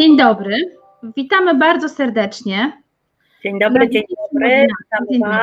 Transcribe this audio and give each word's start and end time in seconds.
Dzień 0.00 0.16
dobry. 0.16 0.78
Witamy 1.16 1.54
bardzo 1.54 1.88
serdecznie. 1.88 2.82
Dzień 3.42 3.58
dobry, 3.60 3.90
dzień 3.90 4.02
dobry. 4.32 4.66
Dzień 5.10 5.20
dobry. 5.20 5.40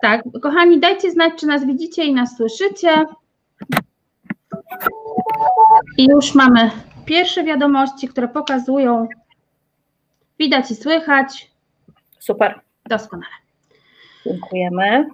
Tak, 0.00 0.22
kochani, 0.42 0.80
dajcie 0.80 1.10
znać, 1.10 1.32
czy 1.36 1.46
nas 1.46 1.66
widzicie 1.66 2.04
i 2.04 2.14
nas 2.14 2.36
słyszycie. 2.36 3.06
I 5.98 6.06
już 6.06 6.34
mamy 6.34 6.70
pierwsze 7.04 7.44
wiadomości, 7.44 8.08
które 8.08 8.28
pokazują, 8.28 9.08
widać 10.38 10.70
i 10.70 10.74
słychać. 10.74 11.50
Super. 12.18 12.60
Doskonale. 12.86 13.34
Dziękujemy. 14.26 15.08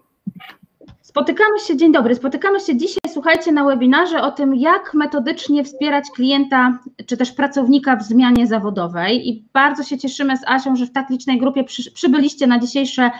Spotykamy 1.04 1.60
się, 1.60 1.76
dzień 1.76 1.92
dobry, 1.92 2.14
spotykamy 2.14 2.60
się 2.60 2.76
dzisiaj, 2.76 3.00
słuchajcie, 3.08 3.52
na 3.52 3.64
webinarze 3.64 4.22
o 4.22 4.30
tym, 4.30 4.54
jak 4.54 4.94
metodycznie 4.94 5.64
wspierać 5.64 6.04
klienta 6.14 6.78
czy 7.06 7.16
też 7.16 7.32
pracownika 7.32 7.96
w 7.96 8.02
zmianie 8.02 8.46
zawodowej 8.46 9.28
i 9.28 9.44
bardzo 9.52 9.82
się 9.82 9.98
cieszymy 9.98 10.36
z 10.36 10.40
Asią, 10.46 10.76
że 10.76 10.86
w 10.86 10.92
tak 10.92 11.10
licznej 11.10 11.38
grupie 11.38 11.64
przy, 11.64 11.92
przybyliście 11.92 12.46
na 12.46 12.58
dzisiejsze 12.58 13.10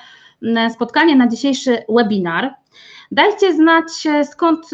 mm, 0.43 0.71
spotkanie, 0.71 1.17
na 1.17 1.29
dzisiejszy 1.29 1.83
webinar. 1.89 2.55
Dajcie 3.11 3.55
znać 3.55 3.87
skąd, 4.25 4.71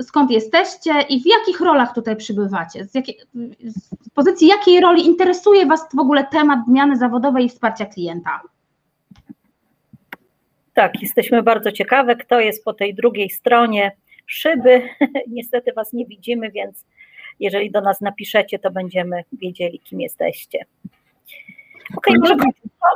skąd 0.00 0.30
jesteście 0.30 0.92
i 1.08 1.22
w 1.22 1.26
jakich 1.26 1.60
rolach 1.60 1.94
tutaj 1.94 2.16
przybywacie, 2.16 2.84
z, 2.84 2.94
jakiej, 2.94 3.18
z 3.64 4.10
pozycji 4.14 4.48
jakiej 4.48 4.80
roli 4.80 5.06
interesuje 5.06 5.66
Was 5.66 5.88
w 5.94 5.98
ogóle 5.98 6.26
temat 6.32 6.58
zmiany 6.68 6.96
zawodowej 6.96 7.44
i 7.44 7.48
wsparcia 7.48 7.86
klienta. 7.86 8.40
Tak, 10.74 11.02
jesteśmy 11.02 11.42
bardzo 11.42 11.72
ciekawe, 11.72 12.16
kto 12.16 12.40
jest 12.40 12.64
po 12.64 12.72
tej 12.72 12.94
drugiej 12.94 13.30
stronie 13.30 13.92
szyby. 14.26 14.82
Niestety 15.36 15.72
Was 15.72 15.92
nie 15.92 16.06
widzimy, 16.06 16.50
więc 16.50 16.84
jeżeli 17.40 17.70
do 17.70 17.80
nas 17.80 18.00
napiszecie, 18.00 18.58
to 18.58 18.70
będziemy 18.70 19.24
wiedzieli, 19.32 19.80
kim 19.80 20.00
jesteście. 20.00 20.58
Okej, 21.96 22.14
okay, 22.16 22.18
może, 22.18 22.36
krótko, 22.36 22.88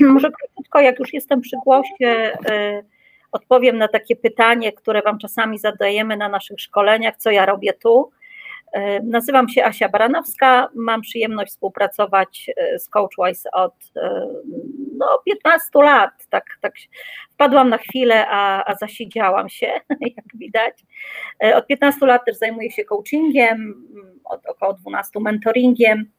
może 0.14 0.28
krótko, 0.54 0.80
jak 0.80 0.98
już 0.98 1.12
jestem 1.12 1.40
przy 1.40 1.56
głosie, 1.64 2.32
y, 2.50 2.84
odpowiem 3.32 3.78
na 3.78 3.88
takie 3.88 4.16
pytanie, 4.16 4.72
które 4.72 5.02
Wam 5.02 5.18
czasami 5.18 5.58
zadajemy 5.58 6.16
na 6.16 6.28
naszych 6.28 6.60
szkoleniach, 6.60 7.16
co 7.16 7.30
ja 7.30 7.46
robię 7.46 7.72
tu. 7.72 8.10
E, 8.72 9.02
nazywam 9.02 9.48
się 9.48 9.64
Asia 9.64 9.88
Baranowska, 9.88 10.68
mam 10.74 11.00
przyjemność 11.00 11.52
współpracować 11.52 12.50
e, 12.56 12.78
z 12.78 12.88
CoachWise 12.88 13.50
od 13.52 13.74
e, 13.96 14.26
no, 14.96 15.22
15 15.26 15.64
lat. 15.74 16.10
Tak, 16.30 16.44
tak 16.60 16.74
wpadłam 17.32 17.68
na 17.68 17.78
chwilę, 17.78 18.26
a, 18.28 18.64
a 18.64 18.74
zasiedziałam 18.74 19.48
się, 19.48 19.66
jak 20.16 20.24
widać. 20.34 20.74
Od 21.54 21.66
15 21.66 22.06
lat 22.06 22.24
też 22.24 22.36
zajmuję 22.36 22.70
się 22.70 22.84
coachingiem, 22.84 23.88
od 24.24 24.46
około 24.46 24.74
12 24.74 25.20
mentoringiem 25.20 26.10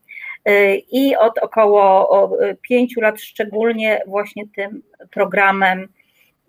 i 0.92 1.16
od 1.16 1.38
około 1.38 2.38
5 2.62 2.98
lat 2.98 3.22
szczególnie 3.22 4.02
właśnie 4.08 4.44
tym 4.56 4.82
programem 5.12 5.88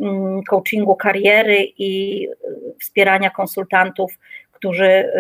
mm, 0.01 0.43
coachingu 0.43 0.97
kariery 0.97 1.73
i 1.79 2.29
wspierania 2.81 3.31
konsultantów 3.31 4.19
którzy 4.61 5.13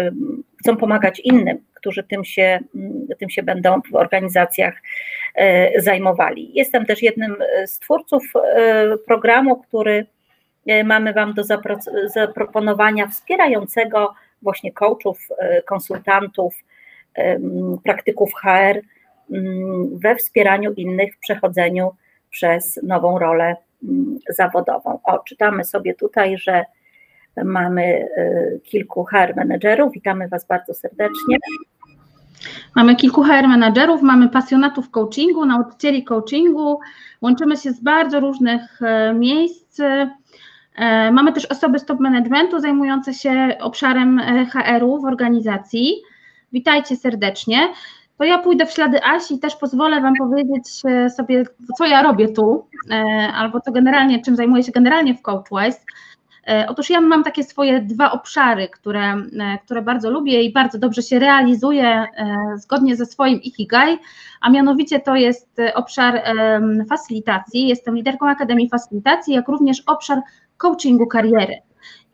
chcą 0.61 0.77
pomagać 0.77 1.21
innym, 1.21 1.59
którzy 1.75 2.03
tym 2.03 2.25
się, 2.25 2.59
tym 3.19 3.31
się 3.31 3.43
będą 3.43 3.81
w 3.93 3.95
organizacjach 3.95 4.75
e, 5.35 5.81
zajmowali. 5.81 6.51
Jestem 6.55 6.87
też 6.87 7.03
jednym 7.03 7.37
z 7.67 7.79
twórców 7.79 8.33
programu, 9.07 9.57
który 9.57 10.07
mamy 10.85 11.13
Wam 11.13 11.35
do 11.35 11.43
zaproponowania, 12.07 13.07
wspierającego 13.07 14.15
właśnie 14.43 14.73
coachów, 14.73 15.29
konsultantów, 15.67 16.55
praktyków 17.85 18.31
HR 18.35 18.81
we 19.93 20.17
wspieraniu 20.17 20.73
innych 20.73 21.17
w 21.17 21.19
przechodzeniu 21.19 21.91
przez 22.31 22.81
nową 22.83 23.19
rolę 23.19 23.57
zawodową. 24.29 24.99
O, 25.05 25.19
czytamy 25.19 25.65
sobie 25.65 25.95
tutaj, 25.95 26.39
że 26.39 26.65
Mamy 27.45 28.09
y, 28.19 28.61
kilku 28.65 29.05
HR 29.05 29.37
menedżerów. 29.37 29.93
Witamy 29.93 30.29
Was 30.29 30.47
bardzo 30.47 30.75
serdecznie. 30.75 31.37
Mamy 32.75 32.97
kilku 32.97 33.23
HR 33.23 33.49
menedżerów, 33.49 34.03
mamy 34.03 34.29
pasjonatów 34.29 34.91
coachingu, 34.91 35.47
nauczycieli 35.47 36.05
coachingu. 36.05 36.81
Łączymy 37.23 37.57
się 37.57 37.73
z 37.73 37.81
bardzo 37.81 38.21
różnych 38.21 38.83
e, 38.83 39.15
miejsc. 39.15 39.81
E, 39.81 41.13
mamy 41.13 41.33
też 41.33 41.47
osoby 41.47 41.79
z 41.79 41.85
top 41.85 42.01
managementu 42.01 42.61
zajmujące 42.61 43.15
się 43.15 43.57
obszarem 43.61 44.19
e, 44.19 44.47
HR-u 44.47 45.01
w 45.01 45.05
organizacji. 45.05 45.95
Witajcie 46.53 46.97
serdecznie. 46.97 47.59
To 48.19 48.25
ja 48.25 48.39
pójdę 48.39 48.67
w 48.67 48.71
ślady 48.71 49.05
Asi 49.05 49.35
i 49.35 49.39
też 49.39 49.57
pozwolę 49.57 50.01
Wam 50.01 50.15
powiedzieć 50.19 50.69
sobie, 51.17 51.45
co 51.79 51.87
ja 51.87 52.03
robię 52.03 52.29
tu, 52.29 52.67
albo 53.35 53.61
co 53.61 53.73
generalnie, 53.73 54.23
czym 54.23 54.37
zajmuję 54.37 54.63
się 54.63 54.73
generalnie 54.73 55.15
w 55.15 55.23
CoachWise. 55.23 55.81
E, 56.49 56.67
otóż 56.69 56.91
ja 56.91 57.01
mam 57.01 57.25
takie 57.25 57.45
swoje 57.45 57.81
dwa 57.81 58.13
obszary, 58.13 58.69
które, 58.69 59.15
e, 59.41 59.59
które 59.65 59.83
bardzo 59.83 60.11
lubię 60.11 60.43
i 60.43 60.53
bardzo 60.53 60.79
dobrze 60.79 61.03
się 61.03 61.19
realizuję 61.19 61.87
e, 61.87 62.07
zgodnie 62.57 62.97
ze 62.97 63.07
swoim 63.07 63.43
Ikigai, 63.43 63.99
a 64.41 64.51
mianowicie 64.51 65.01
to 65.01 65.17
jest 65.17 65.61
obszar 65.75 66.23
facylitacji. 66.89 67.69
Jestem 67.69 67.97
liderką 67.97 68.29
Akademii 68.29 68.69
Facylitacji, 68.69 69.35
jak 69.35 69.49
również 69.49 69.83
obszar 69.87 70.21
coachingu 70.57 71.07
kariery. 71.07 71.55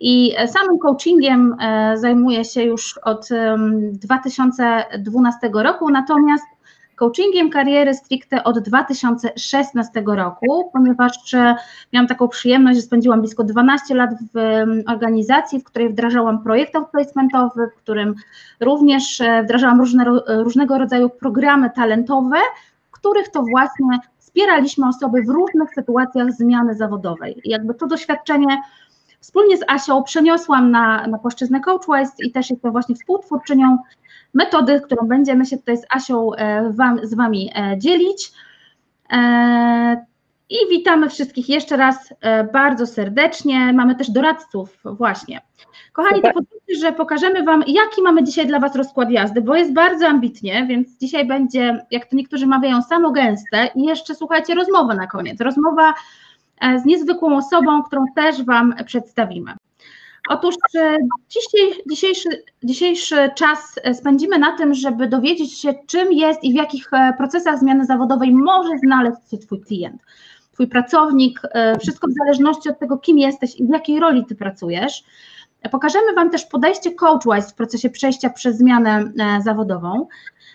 I 0.00 0.34
samym 0.47 0.78
coachingiem 0.78 1.56
zajmuję 1.94 2.44
się 2.44 2.62
już 2.62 2.98
od 2.98 3.28
2012 3.92 5.50
roku, 5.54 5.91
natomiast 5.91 6.47
coachingiem 6.97 7.51
kariery 7.51 7.95
stricte 7.95 8.45
od 8.45 8.59
2016 8.59 10.03
roku, 10.07 10.71
ponieważ 10.73 11.34
e, 11.34 11.55
miałam 11.93 12.07
taką 12.09 12.29
przyjemność, 12.29 12.77
że 12.77 12.83
spędziłam 12.83 13.21
blisko 13.21 13.45
12 13.45 13.95
lat 13.95 14.11
w 14.34 14.65
organizacji, 14.89 15.61
w 15.61 15.65
której 15.65 15.89
wdrażałam 15.89 16.43
projekt 16.43 16.73
placementowy, 16.93 17.67
w 17.67 17.79
którym 17.79 18.15
również 18.61 19.21
e, 19.21 19.43
wdrażałam 19.43 19.81
różne, 19.81 20.05
różnego 20.29 20.79
rodzaju 20.79 21.11
programy 21.11 21.71
talentowe, 21.71 22.39
których 22.91 23.28
to 23.28 23.43
właśnie 23.43 23.99
wspieraliśmy 24.19 24.89
osoby 24.89 25.23
w 25.23 25.28
różnych 25.28 25.75
sytuacjach 25.75 26.33
zmiany 26.33 26.75
zawodowej. 26.75 27.41
I 27.45 27.51
jakby 27.51 27.75
to 27.75 27.87
doświadczenie 27.87 28.63
wspólnie 29.21 29.57
z 29.57 29.65
Asią 29.69 30.03
przeniosłam 30.03 30.71
na, 30.71 31.07
na 31.07 31.19
płaszczyznę 31.19 31.61
CoachWise 31.61 32.13
i 32.19 32.33
też 32.33 32.51
jestem 32.51 32.73
właśnie 32.73 32.95
współtwórczynią 32.95 33.78
metody, 34.36 34.80
którą 34.80 35.08
będziemy 35.08 35.47
się 35.47 35.56
tutaj 35.56 35.76
z 35.76 35.86
Asią 35.91 36.34
e, 36.34 36.72
wam, 36.72 37.00
z 37.02 37.14
Wami 37.14 37.50
e, 37.54 37.78
dzielić. 37.78 38.32
E, 39.12 40.06
I 40.50 40.56
witamy 40.70 41.10
wszystkich 41.10 41.48
jeszcze 41.48 41.76
raz 41.76 42.14
bardzo 42.52 42.86
serdecznie. 42.86 43.72
Mamy 43.72 43.94
też 43.94 44.10
doradców, 44.10 44.78
właśnie. 44.84 45.41
Kochani, 45.92 46.22
to 46.22 46.28
pozwólcie, 46.28 46.76
że 46.80 46.92
pokażemy 46.92 47.42
Wam, 47.42 47.64
jaki 47.66 48.02
mamy 48.02 48.24
dzisiaj 48.24 48.47
dla 48.47 48.60
Was 48.60 48.76
rozkład 48.76 49.10
jazdy, 49.10 49.42
bo 49.42 49.56
jest 49.56 49.72
bardzo 49.72 50.06
ambitnie, 50.06 50.66
więc 50.68 50.98
dzisiaj 50.98 51.26
będzie, 51.26 51.86
jak 51.91 52.06
to 52.06 52.16
niektórzy 52.16 52.47
mawiają, 52.47 52.82
samo 52.82 53.10
gęste 53.10 53.70
i 53.74 53.84
jeszcze 53.84 54.14
słuchajcie, 54.14 54.54
rozmowa 54.54 54.94
na 54.94 55.06
koniec. 55.06 55.41
Rozmowa 55.41 55.94
z 56.82 56.84
niezwykłą 56.84 57.36
osobą, 57.36 57.82
którą 57.82 58.04
też 58.14 58.42
Wam 58.42 58.74
przedstawimy. 58.86 59.53
Otóż 60.28 60.54
e, 60.75 60.97
dzisiaj, 61.28 61.82
dzisiejszy, 61.91 62.28
dzisiejszy 62.62 63.31
czas 63.37 63.59
e, 63.82 63.94
spędzimy 63.94 64.38
na 64.38 64.56
tym, 64.56 64.75
żeby 64.75 65.09
dowiedzieć 65.09 65.59
się, 65.60 65.75
czym 65.87 66.12
jest 66.12 66.44
i 66.44 66.53
w 66.53 66.54
jakich 66.54 66.92
e, 66.92 67.12
procesach 67.19 67.59
zmiany 67.59 67.84
zawodowej 67.84 68.32
może 68.32 68.78
znaleźć 68.78 69.31
się 69.31 69.38
Twój 69.38 69.60
klient, 69.60 70.03
Twój 70.53 70.66
pracownik, 70.66 71.41
wszystko 71.81 72.09
w 72.09 72.12
zależności 72.12 72.69
od 72.69 72.78
tego, 72.78 72.98
kim 72.98 73.19
jesteś 73.19 73.56
i 73.56 73.65
w 73.65 73.69
jakiej 73.69 74.00
roli 74.00 74.25
Ty 74.25 74.34
pracujesz. 74.34 75.04
Pokażemy 75.71 76.15
Wam 76.15 76.31
też 76.31 76.44
podejście 76.44 76.94
CoachWise 76.94 77.51
w 77.51 77.54
procesie 77.54 77.91
przejścia 77.91 78.30
przez 78.30 78.57
zmianę 78.57 79.04
zawodową. 79.45 80.07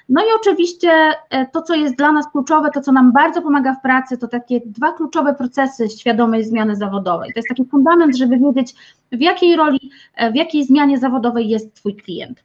No 0.10 0.22
i 0.22 0.26
oczywiście 0.36 0.92
e, 1.30 1.46
to, 1.46 1.62
co 1.62 1.76
jest 1.76 1.96
dla 1.96 2.12
nas 2.12 2.32
kluczowe, 2.32 2.70
to, 2.74 2.82
co 2.82 2.92
nam 2.92 3.12
bardzo 3.12 3.42
pomaga 3.42 3.74
w 3.74 3.82
pracy, 3.82 4.18
to 4.18 4.28
takie 4.28 4.60
dwa 4.66 4.92
kluczowe 4.92 5.34
procesy 5.34 5.90
świadomej 5.90 6.44
zmiany 6.44 6.76
zawodowej. 6.76 7.34
To 7.34 7.40
jest 7.40 7.50
taki 7.50 7.66
fundament, 7.66 8.18
żeby 8.18 8.40
wiedzieć, 8.40 8.74
w 9.12 9.22
jakiej 9.22 9.56
roli, 9.56 9.92
e, 10.16 10.32
w 10.32 10.36
jakiej 10.36 10.66
zmianie 10.66 10.98
zawodowej 10.98 11.50
jest 11.50 11.74
Twój 11.74 11.96
klient. 11.96 12.44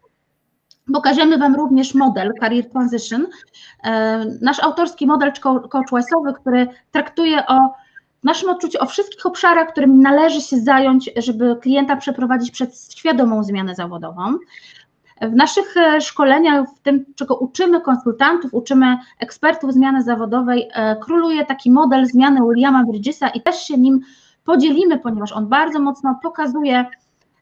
Pokażemy 0.93 1.39
Wam 1.39 1.55
również 1.55 1.95
model 1.95 2.33
Career 2.41 2.71
Transition, 2.71 3.27
e, 3.85 4.25
nasz 4.43 4.61
autorski 4.61 5.07
model 5.07 5.33
coachwise'owy, 5.71 6.35
który 6.41 6.67
traktuje 6.93 7.47
o 7.47 7.75
naszym 8.27 8.51
odczuciu 8.51 8.79
o 8.81 8.87
wszystkich 8.87 9.27
obszarach, 9.27 9.73
którymi 9.73 9.99
należy 9.99 10.41
się 10.41 10.57
zająć, 10.57 11.11
żeby 11.17 11.57
klienta 11.63 11.97
przeprowadzić 11.97 12.51
przez 12.51 12.95
świadomą 12.97 13.45
zmianę 13.45 13.75
zawodową. 13.75 14.39
W 15.21 15.35
naszych 15.35 15.77
e, 15.77 16.01
szkoleniach, 16.01 16.69
w 16.77 16.81
tym, 16.81 17.05
czego 17.15 17.37
uczymy 17.37 17.81
konsultantów, 17.81 18.55
uczymy 18.55 18.99
ekspertów 19.19 19.73
zmiany 19.73 20.03
zawodowej, 20.03 20.69
e, 20.73 20.97
króluje 20.97 21.45
taki 21.47 21.71
model 21.71 22.07
zmiany 22.07 22.41
Williama 22.41 22.85
Bridgesa 22.85 23.29
i 23.29 23.43
też 23.43 23.67
się 23.67 23.79
nim 23.79 24.01
podzielimy, 24.45 24.99
ponieważ 24.99 25.33
on 25.33 25.49
bardzo 25.49 25.79
mocno 25.79 26.19
pokazuje 26.23 26.87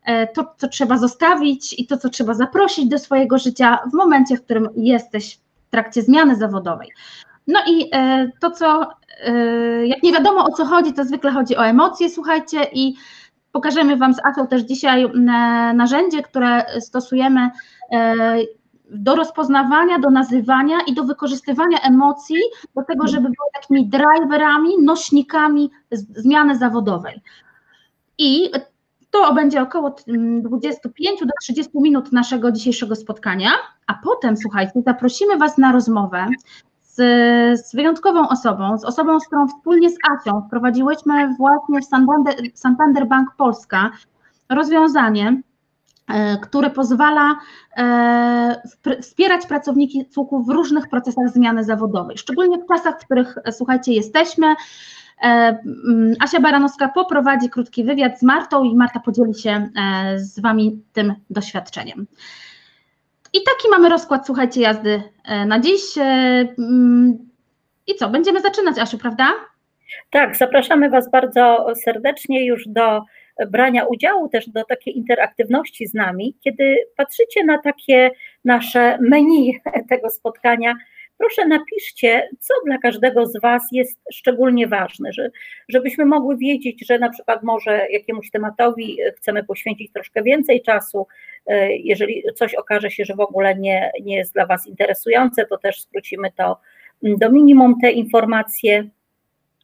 e, 0.04 0.26
to, 0.26 0.54
co 0.56 0.68
trzeba 0.68 0.98
zostawić 0.98 1.80
i 1.80 1.86
to, 1.86 1.96
co 1.96 2.08
trzeba 2.08 2.34
zaprosić 2.34 2.86
do 2.86 2.98
swojego 2.98 3.38
życia 3.38 3.78
w 3.90 3.94
momencie, 3.94 4.36
w 4.36 4.44
którym 4.44 4.68
jesteś 4.76 5.38
trakcie 5.70 6.02
zmiany 6.02 6.36
zawodowej. 6.36 6.90
No 7.46 7.60
i 7.68 7.90
to, 8.40 8.50
co, 8.50 8.90
jak 9.84 10.02
nie 10.02 10.12
wiadomo 10.12 10.44
o 10.44 10.52
co 10.52 10.64
chodzi, 10.64 10.92
to 10.92 11.04
zwykle 11.04 11.30
chodzi 11.30 11.56
o 11.56 11.66
emocje, 11.66 12.10
słuchajcie, 12.10 12.66
i 12.72 12.94
pokażemy 13.52 13.96
Wam 13.96 14.14
z 14.14 14.24
Asią 14.24 14.46
też 14.46 14.62
dzisiaj 14.62 15.10
narzędzie, 15.74 16.22
które 16.22 16.80
stosujemy 16.80 17.50
do 18.90 19.14
rozpoznawania, 19.14 19.98
do 19.98 20.10
nazywania 20.10 20.76
i 20.86 20.94
do 20.94 21.04
wykorzystywania 21.04 21.78
emocji, 21.78 22.36
do 22.76 22.82
tego, 22.82 23.08
żeby 23.08 23.22
były 23.22 23.48
takimi 23.54 23.88
driverami, 23.88 24.82
nośnikami 24.82 25.70
zmiany 25.92 26.58
zawodowej. 26.58 27.22
I 28.18 28.50
to 29.10 29.34
będzie 29.34 29.62
około 29.62 29.96
25 30.42 31.20
do 31.20 31.32
30 31.40 31.72
minut 31.74 32.12
naszego 32.12 32.52
dzisiejszego 32.52 32.96
spotkania, 32.96 33.50
a 33.86 33.94
potem, 34.04 34.36
słuchajcie, 34.36 34.72
zaprosimy 34.86 35.36
Was 35.36 35.58
na 35.58 35.72
rozmowę 35.72 36.26
z, 36.94 37.66
z, 37.66 37.74
wyjątkową 37.74 38.28
osobą, 38.28 38.78
z 38.78 38.84
osobą, 38.84 39.20
z 39.20 39.26
którą 39.26 39.48
wspólnie 39.48 39.90
z 39.90 39.96
Asią 40.10 40.42
wprowadziłyśmy 40.46 41.34
właśnie 41.38 41.80
w 41.80 41.84
Santander, 41.84 42.34
Santander 42.54 43.06
Bank 43.06 43.30
Polska 43.36 43.90
rozwiązanie, 44.48 45.42
E, 46.08 46.38
które 46.38 46.70
pozwala 46.70 47.38
e, 47.76 48.62
wspierać 49.02 49.46
pracowników 49.46 50.46
w 50.46 50.48
różnych 50.48 50.88
procesach 50.88 51.28
zmiany 51.28 51.64
zawodowej, 51.64 52.18
szczególnie 52.18 52.58
w 52.58 52.66
czasach, 52.66 53.00
w 53.00 53.04
których, 53.04 53.38
e, 53.44 53.52
słuchajcie, 53.52 53.92
jesteśmy. 53.92 54.54
Asia 56.20 56.40
Baranowska 56.40 56.88
poprowadzi 56.88 57.50
krótki 57.50 57.84
wywiad 57.84 58.18
z 58.18 58.22
Martą 58.22 58.64
i 58.64 58.76
Marta 58.76 59.00
podzieli 59.00 59.34
się 59.34 59.68
z 60.16 60.40
Wami 60.40 60.82
tym 60.92 61.14
doświadczeniem. 61.30 62.06
I 63.34 63.42
taki 63.42 63.68
mamy 63.70 63.88
rozkład, 63.88 64.26
słuchajcie, 64.26 64.60
jazdy 64.60 65.02
na 65.46 65.60
dziś. 65.60 65.82
I 67.86 67.94
co, 67.94 68.08
będziemy 68.08 68.40
zaczynać, 68.40 68.78
Asiu, 68.78 68.98
prawda? 68.98 69.28
Tak, 70.10 70.36
zapraszamy 70.36 70.90
Was 70.90 71.10
bardzo 71.10 71.66
serdecznie 71.84 72.46
już 72.46 72.68
do 72.68 73.02
brania 73.50 73.84
udziału 73.84 74.28
też 74.28 74.48
do 74.48 74.64
takiej 74.64 74.96
interaktywności 74.96 75.86
z 75.86 75.94
nami, 75.94 76.36
kiedy 76.44 76.76
patrzycie 76.96 77.44
na 77.44 77.58
takie 77.58 78.10
nasze 78.44 78.98
menu 79.00 79.60
tego 79.90 80.10
spotkania, 80.10 80.74
proszę 81.18 81.46
napiszcie, 81.46 82.28
co 82.38 82.54
dla 82.66 82.78
każdego 82.78 83.26
z 83.26 83.40
Was 83.40 83.62
jest 83.72 84.00
szczególnie 84.12 84.68
ważne, 84.68 85.12
że, 85.12 85.30
żebyśmy 85.68 86.04
mogły 86.04 86.36
wiedzieć, 86.36 86.86
że 86.86 86.98
na 86.98 87.10
przykład 87.10 87.42
może 87.42 87.86
jakiemuś 87.90 88.30
tematowi 88.30 88.98
chcemy 89.16 89.44
poświęcić 89.44 89.92
troszkę 89.92 90.22
więcej 90.22 90.62
czasu. 90.62 91.06
E, 91.46 91.76
jeżeli 91.76 92.22
coś 92.34 92.54
okaże 92.54 92.90
się, 92.90 93.04
że 93.04 93.14
w 93.14 93.20
ogóle 93.20 93.54
nie, 93.54 93.90
nie 94.02 94.16
jest 94.16 94.34
dla 94.34 94.46
Was 94.46 94.66
interesujące, 94.66 95.46
to 95.46 95.58
też 95.58 95.82
skrócimy 95.82 96.32
to 96.36 96.60
do 97.02 97.30
minimum 97.30 97.80
te 97.80 97.90
informacje. 97.90 98.88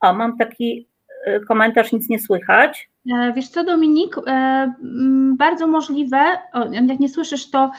O, 0.01 0.15
mam 0.15 0.39
taki 0.39 0.89
e, 1.25 1.41
komentarz, 1.41 1.93
nic 1.93 2.09
nie 2.09 2.19
słychać. 2.19 2.91
E, 3.13 3.33
wiesz 3.37 3.49
co, 3.49 3.65
Dominik, 3.65 4.17
e, 4.27 4.75
bardzo 5.37 5.67
możliwe, 5.67 6.19
jak 6.89 7.01
nie 7.01 7.09
słyszysz, 7.09 7.51
to, 7.51 7.71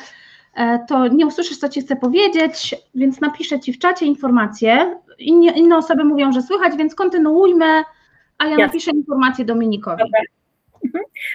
to 0.88 1.08
nie 1.08 1.28
usłyszysz, 1.28 1.58
co 1.58 1.70
ci 1.70 1.82
chcę 1.82 1.96
powiedzieć, 1.96 2.76
więc 2.96 3.22
napiszę 3.22 3.60
ci 3.60 3.74
w 3.74 3.80
czacie 3.80 4.06
informacje. 4.06 5.00
Inne, 5.20 5.52
inne 5.52 5.78
osoby 5.78 6.04
mówią, 6.04 6.32
że 6.32 6.42
słychać, 6.42 6.78
więc 6.78 6.96
kontynuujmy, 6.96 7.84
a 8.38 8.44
ja 8.44 8.50
Jasne. 8.50 8.66
napiszę 8.66 8.92
informację 8.92 9.46
Dominikowi. 9.46 10.04
Mhm. 10.04 10.41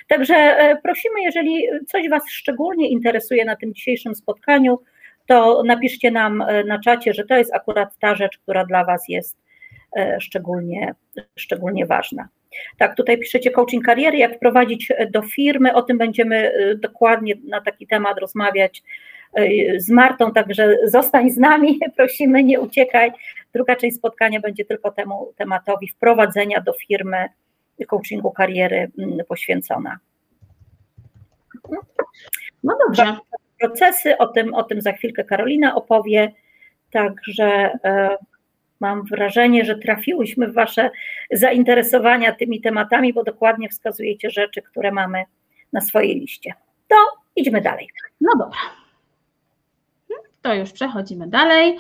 Także 0.08 0.56
prosimy, 0.82 1.22
jeżeli 1.22 1.64
coś 1.86 2.08
Was 2.08 2.22
szczególnie 2.30 2.88
interesuje 2.88 3.44
na 3.44 3.56
tym 3.56 3.74
dzisiejszym 3.74 4.14
spotkaniu, 4.14 4.78
to 5.26 5.62
napiszcie 5.62 6.10
nam 6.10 6.44
na 6.66 6.80
czacie, 6.80 7.14
że 7.14 7.24
to 7.24 7.36
jest 7.36 7.54
akurat 7.54 7.98
ta 7.98 8.14
rzecz, 8.14 8.38
która 8.38 8.64
dla 8.64 8.84
Was 8.84 9.08
jest 9.08 9.36
szczególnie, 10.20 10.94
szczególnie 11.36 11.86
ważna. 11.86 12.28
Tak, 12.78 12.96
tutaj 12.96 13.18
piszecie 13.18 13.50
coaching 13.50 13.84
kariery, 13.84 14.18
jak 14.18 14.36
wprowadzić 14.36 14.92
do 15.10 15.22
firmy, 15.22 15.74
o 15.74 15.82
tym 15.82 15.98
będziemy 15.98 16.52
dokładnie 16.82 17.34
na 17.48 17.60
taki 17.60 17.86
temat 17.86 18.18
rozmawiać 18.18 18.82
z 19.76 19.90
Martą, 19.90 20.32
także 20.32 20.76
zostań 20.84 21.30
z 21.30 21.36
nami, 21.36 21.78
prosimy, 21.96 22.44
nie 22.44 22.60
uciekaj. 22.60 23.12
Druga 23.54 23.76
część 23.76 23.96
spotkania 23.96 24.40
będzie 24.40 24.64
tylko 24.64 24.90
temu 24.90 25.32
tematowi 25.36 25.88
wprowadzenia 25.88 26.60
do 26.60 26.72
firmy 26.72 27.28
coachingu 27.84 28.30
kariery 28.30 28.90
mm, 28.98 29.18
poświęcona. 29.28 29.98
No 32.62 32.76
dobrze. 32.86 33.16
Procesy, 33.60 34.18
o 34.18 34.26
tym, 34.26 34.54
o 34.54 34.62
tym 34.62 34.80
za 34.80 34.92
chwilkę 34.92 35.24
Karolina 35.24 35.74
opowie, 35.74 36.32
także 36.90 37.78
e, 37.84 38.16
Mam 38.80 39.04
wrażenie, 39.04 39.64
że 39.64 39.78
trafiłyśmy 39.78 40.48
w 40.48 40.54
Wasze 40.54 40.90
zainteresowania 41.30 42.32
tymi 42.32 42.60
tematami, 42.60 43.12
bo 43.12 43.24
dokładnie 43.24 43.68
wskazujecie 43.68 44.30
rzeczy, 44.30 44.62
które 44.62 44.92
mamy 44.92 45.24
na 45.72 45.80
swojej 45.80 46.20
liście. 46.20 46.54
To 46.88 46.96
idźmy 47.36 47.60
dalej. 47.60 47.88
No 48.20 48.30
dobra. 48.38 48.58
To 50.42 50.54
już 50.54 50.72
przechodzimy 50.72 51.28
dalej. 51.28 51.78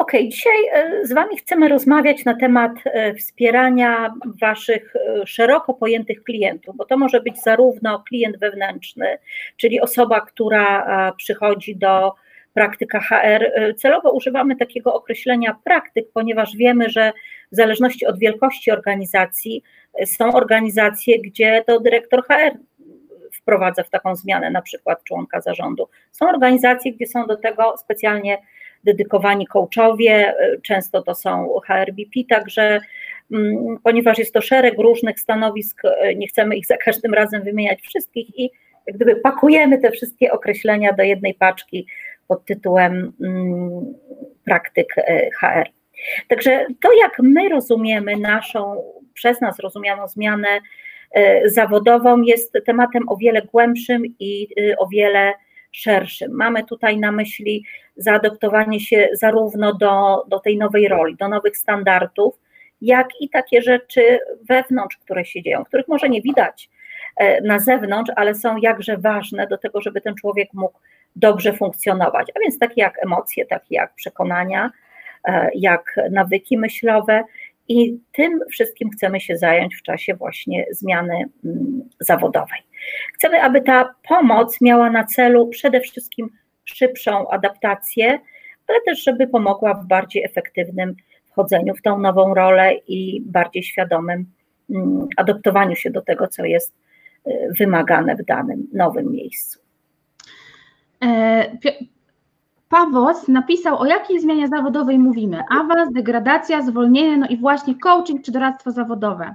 Ok, 0.00 0.12
dzisiaj 0.28 0.66
e, 0.72 1.06
z 1.06 1.12
Wami 1.12 1.36
chcemy 1.36 1.68
rozmawiać 1.68 2.24
na 2.24 2.34
temat 2.34 2.72
e, 2.84 3.14
wspierania 3.14 4.14
Waszych 4.40 4.96
e, 4.96 5.26
szeroko 5.26 5.74
pojętych 5.74 6.22
klientów, 6.22 6.76
bo 6.76 6.84
to 6.84 6.96
może 6.96 7.20
być 7.20 7.42
zarówno 7.42 8.02
klient 8.08 8.38
wewnętrzny, 8.38 9.18
czyli 9.56 9.80
osoba, 9.80 10.20
która 10.20 11.12
przychodzi 11.16 11.76
do 11.76 12.14
praktyka 12.54 13.00
HR. 13.00 13.74
Celowo 13.76 14.10
używamy 14.10 14.56
takiego 14.56 14.94
określenia 14.94 15.56
praktyk, 15.64 16.06
ponieważ 16.14 16.56
wiemy, 16.56 16.90
że 16.90 17.12
w 17.52 17.56
zależności 17.56 18.06
od 18.06 18.18
wielkości 18.18 18.70
organizacji 18.70 19.62
są 20.06 20.32
organizacje, 20.32 21.18
gdzie 21.18 21.64
to 21.66 21.80
dyrektor 21.80 22.24
HR 22.24 22.58
wprowadza 23.32 23.82
w 23.82 23.90
taką 23.90 24.16
zmianę, 24.16 24.50
na 24.50 24.62
przykład 24.62 25.04
członka 25.04 25.40
zarządu. 25.40 25.88
Są 26.12 26.28
organizacje, 26.28 26.92
gdzie 26.92 27.06
są 27.06 27.26
do 27.26 27.36
tego 27.36 27.74
specjalnie 27.76 28.38
dedykowani 28.84 29.46
coachowie, 29.46 30.34
często 30.62 31.02
to 31.02 31.14
są 31.14 31.60
HRBP, 31.66 32.20
także 32.28 32.80
mm, 33.32 33.78
ponieważ 33.82 34.18
jest 34.18 34.34
to 34.34 34.40
szereg 34.40 34.78
różnych 34.78 35.20
stanowisk, 35.20 35.82
nie 36.16 36.26
chcemy 36.26 36.56
ich 36.56 36.66
za 36.66 36.76
każdym 36.76 37.14
razem 37.14 37.42
wymieniać 37.42 37.80
wszystkich 37.80 38.38
i 38.38 38.50
jak 38.86 38.96
gdyby 38.96 39.16
pakujemy 39.16 39.78
te 39.78 39.90
wszystkie 39.90 40.32
określenia 40.32 40.92
do 40.92 41.02
jednej 41.02 41.34
paczki 41.34 41.86
pod 42.28 42.44
tytułem 42.44 43.12
mm, 43.20 43.94
praktyk 44.44 44.98
e, 44.98 45.30
HR. 45.40 45.70
Także 46.28 46.66
to, 46.82 46.88
jak 47.00 47.18
my 47.18 47.48
rozumiemy 47.48 48.16
naszą, 48.16 48.82
przez 49.14 49.40
nas 49.40 49.58
rozumianą 49.58 50.08
zmianę 50.08 50.60
zawodową, 51.44 52.22
jest 52.22 52.52
tematem 52.66 53.08
o 53.08 53.16
wiele 53.16 53.42
głębszym 53.42 54.02
i 54.18 54.48
y, 54.60 54.76
o 54.78 54.86
wiele 54.86 55.32
szerszym. 55.72 56.32
Mamy 56.32 56.64
tutaj 56.64 56.98
na 56.98 57.12
myśli 57.12 57.64
zaadoptowanie 57.96 58.80
się 58.80 59.08
zarówno 59.12 59.74
do, 59.74 60.24
do 60.28 60.38
tej 60.38 60.58
nowej 60.58 60.88
roli, 60.88 61.16
do 61.16 61.28
nowych 61.28 61.56
standardów, 61.56 62.40
jak 62.80 63.08
i 63.20 63.28
takie 63.28 63.62
rzeczy 63.62 64.18
wewnątrz, 64.48 64.96
które 64.96 65.24
się 65.24 65.42
dzieją, 65.42 65.64
których 65.64 65.88
może 65.88 66.08
nie 66.08 66.22
widać 66.22 66.70
e, 67.16 67.40
na 67.40 67.58
zewnątrz, 67.58 68.12
ale 68.16 68.34
są 68.34 68.56
jakże 68.56 68.98
ważne 68.98 69.46
do 69.46 69.58
tego, 69.58 69.80
żeby 69.80 70.00
ten 70.00 70.14
człowiek 70.14 70.48
mógł 70.54 70.78
dobrze 71.16 71.52
funkcjonować. 71.52 72.28
A 72.34 72.40
więc 72.40 72.58
takie 72.58 72.80
jak 72.80 73.04
emocje, 73.04 73.46
takie 73.46 73.74
jak 73.74 73.94
przekonania, 73.94 74.70
e, 75.24 75.50
jak 75.54 76.00
nawyki 76.10 76.58
myślowe, 76.58 77.24
i 77.70 77.98
tym 78.12 78.40
wszystkim 78.50 78.90
chcemy 78.90 79.20
się 79.20 79.36
zająć 79.36 79.76
w 79.76 79.82
czasie 79.82 80.14
właśnie 80.14 80.66
zmiany 80.70 81.24
mm, 81.44 81.88
zawodowej. 82.00 82.60
Chcemy, 83.14 83.42
aby 83.42 83.62
ta 83.62 83.94
pomoc 84.08 84.60
miała 84.60 84.90
na 84.90 85.04
celu 85.04 85.48
przede 85.48 85.80
wszystkim 85.80 86.30
szybszą 86.64 87.28
adaptację, 87.28 88.20
ale 88.68 88.78
też, 88.86 89.04
żeby 89.04 89.26
pomogła 89.26 89.74
w 89.74 89.86
bardziej 89.86 90.24
efektywnym 90.24 90.94
wchodzeniu 91.30 91.74
w 91.74 91.82
tą 91.82 91.98
nową 91.98 92.34
rolę 92.34 92.74
i 92.74 93.22
bardziej 93.26 93.62
świadomym 93.62 94.26
mm, 94.70 95.06
adaptowaniu 95.16 95.76
się 95.76 95.90
do 95.90 96.02
tego, 96.02 96.28
co 96.28 96.44
jest 96.44 96.74
y, 97.26 97.30
wymagane 97.58 98.16
w 98.16 98.24
danym 98.24 98.66
nowym 98.72 99.12
miejscu. 99.12 99.60
E, 101.04 101.50
Pawos 102.68 103.28
napisał, 103.28 103.78
o 103.78 103.86
jakiej 103.86 104.20
zmianie 104.20 104.48
zawodowej 104.48 104.98
mówimy. 104.98 105.42
Awans, 105.50 105.92
degradacja, 105.92 106.62
zwolnienie, 106.62 107.16
no 107.16 107.26
i 107.26 107.36
właśnie 107.36 107.74
coaching 107.74 108.22
czy 108.22 108.32
doradztwo 108.32 108.70
zawodowe. 108.70 109.34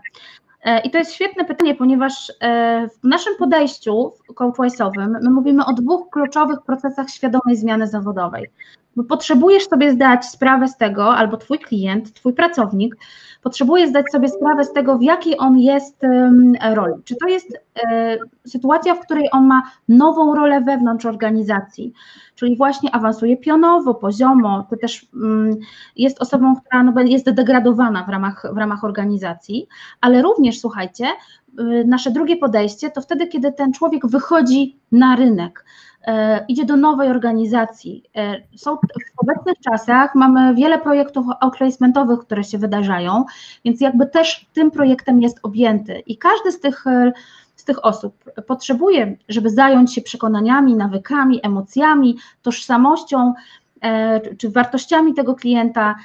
E, 0.66 0.80
I 0.80 0.92
to 0.92 0.98
jest 0.98 1.14
świetne 1.14 1.46
pytanie, 1.46 1.76
ponieważ 1.76 2.32
e, 2.42 2.88
w 3.04 3.08
naszym 3.08 3.36
podejściu 3.36 4.14
coachwise'owym 4.36 5.18
my 5.22 5.30
mówimy 5.30 5.66
o 5.66 5.74
dwóch 5.74 6.10
kluczowych 6.10 6.62
procesach 6.66 7.10
świadomej 7.10 7.56
zmiany 7.56 7.88
zawodowej. 7.88 8.52
Bo 8.96 9.04
potrzebujesz 9.04 9.68
sobie 9.68 9.92
zdać 9.92 10.26
sprawę 10.26 10.68
z 10.68 10.78
tego, 10.78 11.16
albo 11.16 11.38
twój 11.38 11.60
klient, 11.60 12.14
twój 12.14 12.34
pracownik, 12.34 12.96
potrzebuje 13.44 13.88
zdać 13.88 14.12
sobie 14.12 14.30
sprawę 14.30 14.64
z 14.64 14.74
tego, 14.74 14.98
w 14.98 15.02
jakiej 15.02 15.38
on 15.38 15.60
jest 15.60 16.02
roli. 16.74 16.94
Czy 17.04 17.16
to 17.16 17.28
jest 17.28 17.60
e, 17.84 18.18
sytuacja, 18.46 18.96
w 18.96 19.00
której 19.00 19.30
on 19.32 19.48
ma 19.48 19.64
nową 19.90 20.36
rolę 20.36 20.62
wewnątrz 20.62 21.06
organizacji, 21.06 21.94
czyli 22.36 22.58
właśnie 22.58 22.96
awansuje 22.96 23.38
pionowo, 23.38 23.94
poziomo, 23.94 24.68
to 24.70 24.78
też 24.78 25.08
mm, 25.14 25.56
jest 25.96 26.22
osobą, 26.22 26.56
która 26.56 26.84
no, 26.84 27.02
jest 27.02 27.30
degradowana 27.30 28.04
w 28.04 28.10
ramach, 28.10 28.46
w 28.54 28.58
ramach 28.58 28.84
organizacji, 28.84 29.68
ale 30.02 30.22
również, 30.22 30.60
słuchajcie, 30.60 31.06
y, 31.60 31.86
nasze 31.88 32.12
drugie 32.12 32.38
podejście 32.38 32.92
to 32.92 33.02
wtedy, 33.02 33.28
kiedy 33.28 33.52
ten 33.52 33.74
człowiek 33.74 34.08
wychodzi 34.08 34.80
na 34.92 35.16
rynek, 35.16 35.66
idzie 36.48 36.66
do 36.66 36.76
nowej 36.76 37.10
organizacji. 37.10 38.04
E, 38.16 38.42
są 38.56 38.76
w 38.76 39.20
obecnych 39.22 39.60
czasach 39.60 40.16
mamy 40.16 40.56
wiele 40.56 40.80
projektów 40.80 41.26
outplacementowych, 41.40 42.20
które 42.20 42.44
się 42.44 42.58
wydarzają, 42.58 43.26
więc 43.66 43.82
jakby 43.82 44.08
też 44.08 44.46
tym 44.54 44.72
projektem 44.72 45.22
jest 45.22 45.40
objęty 45.44 46.00
i 46.00 46.18
każdy 46.18 46.52
z 46.52 46.60
tych 46.60 46.88
e, 46.88 47.12
z 47.56 47.64
tych 47.64 47.86
osób 47.86 48.24
potrzebuje, 48.48 49.18
żeby 49.30 49.50
zająć 49.50 49.94
się 49.94 50.02
przekonaniami, 50.02 50.76
nawykami, 50.76 51.40
emocjami, 51.44 52.18
tożsamością 52.42 53.34
czy 54.38 54.50
wartościami 54.50 55.14
tego 55.14 55.36
klienta, 55.36 55.96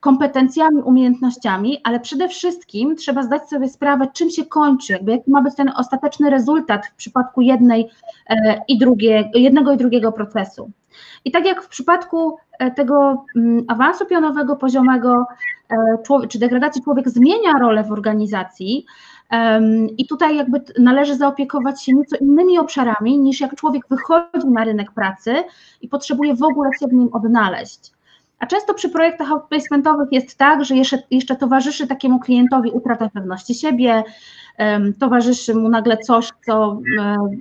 kompetencjami, 0.00 0.82
umiejętnościami, 0.82 1.80
ale 1.84 2.00
przede 2.00 2.28
wszystkim 2.28 2.96
trzeba 2.96 3.22
zdać 3.22 3.48
sobie 3.48 3.68
sprawę, 3.68 4.06
czym 4.12 4.30
się 4.30 4.46
kończy, 4.46 4.98
jaki 5.06 5.30
ma 5.30 5.42
być 5.42 5.54
ten 5.54 5.72
ostateczny 5.76 6.30
rezultat 6.30 6.86
w 6.86 6.94
przypadku 6.94 7.40
jednej 7.40 7.90
e, 8.30 8.60
i 8.68 8.78
drugie, 8.78 9.30
jednego 9.34 9.72
i 9.72 9.76
drugiego 9.76 10.12
procesu. 10.12 10.70
I 11.24 11.30
tak 11.30 11.46
jak 11.46 11.62
w 11.62 11.68
przypadku 11.68 12.36
e, 12.58 12.70
tego 12.70 13.24
mm, 13.36 13.64
awansu 13.68 14.06
pionowego, 14.06 14.56
poziomego 14.56 15.26
e, 15.70 16.26
czy 16.28 16.38
degradacji, 16.38 16.82
człowiek 16.82 17.08
zmienia 17.08 17.52
rolę 17.60 17.84
w 17.84 17.92
organizacji, 17.92 18.86
i 19.98 20.06
tutaj 20.06 20.36
jakby 20.36 20.60
należy 20.78 21.16
zaopiekować 21.16 21.84
się 21.84 21.92
nieco 21.92 22.16
innymi 22.16 22.58
obszarami 22.58 23.18
niż 23.18 23.40
jak 23.40 23.56
człowiek 23.56 23.82
wychodzi 23.90 24.48
na 24.48 24.64
rynek 24.64 24.92
pracy 24.92 25.34
i 25.80 25.88
potrzebuje 25.88 26.34
w 26.34 26.42
ogóle 26.42 26.70
się 26.80 26.86
w 26.86 26.92
nim 26.92 27.08
odnaleźć. 27.12 27.92
A 28.38 28.46
często 28.46 28.74
przy 28.74 28.88
projektach 28.88 29.32
outplacementowych 29.32 30.08
jest 30.12 30.38
tak, 30.38 30.64
że 30.64 30.76
jeszcze, 30.76 31.02
jeszcze 31.10 31.36
towarzyszy 31.36 31.86
takiemu 31.86 32.20
klientowi 32.20 32.70
utrata 32.70 33.08
pewności 33.08 33.54
siebie, 33.54 34.02
towarzyszy 35.00 35.54
mu 35.54 35.68
nagle 35.68 35.96
coś, 35.98 36.28
co 36.46 36.80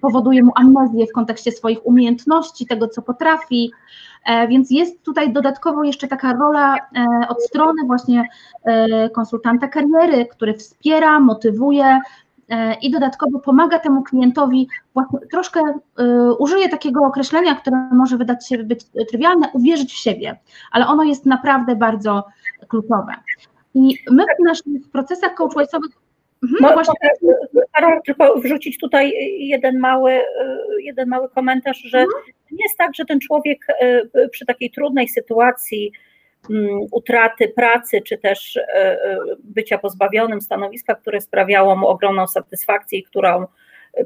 powoduje 0.01 0.43
mu 0.43 0.51
amnezję 0.55 1.07
w 1.07 1.11
kontekście 1.11 1.51
swoich 1.51 1.85
umiejętności, 1.85 2.65
tego 2.65 2.87
co 2.87 3.01
potrafi, 3.01 3.71
e, 3.71 4.08
więc 4.49 4.71
jest 4.71 5.03
tutaj 5.03 5.33
dodatkowo 5.33 5.83
jeszcze 5.83 6.07
taka 6.07 6.33
rola 6.33 6.75
e, 6.75 6.79
od 7.29 7.43
strony 7.43 7.83
właśnie 7.87 8.27
e, 8.63 9.09
konsultanta 9.09 9.67
kariery, 9.67 10.25
który 10.25 10.53
wspiera, 10.53 11.19
motywuje, 11.19 11.99
E, 12.49 12.73
i 12.73 12.91
dodatkowo 12.91 13.39
pomaga 13.39 13.79
temu 13.79 14.03
klientowi, 14.03 14.67
troszkę 15.31 15.59
e, 15.59 16.33
użyję 16.33 16.69
takiego 16.69 17.05
określenia, 17.05 17.55
które 17.55 17.89
może 17.91 18.17
wydać 18.17 18.47
się 18.47 18.57
być 18.57 18.85
trywialne, 19.09 19.49
uwierzyć 19.53 19.93
w 19.93 19.97
siebie, 19.97 20.39
ale 20.71 20.87
ono 20.87 21.03
jest 21.03 21.25
naprawdę 21.25 21.75
bardzo 21.75 22.27
kluczowe. 22.67 23.13
I 23.73 23.97
my 24.11 24.23
w 24.39 24.43
naszych 24.43 24.91
procesach 24.91 25.35
coachwise'owych 25.35 25.91
Mhm, 26.43 26.73
właśnie... 26.73 27.09
Karol, 27.73 28.01
tylko 28.05 28.39
wrzucić 28.39 28.77
tutaj 28.77 29.13
jeden 29.39 29.79
mały, 29.79 30.11
e, 30.11 30.23
jeden 30.79 31.09
mały 31.09 31.29
komentarz, 31.29 31.77
że 31.77 31.97
mhm. 31.97 32.23
nie 32.51 32.63
jest 32.65 32.77
tak, 32.77 32.95
że 32.95 33.05
ten 33.05 33.19
człowiek 33.19 33.67
przy 34.31 34.45
takiej 34.45 34.71
trudnej 34.71 35.07
sytuacji 35.07 35.91
Mm, 36.49 36.79
utraty 36.91 37.47
pracy, 37.47 38.01
czy 38.01 38.17
też 38.17 38.59
bycia 39.43 39.77
pozbawionym 39.77 40.41
stanowiska, 40.41 40.95
które 40.95 41.21
sprawiało 41.21 41.75
mu 41.75 41.87
ogromną 41.87 42.27
satysfakcję 42.27 42.99
i 42.99 43.03
którą, 43.03 43.45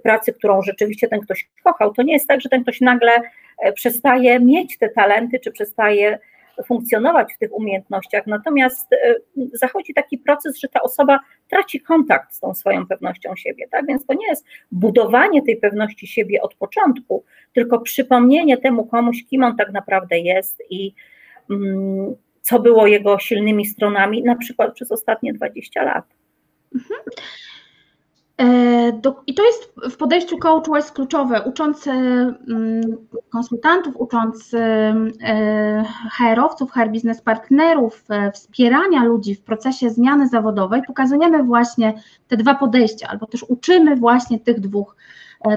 pracy, 0.04 0.34
którą 0.34 0.62
rzeczywiście 0.62 1.08
ten 1.08 1.20
ktoś 1.20 1.50
kochał, 1.64 1.94
to 1.94 2.04
nie 2.04 2.14
jest 2.14 2.28
tak, 2.28 2.42
że 2.42 2.50
ten 2.50 2.64
ktoś 2.64 2.82
nagle 2.82 3.12
e, 3.60 3.74
przestaje 3.74 4.40
mieć 4.40 4.78
te 4.78 4.90
talenty, 4.90 5.40
czy 5.40 5.52
przestaje 5.52 6.20
funkcjonować 6.66 7.34
w 7.34 7.38
tych 7.38 7.54
umiejętnościach, 7.54 8.28
natomiast 8.28 8.90
zachodzi 9.54 9.94
taki 9.94 10.18
proces, 10.18 10.60
że 10.60 10.68
ta 10.68 10.82
osoba 10.82 11.20
traci 11.50 11.82
kontakt 11.82 12.34
z 12.34 12.40
tą 12.40 12.54
swoją 12.54 12.88
pewnością 12.88 13.36
siebie, 13.36 13.68
tak? 13.72 13.86
Więc 13.88 14.06
to 14.06 14.14
nie 14.14 14.28
jest 14.28 14.46
budowanie 14.72 15.42
tej 15.42 15.58
pewności 15.58 16.08
siebie 16.08 16.42
od 16.42 16.56
początku, 16.56 17.24
tylko 17.54 17.80
przypomnienie 17.80 18.58
temu 18.58 18.86
komuś, 18.86 19.24
kim 19.30 19.44
on 19.44 19.58
tak 19.58 19.72
naprawdę 19.72 20.20
jest 20.20 20.64
i 20.70 20.94
mm, 21.50 22.16
co 22.42 22.60
było 22.60 22.88
jego 22.88 23.20
silnymi 23.20 23.66
stronami, 23.66 24.24
na 24.24 24.36
przykład 24.36 24.74
przez 24.74 24.92
ostatnie 24.92 25.34
20 25.34 25.84
lat. 25.84 26.06
Mhm. 26.76 27.00
E, 28.42 29.02
I 29.28 29.34
to 29.34 29.44
jest 29.46 29.74
w 29.92 29.98
podejściu 29.98 30.38
coachwise 30.38 30.94
kluczowe, 30.94 31.42
ucząc 31.42 31.88
mm, 31.88 32.82
konsultantów, 33.30 33.96
ucząc 33.98 34.54
e, 34.54 35.84
HR-owców, 36.18 36.72
HR 36.72 36.90
biznes 36.90 37.22
partnerów, 37.22 38.04
e, 38.10 38.32
wspierania 38.32 39.04
ludzi 39.04 39.36
w 39.36 39.42
procesie 39.42 39.90
zmiany 39.90 40.28
zawodowej, 40.28 40.82
pokazujemy 40.88 41.44
właśnie 41.44 41.94
te 42.28 42.38
dwa 42.38 42.56
podejścia, 42.56 43.08
albo 43.08 43.26
też 43.26 43.44
uczymy 43.44 43.96
właśnie 43.96 44.40
tych 44.40 44.60
dwóch 44.60 44.96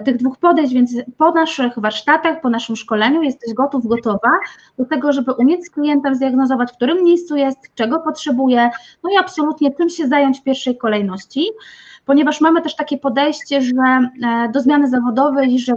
tych 0.05 0.17
dwóch 0.17 0.39
podejść, 0.39 0.75
więc 0.75 0.95
po 1.19 1.31
naszych 1.31 1.79
warsztatach, 1.79 2.41
po 2.41 2.51
naszym 2.51 2.77
szkoleniu 2.77 3.23
jesteś 3.23 3.55
gotów, 3.55 3.87
gotowa 3.87 4.31
do 4.79 4.85
tego, 4.85 5.13
żeby 5.13 5.33
umieć 5.33 5.67
z 5.67 5.71
klientem 5.71 6.15
zdiagnozować, 6.15 6.73
w 6.73 6.77
którym 6.77 7.05
miejscu 7.05 7.37
jest, 7.37 7.59
czego 7.75 8.01
potrzebuje, 8.01 8.71
no 9.05 9.11
i 9.11 9.17
absolutnie 9.17 9.75
czym 9.75 9.89
się 9.89 10.09
zająć 10.09 10.41
w 10.41 10.43
pierwszej 10.43 10.79
kolejności, 10.79 11.47
ponieważ 12.05 12.41
mamy 12.41 12.63
też 12.63 12.77
takie 12.77 12.99
podejście, 12.99 13.63
że 13.63 13.73
e, 13.73 14.49
do 14.53 14.61
zmiany 14.61 14.89
zawodowej, 14.89 15.59
że 15.59 15.73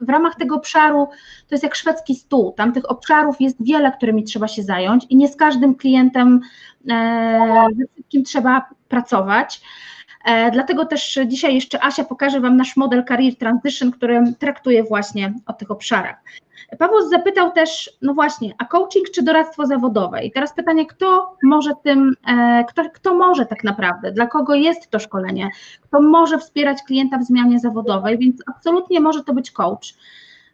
w 0.00 0.08
ramach 0.08 0.34
tego 0.34 0.56
obszaru 0.56 1.08
to 1.48 1.54
jest 1.54 1.64
jak 1.64 1.74
szwedzki 1.74 2.14
stół. 2.14 2.52
Tam 2.52 2.72
tych 2.72 2.90
obszarów 2.90 3.40
jest 3.40 3.64
wiele, 3.64 3.92
którymi 3.92 4.24
trzeba 4.24 4.48
się 4.48 4.62
zająć 4.62 5.06
i 5.10 5.16
nie 5.16 5.28
z 5.28 5.36
każdym 5.36 5.74
klientem, 5.74 6.40
e, 6.90 7.66
ze 7.78 7.86
wszystkim 7.92 8.24
trzeba 8.24 8.68
pracować. 8.88 9.62
E, 10.24 10.50
dlatego 10.50 10.86
też 10.86 11.18
dzisiaj 11.26 11.54
jeszcze 11.54 11.84
Asia 11.84 12.04
pokaże 12.04 12.40
Wam 12.40 12.56
nasz 12.56 12.76
model 12.76 13.04
Career 13.04 13.36
Transition, 13.36 13.90
który 13.90 14.22
traktuje 14.38 14.84
właśnie 14.84 15.34
o 15.46 15.52
tych 15.52 15.70
obszarach. 15.70 16.16
Paweł 16.78 17.08
zapytał 17.08 17.52
też, 17.52 17.90
no 18.02 18.14
właśnie, 18.14 18.54
a 18.58 18.64
coaching 18.64 19.10
czy 19.10 19.22
doradztwo 19.22 19.66
zawodowe? 19.66 20.24
I 20.24 20.32
teraz 20.32 20.54
pytanie, 20.54 20.86
kto 20.86 21.36
może 21.42 21.70
tym, 21.84 22.14
e, 22.28 22.64
kto, 22.68 22.90
kto 22.90 23.14
może 23.14 23.46
tak 23.46 23.64
naprawdę, 23.64 24.12
dla 24.12 24.26
kogo 24.26 24.54
jest 24.54 24.90
to 24.90 24.98
szkolenie, 24.98 25.50
kto 25.80 26.02
może 26.02 26.38
wspierać 26.38 26.82
klienta 26.82 27.18
w 27.18 27.24
zmianie 27.24 27.58
zawodowej, 27.58 28.18
więc 28.18 28.42
absolutnie 28.46 29.00
może 29.00 29.24
to 29.24 29.34
być 29.34 29.50
coach 29.50 29.94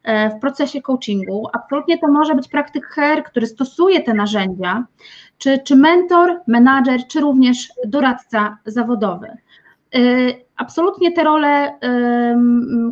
e, 0.02 0.30
w 0.30 0.40
procesie 0.40 0.82
coachingu, 0.82 1.48
absolutnie 1.52 1.98
to 1.98 2.08
może 2.08 2.34
być 2.34 2.48
praktyk 2.48 2.86
HR, 2.86 3.22
który 3.24 3.46
stosuje 3.46 4.02
te 4.02 4.14
narzędzia, 4.14 4.84
czy, 5.38 5.58
czy 5.58 5.76
mentor, 5.76 6.40
menadżer, 6.46 7.06
czy 7.06 7.20
również 7.20 7.72
doradca 7.84 8.58
zawodowy. 8.66 9.36
Y, 9.96 10.44
absolutnie 10.56 11.12
te 11.12 11.24
role, 11.24 11.78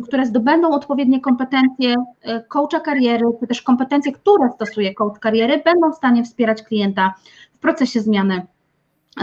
które 0.07 0.25
zdobędą 0.25 0.69
odpowiednie 0.69 1.21
kompetencje 1.21 1.93
y, 1.93 2.43
coacha 2.47 2.79
kariery, 2.79 3.25
czy 3.39 3.47
też 3.47 3.61
kompetencje, 3.61 4.11
które 4.11 4.49
stosuje 4.55 4.93
coach 4.93 5.19
kariery, 5.19 5.61
będą 5.65 5.91
w 5.91 5.95
stanie 5.95 6.23
wspierać 6.23 6.63
klienta 6.63 7.13
w 7.53 7.59
procesie 7.59 8.01
zmiany 8.01 8.45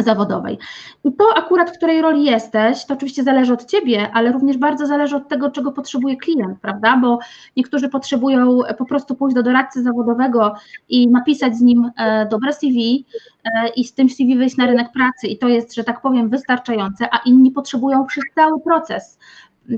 zawodowej. 0.03 0.59
I 1.05 1.13
to 1.13 1.25
akurat, 1.37 1.71
w 1.71 1.77
której 1.77 2.03
roli 2.03 2.25
jesteś, 2.25 2.85
to 2.87 2.95
oczywiście 2.95 3.23
zależy 3.23 3.53
od 3.53 3.65
ciebie, 3.65 4.11
ale 4.13 4.33
również 4.33 4.57
bardzo 4.57 4.87
zależy 4.87 5.17
od 5.17 5.29
tego, 5.29 5.51
czego 5.51 5.73
potrzebuje 5.73 6.17
klient, 6.17 6.61
prawda? 6.61 6.97
Bo 6.97 7.19
niektórzy 7.57 7.89
potrzebują 7.89 8.59
po 8.79 8.85
prostu 8.85 9.15
pójść 9.15 9.35
do 9.35 9.43
doradcy 9.43 9.83
zawodowego 9.83 10.55
i 10.89 11.09
napisać 11.09 11.57
z 11.57 11.61
nim 11.61 11.91
e, 11.97 12.27
dobre 12.27 12.53
CV 12.53 13.07
e, 13.45 13.69
i 13.69 13.85
z 13.85 13.95
tym 13.95 14.09
CV 14.11 14.37
wyjść 14.37 14.57
na 14.57 14.67
rynek 14.67 14.93
pracy 14.93 15.27
i 15.27 15.39
to 15.39 15.49
jest, 15.49 15.75
że 15.75 15.85
tak 15.85 16.01
powiem, 16.01 16.29
wystarczające, 16.29 17.09
a 17.15 17.19
inni 17.27 17.51
potrzebują 17.51 18.07
przez 18.07 18.25
cały 18.35 18.61
proces 18.61 19.19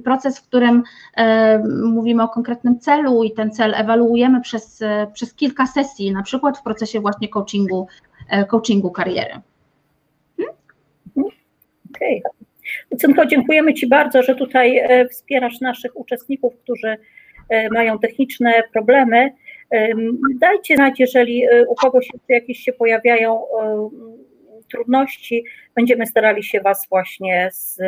proces, 0.05 0.39
w 0.39 0.43
którym 0.43 0.83
e, 1.17 1.59
mówimy 1.85 2.23
o 2.23 2.29
konkretnym 2.29 2.81
celu 2.81 3.25
i 3.25 3.33
ten 3.33 3.51
cel 3.51 3.75
ewaluujemy 3.75 4.41
przez, 4.41 4.83
e, 4.83 5.07
przez 5.13 5.35
kilka 5.35 5.67
sesji, 5.67 6.13
na 6.13 6.23
przykład 6.23 6.59
w 6.59 6.63
procesie 6.63 7.01
właśnie 7.01 7.29
coachingu, 7.29 7.87
e, 8.29 8.45
coachingu 8.45 8.91
kariery. 8.91 9.41
Okej. 11.97 12.23
Okay. 12.91 13.27
Dziękujemy 13.27 13.75
Ci 13.75 13.87
bardzo, 13.87 14.23
że 14.23 14.35
tutaj 14.35 14.79
e, 14.79 15.09
wspierasz 15.09 15.61
naszych 15.61 15.97
uczestników, 15.97 16.55
którzy 16.63 16.97
e, 17.49 17.71
mają 17.71 17.99
techniczne 17.99 18.63
problemy. 18.73 19.33
Dajcie 20.41 20.77
znać, 20.77 21.01
jeżeli 21.01 21.45
e, 21.45 21.67
u 21.67 21.75
kogoś 21.75 22.09
jakieś 22.29 22.59
się 22.59 22.73
pojawiają 22.73 23.43
trudności, 24.71 25.45
będziemy 25.75 26.07
starali 26.07 26.43
się 26.43 26.61
Was 26.61 26.87
właśnie 26.91 27.49
z 27.53 27.79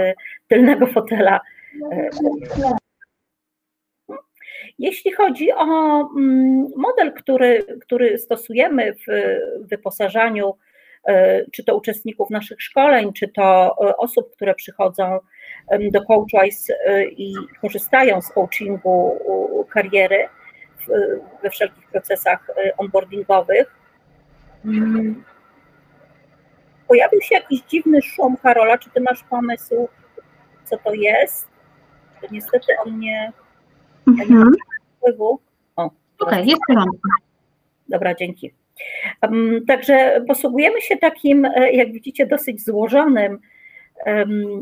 tylnego 0.49 0.87
fotela 0.87 1.41
Jeśli 4.79 5.13
chodzi 5.13 5.53
o 5.53 6.01
mm, 6.17 6.67
model, 6.77 7.13
który, 7.13 7.65
który 7.81 8.19
stosujemy 8.19 8.95
w 8.95 9.39
wyposażaniu, 9.69 10.55
czy 11.53 11.65
to 11.65 11.77
uczestników 11.77 12.31
naszych 12.31 12.63
szkoleń, 12.63 13.13
czy 13.13 13.29
to 13.29 13.77
osób, 13.77 14.31
które 14.33 14.55
przychodzą 14.55 15.19
do 15.93 16.05
CoachWise 16.05 16.75
i 17.11 17.35
korzystają 17.61 18.23
z 18.23 18.29
coachingu 18.29 19.19
kariery 19.71 20.29
we 21.43 21.51
wszelkich 21.51 21.89
procesach 21.89 22.51
onboardingowych, 22.77 23.75
mm, 24.65 25.25
pojawił 26.89 27.21
się 27.21 27.35
jakiś 27.35 27.61
dziwny 27.63 28.03
szum, 28.03 28.37
Karola, 28.37 28.79
czy 28.79 28.91
ty 28.91 29.01
masz 29.01 29.23
pomysł, 29.23 29.89
co 30.65 30.79
to 30.79 30.95
jest? 30.95 31.49
Niestety 32.31 32.67
on 32.85 32.99
nie, 32.99 33.33
ja 34.19 34.25
nie 34.25 34.37
mam 34.37 34.53
wpływu. 34.97 35.41
Okej, 35.77 35.93
okay, 36.19 36.45
jest 36.45 36.61
porządku. 36.67 37.09
Dobra, 37.89 38.15
dzięki. 38.15 38.55
Także 39.67 40.25
posługujemy 40.29 40.81
się 40.81 40.97
takim, 40.97 41.45
e, 41.45 41.73
jak 41.73 41.93
widzicie, 41.93 42.27
dosyć 42.27 42.65
złożonym, 42.65 43.39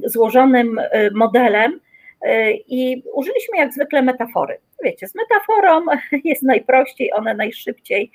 złożonym 0.05 0.79
e, 0.79 1.11
modelem 1.11 1.81
e, 2.23 2.53
i 2.53 3.03
użyliśmy 3.15 3.59
jak 3.59 3.73
zwykle 3.73 4.03
metafory. 4.03 4.59
Wiecie, 4.85 5.09
z 5.09 5.15
metaforą 5.15 5.85
jest 6.25 6.43
najprościej, 6.43 7.13
one 7.13 7.35
najszybciej, 7.35 8.11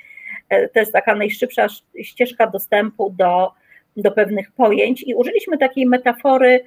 to 0.49 0.79
jest 0.79 0.93
taka 0.93 1.15
najszybsza 1.15 1.67
ścieżka 2.01 2.47
dostępu 2.47 3.09
do 3.09 3.51
do 3.97 4.11
pewnych 4.11 4.51
pojęć 4.51 5.03
i 5.07 5.15
użyliśmy 5.15 5.57
takiej 5.57 5.85
metafory 5.85 6.63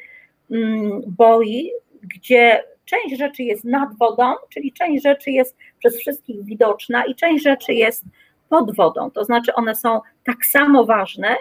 mm, 0.50 1.02
boi, 1.06 1.70
gdzie 2.02 2.64
część 2.84 3.18
rzeczy 3.18 3.42
jest 3.42 3.64
nad 3.64 3.98
wodą, 3.98 4.34
czyli 4.52 4.72
część 4.72 5.02
rzeczy 5.02 5.30
jest 5.30 5.56
przez 5.78 5.98
wszystkich 5.98 6.44
widoczna 6.44 7.04
i 7.04 7.14
część 7.14 7.44
rzeczy 7.44 7.72
jest 7.74 8.04
pod 8.54 8.76
wodą. 8.76 9.10
To 9.10 9.24
znaczy 9.24 9.54
one 9.54 9.74
są 9.74 10.00
tak 10.24 10.46
samo 10.46 10.84
ważne, 10.84 11.36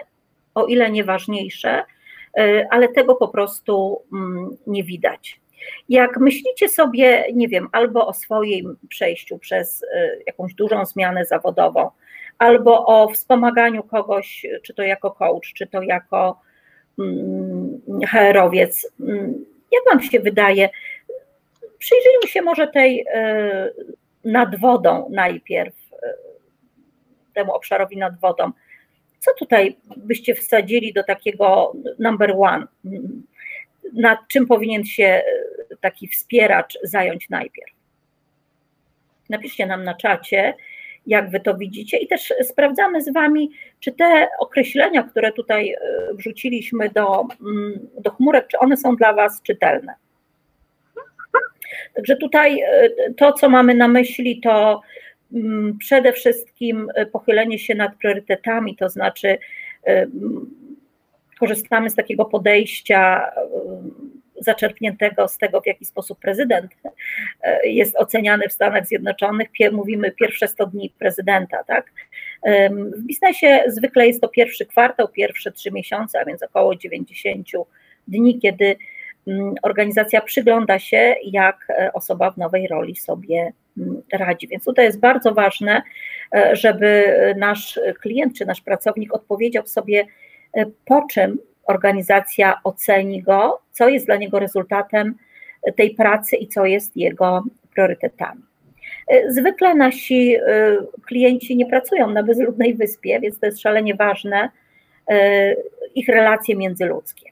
o 0.54 0.66
ile 0.66 0.90
nie 0.90 1.04
ważniejsze, 1.04 1.84
y, 2.38 2.66
ale 2.70 2.88
tego 2.88 3.14
po 3.14 3.28
prostu 3.28 4.02
mm, 4.12 4.56
nie 4.66 4.84
widać. 4.84 5.40
Jak 5.88 6.20
myślicie 6.20 6.68
sobie, 6.68 7.26
nie 7.34 7.48
wiem, 7.48 7.68
albo 7.72 8.06
o 8.06 8.12
swoim 8.12 8.76
przejściu 8.88 9.38
przez 9.38 9.82
y, 9.82 9.86
jakąś 10.26 10.54
dużą 10.54 10.84
zmianę 10.84 11.24
zawodową, 11.24 11.90
albo 12.38 12.86
o 12.86 13.08
wspomaganiu 13.08 13.82
kogoś, 13.82 14.46
czy 14.62 14.74
to 14.74 14.82
jako 14.82 15.10
coach, 15.10 15.52
czy 15.54 15.66
to 15.66 15.82
jako. 15.82 16.40
Mm, 16.98 17.80
mm, 19.00 19.44
jak 19.72 19.82
Wam 19.90 20.02
się 20.02 20.20
wydaje, 20.20 20.68
przyjrzyjmy 21.78 22.28
się 22.28 22.42
może 22.42 22.66
tej 22.66 23.04
e, 23.14 23.70
nad 24.24 24.60
wodą 24.60 25.10
najpierw, 25.12 25.74
temu 27.34 27.52
obszarowi 27.52 27.96
nad 27.96 28.20
wodą. 28.20 28.52
Co 29.18 29.30
tutaj 29.38 29.76
byście 29.96 30.34
wsadzili 30.34 30.92
do 30.92 31.04
takiego 31.04 31.72
number 31.98 32.34
one? 32.38 32.66
Nad 33.92 34.18
czym 34.28 34.46
powinien 34.46 34.84
się 34.84 35.22
taki 35.80 36.08
wspieracz 36.08 36.78
zająć 36.82 37.28
najpierw? 37.28 37.72
Napiszcie 39.30 39.66
nam 39.66 39.84
na 39.84 39.94
czacie, 39.94 40.54
jak 41.06 41.30
wy 41.30 41.40
to 41.40 41.56
widzicie 41.56 41.96
i 41.96 42.08
też 42.08 42.34
sprawdzamy 42.42 43.02
z 43.02 43.12
wami, 43.12 43.50
czy 43.80 43.92
te 43.92 44.28
określenia, 44.40 45.02
które 45.02 45.32
tutaj 45.32 45.70
e, 45.70 45.78
wrzuciliśmy 46.14 46.88
do, 46.88 47.26
mm, 47.40 47.88
do 48.00 48.10
chmurek, 48.10 48.46
czy 48.48 48.58
one 48.58 48.76
są 48.76 48.96
dla 48.96 49.12
was 49.12 49.42
czytelne. 49.42 49.94
Także 51.94 52.16
tutaj 52.16 52.60
e, 52.60 52.90
to, 53.16 53.32
co 53.32 53.48
mamy 53.48 53.74
na 53.74 53.88
myśli, 53.88 54.40
to 54.40 54.80
przede 55.78 56.12
wszystkim 56.12 56.88
e, 56.94 57.06
pochylenie 57.06 57.58
się 57.58 57.74
nad 57.74 57.96
priorytetami, 57.96 58.76
to 58.76 58.88
znaczy 58.88 59.38
korzystamy 61.38 61.90
z 61.90 61.94
takiego 61.94 62.24
podejścia 62.24 63.30
zaczerpniętego 64.40 65.28
z 65.28 65.38
tego, 65.38 65.60
w 65.60 65.66
jaki 65.66 65.84
sposób 65.84 66.18
prezydent 66.18 66.70
e, 67.42 67.68
jest 67.68 67.96
oceniany 67.96 68.48
w 68.48 68.52
Stanach 68.52 68.86
Zjednoczonych. 68.86 69.48
Mówimy 69.72 70.10
pierwsze 70.10 70.48
100 70.48 70.66
dni 70.66 70.94
prezydenta, 70.98 71.64
tak? 71.64 71.92
W 72.96 73.02
biznesie 73.02 73.64
zwykle 73.66 74.06
jest 74.06 74.20
to 74.20 74.28
pierwszy 74.28 74.66
kwartał, 74.66 75.08
pierwsze 75.08 75.52
trzy 75.52 75.70
miesiące, 75.70 76.20
a 76.20 76.24
więc 76.24 76.42
około 76.42 76.76
90 76.76 77.48
dni, 78.08 78.38
kiedy 78.38 78.76
mm, 79.26 79.54
organizacja 79.62 80.20
przygląda 80.20 80.78
się, 80.78 81.14
jak 81.24 81.66
e, 81.70 81.92
osoba 81.92 82.30
w 82.30 82.36
nowej 82.36 82.66
roli 82.66 82.96
sobie 82.96 83.36
mm, 83.38 83.52
radzi. 84.12 84.48
Więc 84.48 84.64
tutaj 84.64 84.84
jest 84.84 85.00
bardzo 85.00 85.34
ważne, 85.34 85.82
e, 86.34 86.56
żeby 86.56 87.14
nasz 87.38 87.80
klient 88.00 88.38
czy 88.38 88.46
nasz 88.46 88.60
pracownik 88.60 89.14
odpowiedział 89.14 89.66
sobie, 89.66 90.06
po 90.84 91.06
czym 91.10 91.38
organizacja 91.66 92.60
oceni 92.64 93.22
go, 93.22 93.60
co 93.70 93.88
jest 93.88 94.06
dla 94.06 94.16
niego 94.16 94.38
rezultatem 94.38 95.14
tej 95.76 95.94
pracy 95.94 96.36
i 96.36 96.48
co 96.48 96.64
jest 96.64 96.96
jego 96.96 97.44
priorytetami. 97.74 98.42
Zwykle 99.28 99.74
nasi 99.74 100.36
klienci 101.06 101.56
nie 101.56 101.66
pracują 101.66 102.10
na 102.10 102.22
bezludnej 102.22 102.74
wyspie, 102.74 103.20
więc 103.20 103.38
to 103.38 103.46
jest 103.46 103.60
szalenie 103.60 103.94
ważne, 103.94 104.48
ich 105.94 106.08
relacje 106.08 106.56
międzyludzkie. 106.56 107.30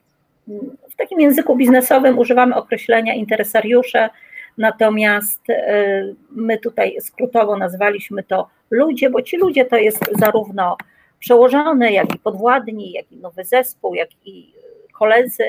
W 0.89 0.95
takim 0.95 1.19
języku 1.19 1.55
biznesowym 1.55 2.19
używamy 2.19 2.55
określenia 2.55 3.13
interesariusze, 3.13 4.09
natomiast 4.57 5.49
y, 5.49 6.15
my 6.31 6.57
tutaj 6.57 6.97
skrótowo 7.01 7.57
nazwaliśmy 7.57 8.23
to 8.23 8.47
ludzie, 8.69 9.09
bo 9.09 9.21
ci 9.21 9.37
ludzie 9.37 9.65
to 9.65 9.77
jest 9.77 10.19
zarówno 10.19 10.77
przełożony, 11.19 11.91
jak 11.91 12.15
i 12.15 12.19
podwładni, 12.19 12.91
jak 12.91 13.11
i 13.11 13.17
nowy 13.17 13.45
zespół, 13.45 13.95
jak 13.95 14.09
i 14.25 14.53
koledzy 14.93 15.43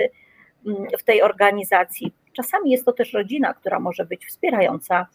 mm, 0.66 0.86
w 0.98 1.02
tej 1.02 1.22
organizacji. 1.22 2.12
Czasami 2.32 2.70
jest 2.70 2.84
to 2.84 2.92
też 2.92 3.12
rodzina, 3.12 3.54
która 3.54 3.80
może 3.80 4.04
być 4.04 4.26
wspierająca 4.26 5.06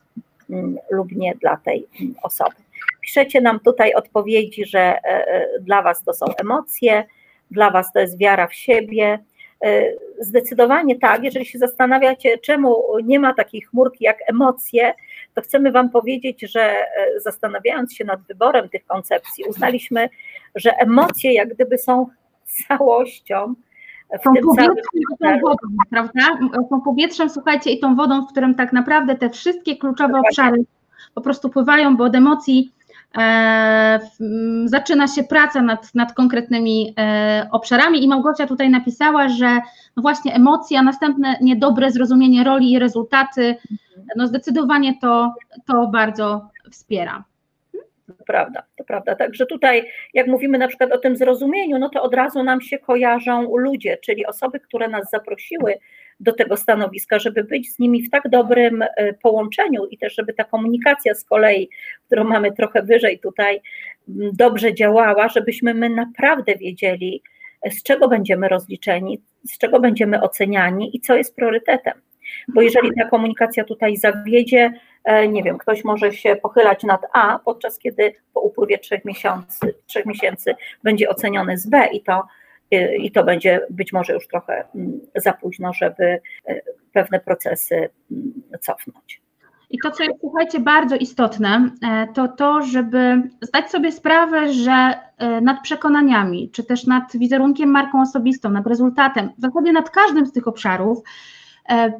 mm, 0.49 0.77
lub 0.89 1.11
nie 1.11 1.35
dla 1.35 1.57
tej 1.57 1.87
mm, 2.01 2.15
osoby. 2.23 2.55
Piszecie 3.01 3.41
nam 3.41 3.59
tutaj 3.59 3.93
odpowiedzi, 3.93 4.65
że 4.65 4.79
e, 4.79 5.01
e, 5.03 5.47
dla 5.59 5.81
Was 5.81 6.03
to 6.03 6.13
są 6.13 6.25
emocje, 6.35 7.03
dla 7.51 7.71
Was 7.71 7.93
to 7.93 7.99
jest 7.99 8.17
wiara 8.17 8.47
w 8.47 8.53
siebie. 8.53 9.19
E, 9.63 9.83
zdecydowanie 10.19 10.99
tak, 10.99 11.23
jeżeli 11.23 11.45
się 11.45 11.59
zastanawiacie, 11.59 12.37
czemu 12.37 12.83
nie 13.03 13.19
ma 13.19 13.33
takiej 13.33 13.61
chmurki 13.61 14.03
jak 14.03 14.17
emocje, 14.27 14.93
to 15.33 15.41
chcemy 15.41 15.71
Wam 15.71 15.89
powiedzieć, 15.89 16.41
że 16.41 16.75
zastanawiając 17.17 17.93
się 17.93 18.05
nad 18.05 18.21
wyborem 18.21 18.69
tych 18.69 18.85
koncepcji, 18.85 19.45
uznaliśmy, 19.49 20.09
że 20.55 20.71
emocje 20.77 21.33
jak 21.33 21.53
gdyby 21.53 21.77
są 21.77 22.07
całością 22.67 23.55
w 24.19 24.23
tą 24.23 24.33
tym 24.33 24.43
powietrzem 24.43 25.01
tą 25.19 25.39
wodą, 25.39 25.67
prawda? 25.89 26.21
Tą 26.69 26.81
powietrzem, 26.81 27.29
słuchajcie, 27.29 27.71
i 27.71 27.79
tą 27.79 27.95
wodą, 27.95 28.25
w 28.25 28.31
którym 28.31 28.55
tak 28.55 28.73
naprawdę 28.73 29.15
te 29.15 29.29
wszystkie 29.29 29.77
kluczowe 29.77 30.19
obszary 30.19 30.63
po 31.13 31.21
prostu 31.21 31.49
pływają, 31.49 31.97
bo 31.97 32.03
od 32.03 32.15
emocji 32.15 32.71
e, 32.78 32.78
zaczyna 34.65 35.07
się 35.07 35.23
praca 35.23 35.61
nad, 35.61 35.95
nad 35.95 36.13
konkretnymi 36.13 36.93
e, 36.97 37.47
obszarami 37.51 38.03
i 38.03 38.07
Małgosia 38.07 38.47
tutaj 38.47 38.69
napisała, 38.69 39.29
że 39.29 39.59
no 39.95 40.01
właśnie 40.01 40.33
emocje, 40.33 40.79
a 40.79 40.83
następne 40.83 41.37
niedobre 41.41 41.91
zrozumienie 41.91 42.43
roli 42.43 42.71
i 42.71 42.79
rezultaty, 42.79 43.41
mhm. 43.41 43.77
no 44.15 44.27
zdecydowanie 44.27 44.93
to, 45.01 45.33
to 45.67 45.87
bardzo 45.87 46.47
wspiera. 46.71 47.23
To 48.07 48.23
prawda, 48.25 48.63
to 48.77 48.83
prawda. 48.83 49.15
Także 49.15 49.45
tutaj, 49.45 49.85
jak 50.13 50.27
mówimy 50.27 50.57
na 50.57 50.67
przykład 50.67 50.91
o 50.91 50.97
tym 50.97 51.17
zrozumieniu, 51.17 51.79
no 51.79 51.89
to 51.89 52.01
od 52.03 52.13
razu 52.13 52.43
nam 52.43 52.61
się 52.61 52.77
kojarzą 52.77 53.57
ludzie, 53.57 53.97
czyli 53.97 54.25
osoby, 54.25 54.59
które 54.59 54.87
nas 54.87 55.09
zaprosiły 55.09 55.75
do 56.19 56.33
tego 56.33 56.57
stanowiska, 56.57 57.19
żeby 57.19 57.43
być 57.43 57.73
z 57.73 57.79
nimi 57.79 58.03
w 58.03 58.09
tak 58.09 58.29
dobrym 58.29 58.81
e, 58.81 59.13
połączeniu 59.13 59.85
i 59.85 59.97
też, 59.97 60.15
żeby 60.15 60.33
ta 60.33 60.43
komunikacja 60.43 61.15
z 61.15 61.23
kolei, 61.23 61.69
którą 62.05 62.23
mamy 62.23 62.51
trochę 62.51 62.81
wyżej 62.81 63.19
tutaj, 63.19 63.61
dobrze 64.33 64.73
działała, 64.73 65.29
żebyśmy 65.29 65.73
my 65.73 65.89
naprawdę 65.89 66.55
wiedzieli, 66.55 67.23
e, 67.61 67.71
z 67.71 67.83
czego 67.83 68.07
będziemy 68.07 68.47
rozliczeni, 68.47 69.21
z 69.43 69.57
czego 69.57 69.79
będziemy 69.79 70.21
oceniani 70.21 70.97
i 70.97 70.99
co 70.99 71.15
jest 71.15 71.35
priorytetem. 71.35 72.01
Bo 72.47 72.61
jeżeli 72.61 72.89
ta 72.97 73.09
komunikacja 73.09 73.63
tutaj 73.63 73.97
zawiedzie, 73.97 74.73
e, 75.03 75.27
nie 75.27 75.43
wiem, 75.43 75.57
ktoś 75.57 75.83
może 75.83 76.13
się 76.13 76.35
pochylać 76.35 76.83
nad 76.83 77.01
A, 77.13 77.39
podczas 77.45 77.79
kiedy 77.79 78.15
po 78.33 78.41
upływie 78.41 78.77
trzech 78.77 79.05
miesięcy, 79.05 79.75
trzech 79.85 80.05
miesięcy 80.05 80.55
będzie 80.83 81.09
oceniony 81.09 81.57
z 81.57 81.67
B 81.67 81.87
i 81.93 82.03
to, 82.03 82.23
i 82.99 83.11
to 83.11 83.23
będzie 83.23 83.61
być 83.69 83.93
może 83.93 84.13
już 84.13 84.27
trochę 84.27 84.63
mm, 84.75 84.99
za 85.15 85.33
późno, 85.33 85.73
żeby 85.73 86.03
e, 86.03 86.61
pewne 86.93 87.19
procesy 87.19 87.89
mm, 88.11 88.33
cofnąć. 88.61 89.21
I 89.69 89.77
to, 89.83 89.91
co 89.91 90.03
jest, 90.03 90.19
słuchajcie, 90.19 90.59
bardzo 90.59 90.95
istotne, 90.95 91.69
to 92.13 92.27
to, 92.27 92.61
żeby 92.61 93.21
zdać 93.41 93.71
sobie 93.71 93.91
sprawę, 93.91 94.53
że 94.53 94.93
nad 95.41 95.61
przekonaniami, 95.63 96.49
czy 96.51 96.63
też 96.63 96.87
nad 96.87 97.17
wizerunkiem, 97.17 97.69
marką 97.69 98.01
osobistą, 98.01 98.49
nad 98.49 98.67
rezultatem, 98.67 99.29
w 99.37 99.41
zasadzie 99.41 99.71
nad 99.71 99.89
każdym 99.89 100.25
z 100.25 100.31
tych 100.31 100.47
obszarów, 100.47 101.03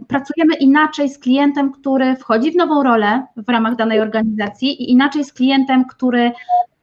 pracujemy 0.07 0.55
inaczej 0.55 1.09
z 1.09 1.19
klientem, 1.19 1.71
który 1.71 2.15
wchodzi 2.15 2.51
w 2.51 2.55
nową 2.55 2.83
rolę 2.83 3.25
w 3.37 3.49
ramach 3.49 3.75
danej 3.75 3.99
organizacji 3.99 4.83
i 4.83 4.91
inaczej 4.91 5.23
z 5.23 5.33
klientem, 5.33 5.85
który 5.85 6.31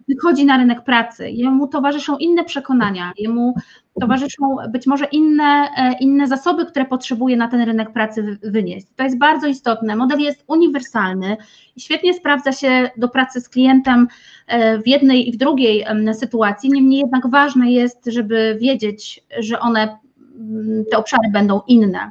wychodzi 0.08 0.44
na 0.44 0.56
rynek 0.56 0.84
pracy. 0.84 1.30
Jemu 1.30 1.68
towarzyszą 1.68 2.16
inne 2.16 2.44
przekonania, 2.44 3.12
jemu 3.18 3.54
towarzyszą 4.00 4.56
być 4.68 4.86
może 4.86 5.04
inne, 5.04 5.68
e, 5.76 5.94
inne 6.00 6.28
zasoby, 6.28 6.66
które 6.66 6.84
potrzebuje 6.84 7.36
na 7.36 7.48
ten 7.48 7.60
rynek 7.60 7.92
pracy 7.92 8.38
wynieść. 8.42 8.86
To 8.96 9.04
jest 9.04 9.18
bardzo 9.18 9.46
istotne. 9.46 9.96
Model 9.96 10.18
jest 10.18 10.44
uniwersalny 10.46 11.36
i 11.76 11.80
świetnie 11.80 12.14
sprawdza 12.14 12.52
się 12.52 12.90
do 12.96 13.08
pracy 13.08 13.40
z 13.40 13.48
klientem 13.48 14.08
e, 14.46 14.78
w 14.78 14.86
jednej 14.86 15.28
i 15.28 15.32
w 15.32 15.36
drugiej 15.36 15.84
sytuacji. 16.12 16.70
Niemniej 16.70 17.00
jednak 17.00 17.30
ważne 17.30 17.70
jest, 17.70 18.04
żeby 18.06 18.56
wiedzieć, 18.60 19.24
że 19.38 19.60
one, 19.60 19.98
te 20.90 20.98
obszary 20.98 21.30
będą 21.32 21.60
inne. 21.68 22.10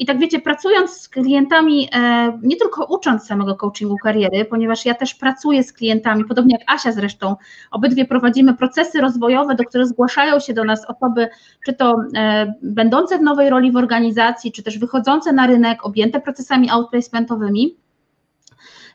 I 0.00 0.06
tak 0.06 0.18
wiecie, 0.18 0.40
pracując 0.40 0.90
z 0.90 1.08
klientami, 1.08 1.88
e, 1.92 2.38
nie 2.42 2.56
tylko 2.56 2.84
ucząc 2.84 3.26
samego 3.26 3.56
coachingu 3.56 3.96
kariery, 4.02 4.44
ponieważ 4.44 4.86
ja 4.86 4.94
też 4.94 5.14
pracuję 5.14 5.62
z 5.62 5.72
klientami, 5.72 6.24
podobnie 6.24 6.56
jak 6.60 6.70
Asia 6.70 6.92
zresztą, 6.92 7.36
obydwie 7.70 8.04
prowadzimy 8.04 8.54
procesy 8.54 9.00
rozwojowe, 9.00 9.54
do 9.54 9.64
których 9.64 9.86
zgłaszają 9.86 10.40
się 10.40 10.54
do 10.54 10.64
nas 10.64 10.84
osoby, 10.84 11.28
czy 11.66 11.72
to 11.72 11.96
e, 12.16 12.54
będące 12.62 13.18
w 13.18 13.22
nowej 13.22 13.50
roli 13.50 13.72
w 13.72 13.76
organizacji, 13.76 14.52
czy 14.52 14.62
też 14.62 14.78
wychodzące 14.78 15.32
na 15.32 15.46
rynek, 15.46 15.86
objęte 15.86 16.20
procesami 16.20 16.70
outplacementowymi. 16.70 17.76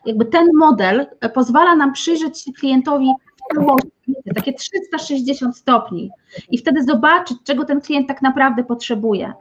Jakby 0.06 0.24
ten 0.24 0.46
model 0.54 1.06
pozwala 1.34 1.76
nam 1.76 1.92
przyjrzeć 1.92 2.40
się 2.40 2.52
klientowi 2.52 3.10
takie 4.34 4.52
360 4.52 5.56
stopni. 5.56 6.10
I 6.50 6.58
wtedy 6.58 6.84
zobaczyć, 6.84 7.38
czego 7.44 7.64
ten 7.64 7.80
klient 7.80 8.08
tak 8.08 8.22
naprawdę 8.22 8.64
potrzebuje. 8.64 9.32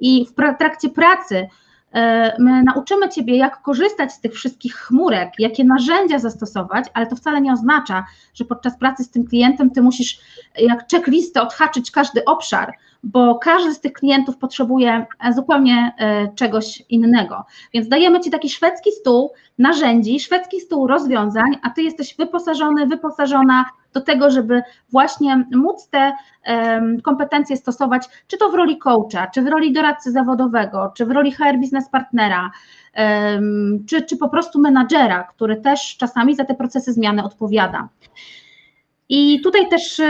I 0.00 0.26
w 0.26 0.58
trakcie 0.58 0.88
pracy 0.88 1.48
e, 1.92 2.36
my 2.38 2.62
nauczymy 2.62 3.08
Ciebie, 3.08 3.36
jak 3.36 3.62
korzystać 3.62 4.12
z 4.12 4.20
tych 4.20 4.32
wszystkich 4.32 4.74
chmurek, 4.74 5.32
jakie 5.38 5.64
narzędzia 5.64 6.18
zastosować, 6.18 6.84
ale 6.94 7.06
to 7.06 7.16
wcale 7.16 7.40
nie 7.40 7.52
oznacza, 7.52 8.06
że 8.34 8.44
podczas 8.44 8.78
pracy 8.78 9.04
z 9.04 9.10
tym 9.10 9.26
klientem 9.26 9.70
Ty 9.70 9.82
musisz 9.82 10.20
jak 10.58 10.90
checklistę 10.90 11.42
odhaczyć 11.42 11.90
każdy 11.90 12.24
obszar, 12.24 12.72
bo 13.02 13.38
każdy 13.38 13.74
z 13.74 13.80
tych 13.80 13.92
klientów 13.92 14.36
potrzebuje 14.36 15.06
e, 15.20 15.32
zupełnie 15.32 15.92
e, 15.98 16.28
czegoś 16.34 16.82
innego. 16.88 17.44
Więc 17.74 17.88
dajemy 17.88 18.20
Ci 18.20 18.30
taki 18.30 18.50
szwedzki 18.50 18.92
stół 18.92 19.32
narzędzi, 19.58 20.20
szwedzki 20.20 20.60
stół 20.60 20.86
rozwiązań, 20.86 21.56
a 21.62 21.70
Ty 21.70 21.82
jesteś 21.82 22.16
wyposażony, 22.16 22.86
wyposażona 22.86 23.64
do 23.92 24.00
tego, 24.00 24.30
żeby 24.30 24.62
właśnie 24.90 25.44
móc 25.52 25.88
te 25.88 26.12
kompetencje 27.02 27.56
stosować, 27.56 28.08
czy 28.26 28.36
to 28.36 28.48
w 28.48 28.54
roli 28.54 28.78
coacha, 28.78 29.26
czy 29.26 29.42
w 29.42 29.46
roli 29.46 29.72
doradcy 29.72 30.12
zawodowego, 30.12 30.92
czy 30.96 31.06
w 31.06 31.10
roli 31.10 31.32
HR 31.32 31.58
biznes 31.58 31.88
partnera, 31.88 32.50
czy, 33.88 34.02
czy 34.02 34.16
po 34.16 34.28
prostu 34.28 34.60
menadżera, 34.60 35.22
który 35.22 35.56
też 35.56 35.96
czasami 35.96 36.34
za 36.34 36.44
te 36.44 36.54
procesy 36.54 36.92
zmiany 36.92 37.24
odpowiada. 37.24 37.88
I 39.12 39.40
tutaj 39.40 39.68
też 39.68 39.98
yy, 39.98 40.06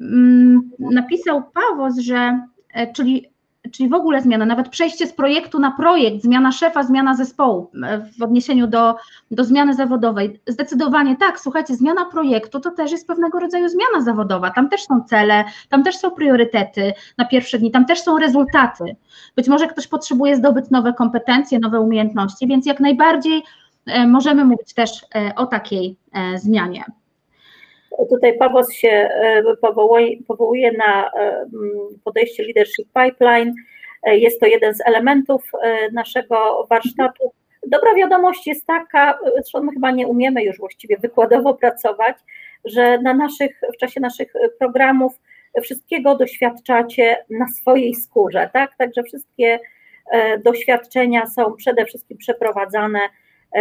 yy, 0.00 0.60
napisał 0.78 1.42
Pawos, 1.42 1.98
że 1.98 2.40
yy, 2.76 2.92
czyli, 2.92 3.26
czyli 3.72 3.88
w 3.88 3.94
ogóle 3.94 4.22
zmiana, 4.22 4.46
nawet 4.46 4.68
przejście 4.68 5.06
z 5.06 5.12
projektu 5.12 5.58
na 5.58 5.70
projekt, 5.70 6.22
zmiana 6.22 6.52
szefa, 6.52 6.82
zmiana 6.82 7.14
zespołu 7.14 7.70
w 8.18 8.22
odniesieniu 8.22 8.66
do, 8.66 8.96
do 9.30 9.44
zmiany 9.44 9.74
zawodowej. 9.74 10.40
Zdecydowanie 10.46 11.16
tak, 11.16 11.40
słuchajcie, 11.40 11.74
zmiana 11.74 12.04
projektu 12.04 12.60
to 12.60 12.70
też 12.70 12.92
jest 12.92 13.06
pewnego 13.06 13.40
rodzaju 13.40 13.68
zmiana 13.68 14.04
zawodowa. 14.04 14.50
Tam 14.50 14.68
też 14.68 14.82
są 14.82 15.04
cele, 15.04 15.44
tam 15.68 15.82
też 15.82 15.96
są 15.96 16.10
priorytety 16.10 16.92
na 17.18 17.24
pierwsze 17.24 17.58
dni, 17.58 17.70
tam 17.70 17.86
też 17.86 18.00
są 18.02 18.18
rezultaty. 18.18 18.96
Być 19.36 19.48
może 19.48 19.66
ktoś 19.66 19.86
potrzebuje 19.86 20.36
zdobyć 20.36 20.70
nowe 20.70 20.92
kompetencje, 20.92 21.58
nowe 21.58 21.80
umiejętności, 21.80 22.46
więc 22.46 22.66
jak 22.66 22.80
najbardziej 22.80 23.42
możemy 24.06 24.44
mówić 24.44 24.74
też 24.74 24.90
o 25.36 25.46
takiej 25.46 25.96
zmianie. 26.36 26.84
Tutaj 27.98 28.38
Pawos 28.38 28.72
się 28.72 28.88
e, 28.88 29.42
powołuje, 29.60 30.16
powołuje 30.28 30.72
na 30.72 31.10
e, 31.10 31.46
podejście 32.04 32.42
Leadership 32.42 32.88
Pipeline. 32.94 33.54
E, 34.02 34.18
jest 34.18 34.40
to 34.40 34.46
jeden 34.46 34.74
z 34.74 34.80
elementów 34.86 35.52
naszego 35.92 36.66
warsztatu. 36.70 37.32
Dobra 37.66 37.94
wiadomość 37.94 38.46
jest 38.46 38.66
taka, 38.66 39.18
zresztą 39.34 39.62
my 39.62 39.72
chyba 39.72 39.90
nie 39.90 40.06
umiemy 40.06 40.44
już 40.44 40.58
właściwie 40.58 40.96
wykładowo 40.98 41.54
pracować, 41.54 42.16
że 42.64 42.98
na 42.98 43.14
naszych, 43.14 43.60
w 43.74 43.76
czasie 43.76 44.00
naszych 44.00 44.32
programów 44.58 45.20
wszystkiego 45.62 46.16
doświadczacie 46.16 47.24
na 47.30 47.48
swojej 47.48 47.94
skórze, 47.94 48.50
tak? 48.52 48.76
Także 48.78 49.02
wszystkie 49.02 49.58
doświadczenia 50.44 51.26
są 51.26 51.52
przede 51.56 51.84
wszystkim 51.84 52.18
przeprowadzane 52.18 53.00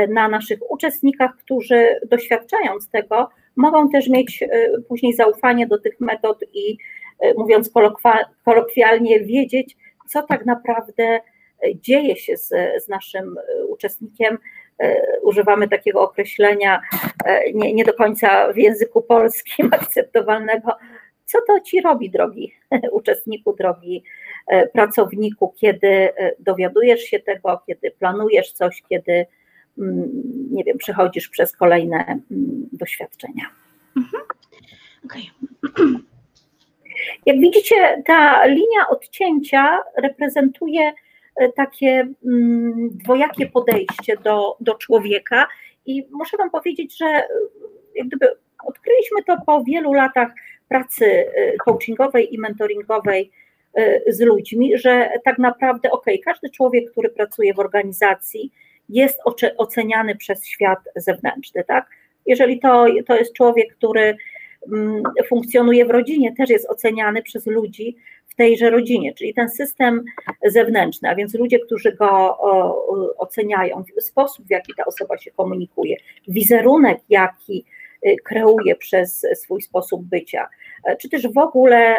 na 0.09 0.27
naszych 0.27 0.71
uczestnikach, 0.71 1.35
którzy 1.35 1.99
doświadczając 2.09 2.89
tego, 2.89 3.29
mogą 3.59 3.89
też 3.89 4.09
mieć 4.09 4.43
e, 4.43 4.47
później 4.87 5.13
zaufanie 5.13 5.67
do 5.67 5.77
tych 5.77 5.99
metod 5.99 6.43
i 6.53 6.77
e, 7.19 7.33
mówiąc 7.33 7.71
kolokwialnie, 8.45 9.19
wiedzieć, 9.19 9.77
co 10.07 10.23
tak 10.23 10.45
naprawdę 10.45 11.03
e, 11.03 11.21
dzieje 11.75 12.15
się 12.15 12.37
z, 12.37 12.47
z 12.85 12.87
naszym 12.87 13.35
uczestnikiem. 13.69 14.37
Używamy 15.21 15.67
takiego 15.67 16.01
określenia 16.01 16.81
nie, 17.53 17.73
nie 17.73 17.85
do 17.85 17.93
końca 17.93 18.53
w 18.53 18.57
języku 18.57 19.01
polskim 19.01 19.69
akceptowalnego. 19.81 20.71
Co 21.25 21.37
to 21.47 21.59
ci 21.59 21.81
robi, 21.81 22.09
drogi 22.09 22.53
uczestniku, 22.91 23.55
drogi 23.55 24.03
pracowniku, 24.73 25.53
kiedy 25.57 26.09
dowiadujesz 26.39 27.01
się 27.01 27.19
tego, 27.19 27.61
kiedy 27.67 27.91
planujesz 27.91 28.51
coś, 28.51 28.83
kiedy 28.89 29.25
nie 30.51 30.63
wiem, 30.63 30.77
przechodzisz 30.77 31.29
przez 31.29 31.55
kolejne 31.55 31.97
mm, 31.97 32.69
doświadczenia. 32.71 33.43
Mhm. 33.97 34.23
Okay. 35.05 35.21
Jak 37.25 37.39
widzicie, 37.39 38.03
ta 38.05 38.45
linia 38.45 38.89
odcięcia 38.89 39.79
reprezentuje 39.97 40.93
e, 41.35 41.49
takie 41.51 42.07
mm, 42.25 42.89
dwojakie 42.91 43.45
podejście 43.45 44.17
do, 44.23 44.57
do 44.59 44.75
człowieka 44.75 45.47
i 45.85 46.07
muszę 46.11 46.37
Wam 46.37 46.49
powiedzieć, 46.49 46.97
że 46.97 47.05
e, 47.05 47.27
jak 47.95 48.07
gdyby 48.07 48.27
odkryliśmy 48.65 49.23
to 49.27 49.37
po 49.45 49.63
wielu 49.63 49.93
latach 49.93 50.29
pracy 50.69 51.05
e, 51.05 51.57
coachingowej 51.57 52.33
i 52.33 52.39
mentoringowej 52.39 53.31
z 54.07 54.21
ludźmi, 54.21 54.77
że 54.77 55.09
tak 55.25 55.37
naprawdę, 55.37 55.91
ok, 55.91 56.05
każdy 56.25 56.49
człowiek, 56.49 56.91
który 56.91 57.09
pracuje 57.09 57.53
w 57.53 57.59
organizacji, 57.59 58.51
jest 58.89 59.19
oceniany 59.57 60.15
przez 60.15 60.45
świat 60.45 60.79
zewnętrzny, 60.95 61.63
tak? 61.63 61.89
Jeżeli 62.25 62.59
to, 62.59 62.85
to 63.07 63.15
jest 63.15 63.33
człowiek, 63.33 63.75
który 63.75 64.17
mm, 64.73 65.03
funkcjonuje 65.27 65.85
w 65.85 65.89
rodzinie, 65.89 66.35
też 66.35 66.49
jest 66.49 66.69
oceniany 66.69 67.23
przez 67.23 67.47
ludzi 67.47 67.97
w 68.27 68.35
tejże 68.35 68.69
rodzinie, 68.69 69.13
czyli 69.13 69.33
ten 69.33 69.49
system 69.49 70.03
zewnętrzny, 70.45 71.09
a 71.09 71.15
więc 71.15 71.33
ludzie, 71.33 71.59
którzy 71.59 71.91
go 71.91 72.37
oceniają, 73.17 73.83
sposób, 73.99 74.47
w 74.47 74.51
jaki 74.51 74.73
ta 74.77 74.85
osoba 74.85 75.17
się 75.17 75.31
komunikuje, 75.31 75.97
wizerunek, 76.27 76.99
jaki 77.09 77.65
y, 78.07 78.15
kreuje 78.23 78.75
przez 78.75 79.25
swój 79.35 79.61
sposób 79.61 80.03
bycia, 80.03 80.49
e, 80.85 80.97
czy 80.97 81.09
też 81.09 81.27
w 81.27 81.37
ogóle 81.37 81.95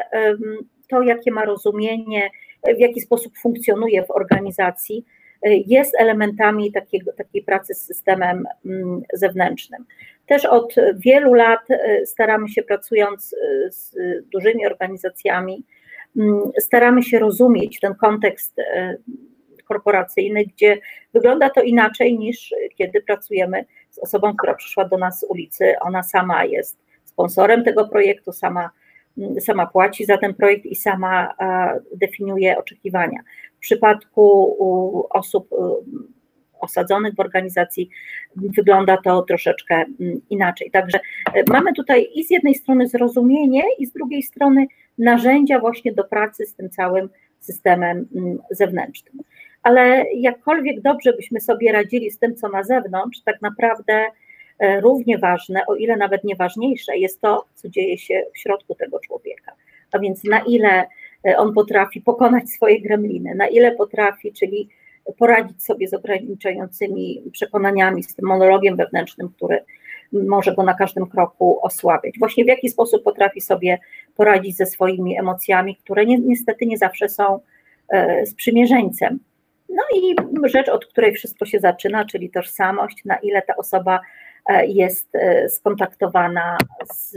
to, 0.88 1.02
jakie 1.02 1.30
ma 1.30 1.44
rozumienie, 1.44 2.30
w 2.76 2.78
jaki 2.78 3.00
sposób 3.00 3.38
funkcjonuje 3.38 4.04
w 4.04 4.10
organizacji, 4.10 5.04
jest 5.42 5.94
elementami 5.98 6.72
takiego, 6.72 7.12
takiej 7.12 7.42
pracy 7.42 7.74
z 7.74 7.86
systemem 7.86 8.44
mm, 8.66 9.02
zewnętrznym. 9.12 9.84
Też 10.26 10.44
od 10.44 10.74
wielu 10.96 11.34
lat 11.34 11.70
e, 11.70 12.06
staramy 12.06 12.48
się, 12.48 12.62
pracując 12.62 13.34
e, 13.34 13.70
z 13.70 13.96
dużymi 14.32 14.66
organizacjami, 14.66 15.64
mm, 16.16 16.40
staramy 16.58 17.02
się 17.02 17.18
rozumieć 17.18 17.80
ten 17.80 17.94
kontekst 17.94 18.58
e, 18.58 18.96
korporacyjny, 19.64 20.44
gdzie 20.44 20.78
wygląda 21.14 21.50
to 21.50 21.62
inaczej 21.62 22.18
niż 22.18 22.54
kiedy 22.76 23.02
pracujemy 23.02 23.64
z 23.90 23.98
osobą, 23.98 24.36
która 24.36 24.54
przyszła 24.54 24.84
do 24.84 24.98
nas 24.98 25.20
z 25.20 25.24
ulicy. 25.24 25.74
Ona 25.80 26.02
sama 26.02 26.44
jest 26.44 26.78
sponsorem 27.04 27.64
tego 27.64 27.88
projektu, 27.88 28.32
sama 28.32 28.70
sama 29.40 29.66
płaci 29.66 30.04
za 30.04 30.18
ten 30.18 30.34
projekt 30.34 30.66
i 30.66 30.76
sama 30.76 31.34
definiuje 31.96 32.58
oczekiwania. 32.58 33.20
W 33.60 33.62
przypadku 33.62 34.56
osób 35.10 35.48
osadzonych 36.60 37.14
w 37.14 37.20
organizacji 37.20 37.90
wygląda 38.36 38.96
to 38.96 39.22
troszeczkę 39.22 39.84
inaczej. 40.30 40.70
Także 40.70 40.98
e, 41.34 41.42
mamy 41.48 41.72
tutaj 41.72 42.08
i 42.14 42.24
z 42.24 42.30
jednej 42.30 42.54
strony 42.54 42.88
zrozumienie, 42.88 43.62
i 43.78 43.86
z 43.86 43.92
drugiej 43.92 44.22
strony 44.22 44.66
narzędzia 44.98 45.60
właśnie 45.60 45.92
do 45.92 46.04
pracy 46.04 46.46
z 46.46 46.54
tym 46.54 46.70
całym 46.70 47.08
systemem 47.40 48.08
zewnętrznym. 48.50 49.22
Ale 49.62 50.04
jakkolwiek 50.14 50.80
dobrze 50.80 51.12
byśmy 51.12 51.40
sobie 51.40 51.72
radzili 51.72 52.10
z 52.10 52.18
tym, 52.18 52.36
co 52.36 52.48
na 52.48 52.62
zewnątrz, 52.62 53.20
tak 53.24 53.42
naprawdę 53.42 54.10
E, 54.60 54.80
równie 54.80 55.18
ważne, 55.18 55.66
o 55.66 55.74
ile 55.74 55.96
nawet 55.96 56.24
nieważniejsze, 56.24 56.96
jest 56.96 57.20
to, 57.20 57.44
co 57.54 57.68
dzieje 57.68 57.98
się 57.98 58.22
w 58.34 58.38
środku 58.38 58.74
tego 58.74 59.00
człowieka. 59.00 59.52
A 59.92 59.98
więc 59.98 60.24
na 60.24 60.40
ile 60.40 60.86
on 61.36 61.54
potrafi 61.54 62.00
pokonać 62.00 62.50
swoje 62.50 62.80
gremliny, 62.80 63.34
na 63.34 63.48
ile 63.48 63.72
potrafi, 63.72 64.32
czyli 64.32 64.68
poradzić 65.18 65.64
sobie 65.64 65.88
z 65.88 65.94
ograniczającymi 65.94 67.22
przekonaniami, 67.32 68.02
z 68.02 68.14
tym 68.14 68.28
monologiem 68.28 68.76
wewnętrznym, 68.76 69.28
który 69.28 69.64
może 70.12 70.54
go 70.54 70.62
na 70.62 70.74
każdym 70.74 71.06
kroku 71.06 71.58
osłabiać. 71.62 72.18
Właśnie 72.18 72.44
w 72.44 72.48
jaki 72.48 72.68
sposób 72.68 73.02
potrafi 73.02 73.40
sobie 73.40 73.78
poradzić 74.16 74.56
ze 74.56 74.66
swoimi 74.66 75.18
emocjami, 75.18 75.76
które 75.76 76.06
ni 76.06 76.20
niestety 76.20 76.66
nie 76.66 76.78
zawsze 76.78 77.08
są 77.08 77.40
e, 77.88 78.26
sprzymierzeńcem. 78.26 79.18
No 79.68 79.82
i 79.96 80.14
rzecz, 80.44 80.68
od 80.68 80.86
której 80.86 81.12
wszystko 81.14 81.46
się 81.46 81.58
zaczyna, 81.58 82.04
czyli 82.04 82.30
tożsamość, 82.30 83.04
na 83.04 83.16
ile 83.16 83.42
ta 83.42 83.56
osoba 83.56 83.96
e, 83.96 84.00
jest 84.66 85.14
e, 85.14 85.48
skontaktowana 85.48 86.58
z, 86.94 87.12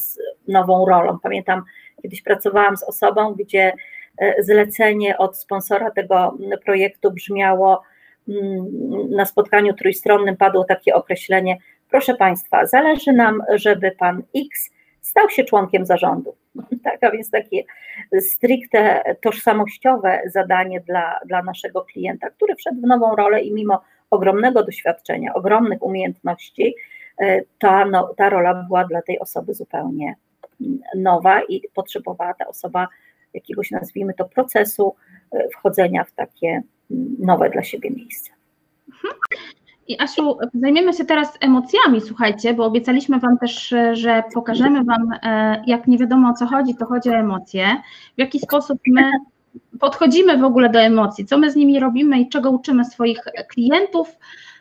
z 0.00 0.18
nową 0.48 0.86
rolą. 0.86 1.18
Pamiętam, 1.22 1.62
kiedyś 2.02 2.22
pracowałam 2.22 2.76
z 2.76 2.82
osobą, 2.82 3.34
gdzie 3.34 3.72
zlecenie 4.38 5.18
od 5.18 5.38
sponsora 5.38 5.90
tego 5.90 6.38
projektu 6.64 7.10
brzmiało 7.10 7.82
mm, 8.28 8.66
na 9.10 9.24
spotkaniu 9.24 9.74
trójstronnym 9.74 10.36
padło 10.36 10.64
takie 10.64 10.94
określenie 10.94 11.58
Proszę 11.94 12.14
Państwa, 12.14 12.66
zależy 12.66 13.12
nam, 13.12 13.42
żeby 13.54 13.90
Pan 13.90 14.22
X 14.36 14.70
stał 15.00 15.30
się 15.30 15.44
członkiem 15.44 15.86
zarządu. 15.86 16.36
Tak, 16.84 17.04
a 17.04 17.10
więc 17.10 17.30
takie 17.30 17.62
stricte 18.20 19.02
tożsamościowe 19.22 20.20
zadanie 20.26 20.80
dla, 20.80 21.18
dla 21.26 21.42
naszego 21.42 21.82
klienta, 21.82 22.30
który 22.30 22.54
wszedł 22.54 22.80
w 22.80 22.86
nową 22.86 23.16
rolę 23.16 23.42
i 23.42 23.52
mimo 23.52 23.82
ogromnego 24.14 24.64
doświadczenia, 24.64 25.34
ogromnych 25.34 25.82
umiejętności, 25.82 26.74
e, 27.18 27.40
ta, 27.58 27.84
no, 27.86 28.14
ta 28.16 28.28
rola 28.28 28.54
była 28.54 28.84
dla 28.84 29.02
tej 29.02 29.18
osoby 29.18 29.54
zupełnie 29.54 30.14
nowa 30.96 31.42
i 31.42 31.62
potrzebowała 31.74 32.34
ta 32.34 32.46
osoba 32.46 32.88
jakiegoś, 33.34 33.70
nazwijmy 33.70 34.14
to, 34.14 34.24
procesu 34.24 34.94
e, 35.32 35.48
wchodzenia 35.48 36.04
w 36.04 36.12
takie 36.12 36.62
nowe 37.18 37.50
dla 37.50 37.62
siebie 37.62 37.90
miejsce. 37.90 38.30
Mhm. 38.88 39.14
I 39.88 40.02
Asiu, 40.02 40.38
zajmiemy 40.54 40.92
się 40.92 41.04
teraz 41.04 41.38
emocjami, 41.40 42.00
słuchajcie, 42.00 42.54
bo 42.54 42.64
obiecaliśmy 42.64 43.18
Wam 43.20 43.38
też, 43.38 43.74
że 43.92 44.22
pokażemy 44.34 44.84
Wam, 44.84 45.08
e, 45.22 45.62
jak 45.66 45.86
nie 45.86 45.98
wiadomo 45.98 46.30
o 46.30 46.34
co 46.34 46.46
chodzi, 46.46 46.74
to 46.74 46.86
chodzi 46.86 47.10
o 47.10 47.14
emocje, 47.14 47.66
w 48.16 48.20
jaki 48.20 48.38
sposób 48.38 48.78
my 48.86 49.02
podchodzimy 49.80 50.38
w 50.38 50.44
ogóle 50.44 50.70
do 50.70 50.78
emocji, 50.78 51.26
co 51.26 51.38
my 51.38 51.50
z 51.50 51.56
nimi 51.56 51.80
robimy 51.80 52.20
i 52.20 52.28
czego 52.28 52.50
uczymy 52.50 52.84
swoich 52.84 53.20
klientów, 53.48 54.16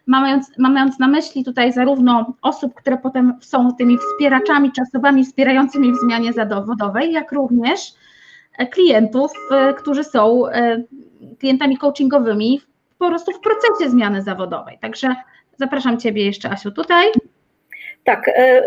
mając, 0.08 0.52
mając 0.58 1.00
na 1.00 1.08
myśli 1.08 1.44
tutaj 1.44 1.74
zarówno 1.74 2.34
osób, 2.42 2.74
które 2.74 2.98
potem 2.98 3.38
są 3.42 3.76
tymi 3.76 3.98
wspieraczami 3.98 4.72
czasowymi, 4.72 5.26
wspierającymi 5.26 5.92
w 5.92 5.96
zmianie 5.96 6.34
zawodowej, 6.34 7.12
jak 7.12 7.32
również 7.32 7.94
klientów, 8.72 9.32
e, 9.52 9.74
którzy 9.74 10.04
są 10.04 10.48
e, 10.48 10.84
klientami 11.40 11.78
coachingowymi 11.78 12.62
po 13.00 13.08
prostu 13.08 13.32
w 13.32 13.40
procesie 13.40 13.92
zmiany 13.92 14.22
zawodowej. 14.22 14.80
Także 14.82 15.16
zapraszam 15.58 15.98
Ciebie 15.98 16.26
jeszcze, 16.26 16.52
Asiu, 16.52 16.72
tutaj. 16.72 17.06
Tak, 18.04 18.28
e, 18.28 18.64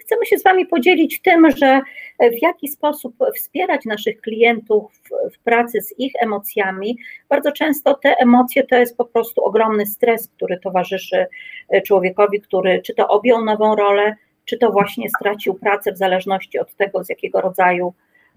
chcemy 0.00 0.26
się 0.26 0.38
z 0.38 0.44
Wami 0.44 0.66
podzielić 0.66 1.22
tym, 1.22 1.50
że 1.50 1.80
w 2.20 2.42
jaki 2.42 2.68
sposób 2.68 3.14
wspierać 3.36 3.84
naszych 3.84 4.20
klientów 4.20 4.92
w 5.34 5.38
pracy 5.38 5.80
z 5.80 5.98
ich 5.98 6.12
emocjami. 6.20 6.98
Bardzo 7.28 7.52
często 7.52 7.94
te 7.94 8.16
emocje 8.16 8.64
to 8.66 8.76
jest 8.76 8.96
po 8.96 9.04
prostu 9.04 9.44
ogromny 9.44 9.86
stres, 9.86 10.28
który 10.28 10.60
towarzyszy 10.60 11.26
e, 11.68 11.82
człowiekowi, 11.82 12.40
który 12.40 12.82
czy 12.82 12.94
to 12.94 13.08
objął 13.08 13.44
nową 13.44 13.76
rolę, 13.76 14.14
czy 14.44 14.58
to 14.58 14.70
właśnie 14.70 15.08
stracił 15.08 15.54
pracę, 15.54 15.92
w 15.92 15.98
zależności 15.98 16.58
od 16.58 16.74
tego, 16.74 17.04
z 17.04 17.08
jakiego 17.08 17.40
rodzaju 17.40 17.94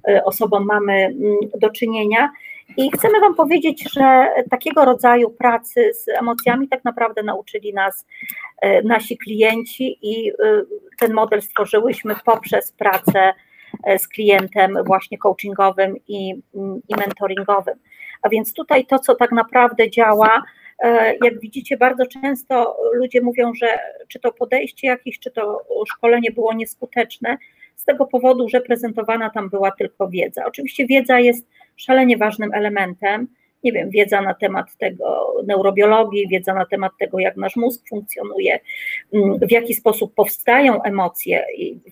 e, 0.08 0.24
osobą 0.24 0.60
mamy 0.60 0.94
mm, 0.94 1.38
do 1.60 1.70
czynienia. 1.70 2.32
I 2.78 2.92
chcemy 2.92 3.20
Wam 3.20 3.36
powiedzieć, 3.36 3.84
że 3.94 4.28
takiego 4.50 4.86
rodzaju 4.86 5.30
pracy 5.30 5.92
z 5.94 6.08
emocjami 6.08 6.68
tak 6.68 6.84
naprawdę 6.84 7.24
nauczyli 7.24 7.74
nas 7.74 8.06
e, 8.62 8.82
nasi 8.82 9.18
klienci 9.18 9.98
i 10.02 10.30
e, 10.30 10.34
ten 11.00 11.14
model 11.14 11.42
stworzyłyśmy 11.42 12.16
poprzez 12.26 12.72
pracę 12.72 13.34
e, 13.84 14.00
z 14.00 14.08
klientem 14.08 14.78
właśnie 14.86 15.18
coachingowym 15.18 15.96
i, 16.08 16.30
i 16.90 16.96
mentoringowym. 16.98 17.76
A 18.22 18.30
więc 18.30 18.54
tutaj 18.54 18.86
to, 18.86 19.00
co 19.00 19.16
tak 19.16 19.32
naprawdę 19.32 19.90
działa, 19.90 20.44
jak 21.24 21.40
widzicie, 21.40 21.78
bardzo 21.78 22.06
często 22.06 22.78
ludzie 22.94 23.22
mówią, 23.22 23.52
że 23.54 23.68
czy 24.08 24.20
to 24.20 24.32
podejście 24.32 24.88
jakieś, 24.88 25.20
czy 25.20 25.32
to 25.32 25.62
szkolenie 25.88 26.32
było 26.32 26.54
nieskuteczne, 26.54 27.38
z 27.82 27.86
tego 27.86 28.06
powodu, 28.06 28.50
że 28.50 28.62
prezentowana 28.62 29.30
tam 29.30 29.50
była 29.50 29.72
tylko 29.72 30.08
wiedza. 30.08 30.46
Oczywiście 30.46 30.86
wiedza 30.86 31.20
jest 31.20 31.48
szalenie 31.76 32.18
ważnym 32.18 32.54
elementem. 32.54 33.28
Nie 33.64 33.72
wiem, 33.72 33.90
wiedza 33.90 34.22
na 34.22 34.34
temat 34.34 34.78
tego 34.78 35.34
neurobiologii, 35.48 36.28
wiedza 36.28 36.54
na 36.54 36.66
temat 36.66 36.92
tego, 37.00 37.20
jak 37.20 37.38
nasz 37.38 37.56
mózg 37.56 37.90
funkcjonuje, 37.90 38.60
mm, 39.14 39.40
w 39.40 39.52
jaki 39.52 39.74
sposób 39.74 40.16
powstają 40.16 40.84
emocje, 40.84 41.46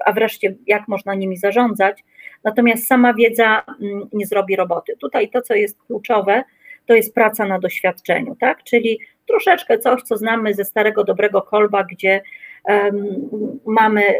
a 0.05 0.13
wreszcie 0.13 0.55
jak 0.67 0.87
można 0.87 1.15
nimi 1.15 1.37
zarządzać. 1.37 2.03
Natomiast 2.43 2.87
sama 2.87 3.13
wiedza 3.13 3.63
mm, 3.81 4.09
nie 4.13 4.25
zrobi 4.25 4.55
roboty. 4.55 4.97
Tutaj 4.99 5.29
to, 5.29 5.41
co 5.41 5.53
jest 5.53 5.77
kluczowe, 5.87 6.43
to 6.85 6.93
jest 6.93 7.15
praca 7.15 7.45
na 7.45 7.59
doświadczeniu, 7.59 8.35
tak? 8.35 8.63
Czyli 8.63 8.99
troszeczkę 9.27 9.79
coś, 9.79 10.01
co 10.01 10.17
znamy 10.17 10.53
ze 10.53 10.65
starego 10.65 11.03
dobrego 11.03 11.41
kolba, 11.41 11.83
gdzie 11.83 12.21
mamy 13.65 14.01
y, 14.01 14.19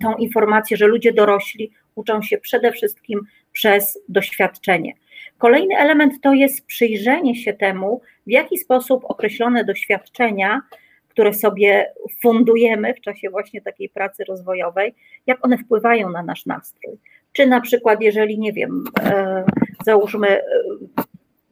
tą 0.00 0.14
informację, 0.14 0.76
że 0.76 0.86
ludzie 0.86 1.12
dorośli 1.12 1.70
uczą 1.94 2.22
się 2.22 2.38
przede 2.38 2.72
wszystkim 2.72 3.20
przez 3.52 3.98
doświadczenie. 4.08 4.92
Kolejny 5.38 5.76
element 5.78 6.14
to 6.22 6.32
jest 6.32 6.66
przyjrzenie 6.66 7.34
się 7.34 7.52
temu, 7.52 8.00
w 8.26 8.30
jaki 8.30 8.58
sposób 8.58 9.04
określone 9.04 9.64
doświadczenia, 9.64 10.60
które 11.08 11.34
sobie 11.34 11.92
fundujemy 12.22 12.94
w 12.94 13.00
czasie 13.00 13.30
właśnie 13.30 13.60
takiej 13.60 13.88
pracy 13.88 14.24
rozwojowej, 14.24 14.94
jak 15.26 15.44
one 15.44 15.58
wpływają 15.58 16.10
na 16.10 16.22
nasz 16.22 16.46
nastrój. 16.46 16.98
Czy 17.32 17.46
na 17.46 17.60
przykład, 17.60 18.00
jeżeli, 18.00 18.38
nie 18.38 18.52
wiem, 18.52 18.84
e, 19.00 19.44
załóżmy, 19.84 20.28
e, 20.28 20.42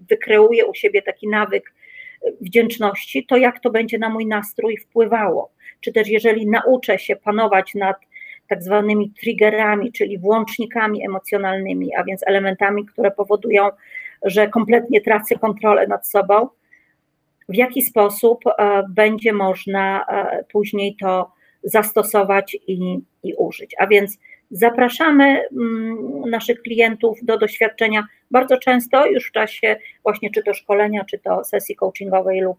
wykreuję 0.01 0.67
u 0.67 0.75
siebie 0.75 1.03
taki 1.03 1.29
nawyk 1.29 1.73
wdzięczności, 2.41 3.27
to 3.27 3.37
jak 3.37 3.61
to 3.61 3.71
będzie 3.71 3.99
na 3.99 4.09
mój 4.09 4.27
nastrój 4.27 4.77
wpływało? 4.77 5.53
Czy 5.81 5.93
też, 5.93 6.09
jeżeli 6.09 6.47
nauczę 6.47 6.99
się 6.99 7.17
panować 7.17 7.75
nad 7.75 7.97
tak 8.49 8.63
zwanymi 8.63 9.11
triggerami, 9.21 9.93
czyli 9.93 10.19
włącznikami 10.19 11.07
emocjonalnymi, 11.07 11.95
a 11.97 12.05
więc 12.05 12.23
elementami, 12.27 12.87
które 12.87 13.11
powodują, 13.11 13.69
że 14.23 14.49
kompletnie 14.49 15.01
tracę 15.01 15.39
kontrolę 15.39 15.87
nad 15.87 16.09
sobą, 16.09 16.49
w 17.49 17.55
jaki 17.55 17.83
sposób 17.83 18.45
e, 18.47 18.83
będzie 18.89 19.33
można 19.33 20.07
e, 20.07 20.45
później 20.53 20.97
to 21.01 21.33
zastosować 21.63 22.57
i, 22.67 22.99
i 23.23 23.35
użyć. 23.35 23.75
A 23.79 23.87
więc 23.87 24.19
zapraszamy 24.51 25.43
mm, 25.53 26.31
naszych 26.31 26.63
klientów 26.63 27.19
do 27.23 27.39
doświadczenia 27.39 28.07
bardzo 28.31 28.59
często 28.59 29.07
już 29.07 29.29
w 29.29 29.33
czasie 29.33 29.77
właśnie 30.03 30.31
czy 30.31 30.43
to 30.43 30.55
szkolenia, 30.55 31.05
czy 31.05 31.19
to 31.19 31.45
sesji 31.45 31.77
coachingowej 31.77 32.41
lub 32.41 32.59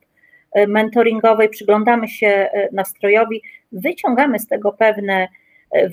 mentoringowej, 0.68 1.50
przyglądamy 1.50 2.08
się 2.08 2.50
nastrojowi, 2.72 3.42
wyciągamy 3.72 4.40
z 4.40 4.48
tego 4.48 4.72
pewne 4.72 5.28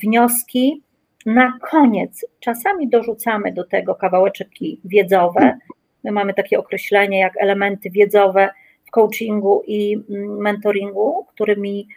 wnioski. 0.03 0.83
Na 1.27 1.59
koniec 1.71 2.27
czasami 2.41 2.89
dorzucamy 2.89 3.53
do 3.53 3.65
tego 3.65 3.95
kawałeczki 3.95 4.81
wiedzowe. 4.85 5.59
My 6.05 6.13
mamy 6.13 6.35
takie 6.35 6.59
określenie 6.59 7.19
jak 7.19 7.33
elementy 7.37 7.91
wiedzowe 7.91 8.49
w 8.87 8.91
coachingu 8.91 9.63
i 9.67 10.05
mm, 10.11 10.41
mentoringu, 10.41 11.27
którymi 11.29 11.89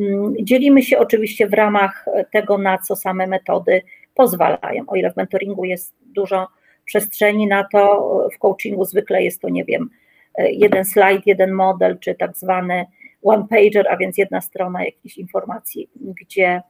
mm, 0.00 0.34
dzielimy 0.40 0.82
się 0.82 0.98
oczywiście 0.98 1.46
w 1.46 1.52
ramach 1.52 2.06
tego, 2.32 2.58
na 2.58 2.78
co 2.78 2.96
same 2.96 3.26
metody 3.26 3.82
pozwalają. 4.14 4.84
O 4.86 4.96
ile 4.96 5.12
w 5.12 5.16
mentoringu 5.16 5.64
jest 5.64 5.94
dużo 6.00 6.48
przestrzeni 6.84 7.46
na 7.46 7.64
to, 7.72 8.08
w 8.34 8.38
coachingu 8.38 8.84
zwykle 8.84 9.22
jest 9.22 9.40
to, 9.40 9.48
nie 9.48 9.64
wiem, 9.64 9.90
jeden 10.38 10.84
slajd, 10.84 11.26
jeden 11.26 11.52
model, 11.52 11.98
czy 11.98 12.14
tak 12.14 12.36
zwany 12.36 12.86
one 13.24 13.46
pager, 13.50 13.86
a 13.90 13.96
więc 13.96 14.18
jedna 14.18 14.40
strona 14.40 14.84
jakichś 14.84 15.18
informacji, 15.18 15.88
gdzie 15.96 16.62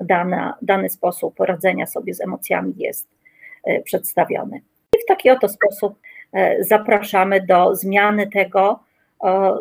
dana, 0.00 0.56
dany 0.62 0.88
sposób 0.88 1.40
radzenia 1.40 1.86
sobie 1.86 2.14
z 2.14 2.20
emocjami 2.20 2.74
jest 2.76 3.08
e, 3.64 3.82
przedstawiony. 3.82 4.60
I 4.96 5.02
w 5.02 5.06
taki 5.06 5.30
oto 5.30 5.48
sposób 5.48 5.98
e, 6.32 6.64
zapraszamy 6.64 7.46
do 7.46 7.74
zmiany 7.74 8.30
tego, 8.30 8.80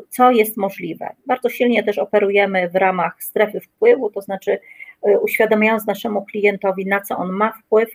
co 0.09 0.31
jest 0.31 0.57
możliwe. 0.57 1.09
Bardzo 1.25 1.49
silnie 1.49 1.83
też 1.83 1.97
operujemy 1.97 2.69
w 2.69 2.75
ramach 2.75 3.23
strefy 3.23 3.59
wpływu, 3.59 4.09
to 4.09 4.21
znaczy 4.21 4.59
e, 5.03 5.19
uświadamiając 5.19 5.85
naszemu 5.87 6.25
klientowi, 6.25 6.85
na 6.85 7.01
co 7.01 7.17
on 7.17 7.31
ma 7.31 7.51
wpływ, 7.51 7.89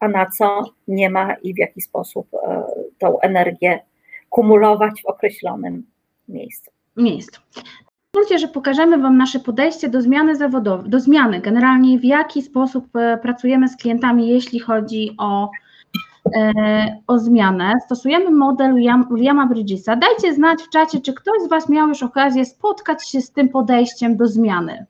a 0.00 0.08
na 0.08 0.26
co 0.26 0.64
nie 0.88 1.10
ma 1.10 1.34
i 1.34 1.54
w 1.54 1.58
jaki 1.58 1.80
sposób 1.80 2.28
tą 2.98 3.20
energię 3.20 3.80
kumulować 4.30 5.02
w 5.02 5.06
określonym 5.06 5.86
miejscu. 6.28 6.70
miejscu. 6.96 7.40
Pozwólcie, 8.10 8.38
że 8.38 8.48
pokażemy 8.48 8.98
Wam 8.98 9.16
nasze 9.16 9.40
podejście 9.40 9.88
do 9.88 10.02
zmiany 10.02 10.36
zawodowej, 10.36 10.90
do 10.90 11.00
zmiany, 11.00 11.40
generalnie 11.40 11.98
w 11.98 12.04
jaki 12.04 12.42
sposób 12.42 12.96
e, 12.96 13.18
pracujemy 13.22 13.68
z 13.68 13.76
klientami, 13.76 14.28
jeśli 14.28 14.60
chodzi 14.60 15.14
o 15.18 15.50
o 17.06 17.18
zmianę, 17.18 17.74
stosujemy 17.84 18.30
model 18.30 18.74
Williama 19.10 19.46
Bridgesa. 19.46 19.96
Dajcie 19.96 20.34
znać 20.34 20.62
w 20.62 20.68
czacie, 20.68 21.00
czy 21.00 21.14
ktoś 21.14 21.42
z 21.42 21.48
Was 21.48 21.68
miał 21.68 21.88
już 21.88 22.02
okazję 22.02 22.44
spotkać 22.44 23.08
się 23.08 23.20
z 23.20 23.30
tym 23.32 23.48
podejściem 23.48 24.16
do 24.16 24.26
zmiany. 24.26 24.86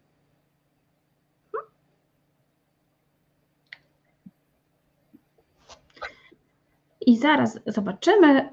I 7.07 7.17
zaraz 7.17 7.59
zobaczymy. 7.67 8.49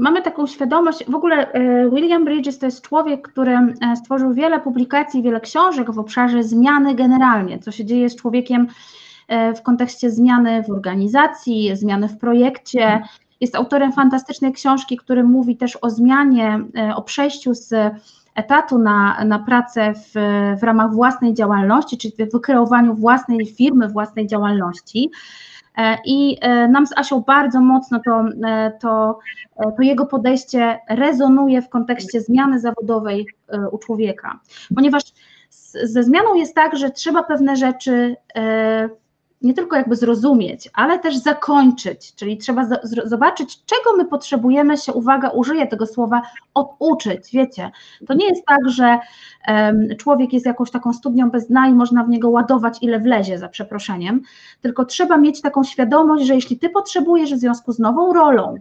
Mamy 0.00 0.22
taką 0.22 0.46
świadomość, 0.46 1.04
w 1.08 1.14
ogóle 1.14 1.52
e, 1.52 1.90
William 1.90 2.24
Bridges 2.24 2.58
to 2.58 2.66
jest 2.66 2.82
człowiek, 2.82 3.28
który 3.28 3.52
e, 3.52 3.96
stworzył 3.96 4.34
wiele 4.34 4.60
publikacji, 4.60 5.22
wiele 5.22 5.40
książek 5.40 5.90
w 5.90 5.98
obszarze 5.98 6.42
zmiany 6.42 6.94
generalnie, 6.94 7.58
co 7.58 7.70
się 7.70 7.84
dzieje 7.84 8.10
z 8.10 8.16
człowiekiem 8.16 8.66
e, 9.28 9.54
w 9.54 9.62
kontekście 9.62 10.10
zmiany 10.10 10.62
w 10.62 10.70
organizacji, 10.70 11.76
zmiany 11.76 12.08
w 12.08 12.18
projekcie. 12.18 13.02
Jest 13.40 13.56
autorem 13.56 13.92
fantastycznej 13.92 14.52
książki, 14.52 14.96
który 14.96 15.24
mówi 15.24 15.56
też 15.56 15.78
o 15.82 15.90
zmianie, 15.90 16.60
o 16.96 17.02
przejściu 17.02 17.54
z 17.54 17.74
etatu 18.34 18.78
na, 18.78 19.24
na 19.24 19.38
pracę 19.38 19.94
w, 19.94 20.12
w 20.60 20.62
ramach 20.62 20.92
własnej 20.92 21.34
działalności, 21.34 21.98
czyli 21.98 22.14
wykreowaniu 22.32 22.94
własnej 22.94 23.46
firmy, 23.46 23.88
własnej 23.88 24.26
działalności. 24.26 25.10
E, 25.76 25.98
I 26.04 26.38
e, 26.40 26.68
nam 26.68 26.86
z 26.86 26.98
Asią 26.98 27.20
bardzo 27.20 27.60
mocno 27.60 28.00
to, 28.04 28.24
e, 28.48 28.72
to, 28.80 29.18
to 29.76 29.82
jego 29.82 30.06
podejście 30.06 30.78
rezonuje 30.88 31.62
w 31.62 31.68
kontekście 31.68 32.20
zmiany 32.20 32.60
zawodowej 32.60 33.26
u 33.72 33.78
człowieka, 33.78 34.40
ponieważ 34.74 35.02
ze 35.84 36.02
zmianą 36.02 36.34
jest 36.34 36.54
tak, 36.54 36.76
że 36.76 36.90
trzeba 36.90 37.22
pewne 37.22 37.56
rzeczy 37.56 38.16
nie 39.42 39.54
tylko 39.54 39.76
jakby 39.76 39.96
zrozumieć, 39.96 40.70
ale 40.74 40.98
też 40.98 41.16
zakończyć, 41.16 42.14
czyli 42.14 42.38
trzeba 42.38 42.68
zobaczyć, 43.04 43.64
czego 43.64 43.96
my 43.96 44.04
potrzebujemy 44.04 44.76
się, 44.76 44.92
uwaga, 44.92 45.28
użyję 45.28 45.66
tego 45.66 45.86
słowa, 45.86 46.22
oduczyć, 46.54 47.30
wiecie. 47.32 47.70
To 48.06 48.14
nie 48.14 48.28
jest 48.28 48.46
tak, 48.46 48.68
że 48.68 48.98
um, 49.48 49.88
człowiek 49.98 50.32
jest 50.32 50.46
jakąś 50.46 50.70
taką 50.70 50.92
studnią 50.92 51.30
bez 51.30 51.46
dna 51.46 51.68
i 51.68 51.72
można 51.72 52.04
w 52.04 52.08
niego 52.08 52.30
ładować 52.30 52.78
ile 52.82 52.98
wlezie, 52.98 53.38
za 53.38 53.48
przeproszeniem, 53.48 54.22
tylko 54.60 54.84
trzeba 54.84 55.16
mieć 55.16 55.40
taką 55.40 55.64
świadomość, 55.64 56.24
że 56.24 56.34
jeśli 56.34 56.58
ty 56.58 56.68
potrzebujesz 56.68 57.34
w 57.34 57.38
związku 57.38 57.72
z 57.72 57.78
nową 57.78 58.12
rolą 58.12 58.56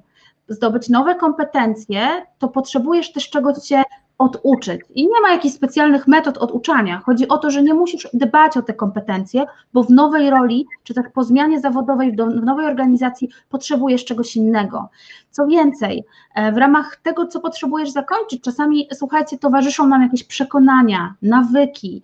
zdobyć 0.49 0.89
nowe 0.89 1.15
kompetencje, 1.15 2.25
to 2.39 2.47
potrzebujesz 2.47 3.11
też 3.11 3.29
czegoś 3.29 3.63
się 3.63 3.83
oduczyć. 4.19 4.81
I 4.95 5.03
nie 5.03 5.21
ma 5.21 5.29
jakichś 5.29 5.55
specjalnych 5.55 6.07
metod 6.07 6.37
oduczania. 6.37 7.01
Chodzi 7.05 7.27
o 7.27 7.37
to, 7.37 7.51
że 7.51 7.63
nie 7.63 7.73
musisz 7.73 8.07
dbać 8.13 8.57
o 8.57 8.61
te 8.61 8.73
kompetencje, 8.73 9.45
bo 9.73 9.83
w 9.83 9.89
nowej 9.89 10.29
roli, 10.29 10.67
czy 10.83 10.93
tak 10.93 11.13
po 11.13 11.23
zmianie 11.23 11.59
zawodowej, 11.59 12.11
w 12.11 12.43
nowej 12.43 12.65
organizacji 12.65 13.29
potrzebujesz 13.49 14.05
czegoś 14.05 14.35
innego. 14.35 14.89
Co 15.31 15.47
więcej, 15.47 16.03
e, 16.35 16.51
w 16.51 16.57
ramach 16.57 16.95
tego, 17.03 17.27
co 17.27 17.39
potrzebujesz 17.39 17.89
zakończyć, 17.89 18.43
czasami, 18.43 18.87
słuchajcie, 18.93 19.37
towarzyszą 19.37 19.87
nam 19.87 20.01
jakieś 20.01 20.23
przekonania, 20.23 21.13
nawyki, 21.21 22.01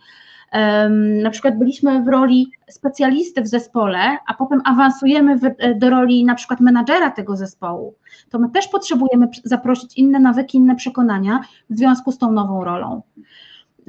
na 1.23 1.29
przykład 1.29 1.57
byliśmy 1.57 2.03
w 2.03 2.07
roli 2.07 2.51
specjalisty 2.69 3.41
w 3.41 3.47
zespole, 3.47 4.17
a 4.27 4.33
potem 4.33 4.61
awansujemy 4.65 5.39
e, 5.57 5.75
do 5.75 5.89
roli 5.89 6.25
na 6.25 6.35
przykład 6.35 6.59
menadżera 6.59 7.11
tego 7.11 7.37
zespołu, 7.37 7.95
to 8.29 8.39
my 8.39 8.49
też 8.49 8.67
potrzebujemy 8.67 9.27
zaprosić 9.43 9.97
inne 9.97 10.19
nawyki, 10.19 10.57
inne 10.57 10.75
przekonania 10.75 11.39
w 11.69 11.77
związku 11.77 12.11
z 12.11 12.17
tą 12.17 12.31
nową 12.31 12.63
rolą. 12.63 13.01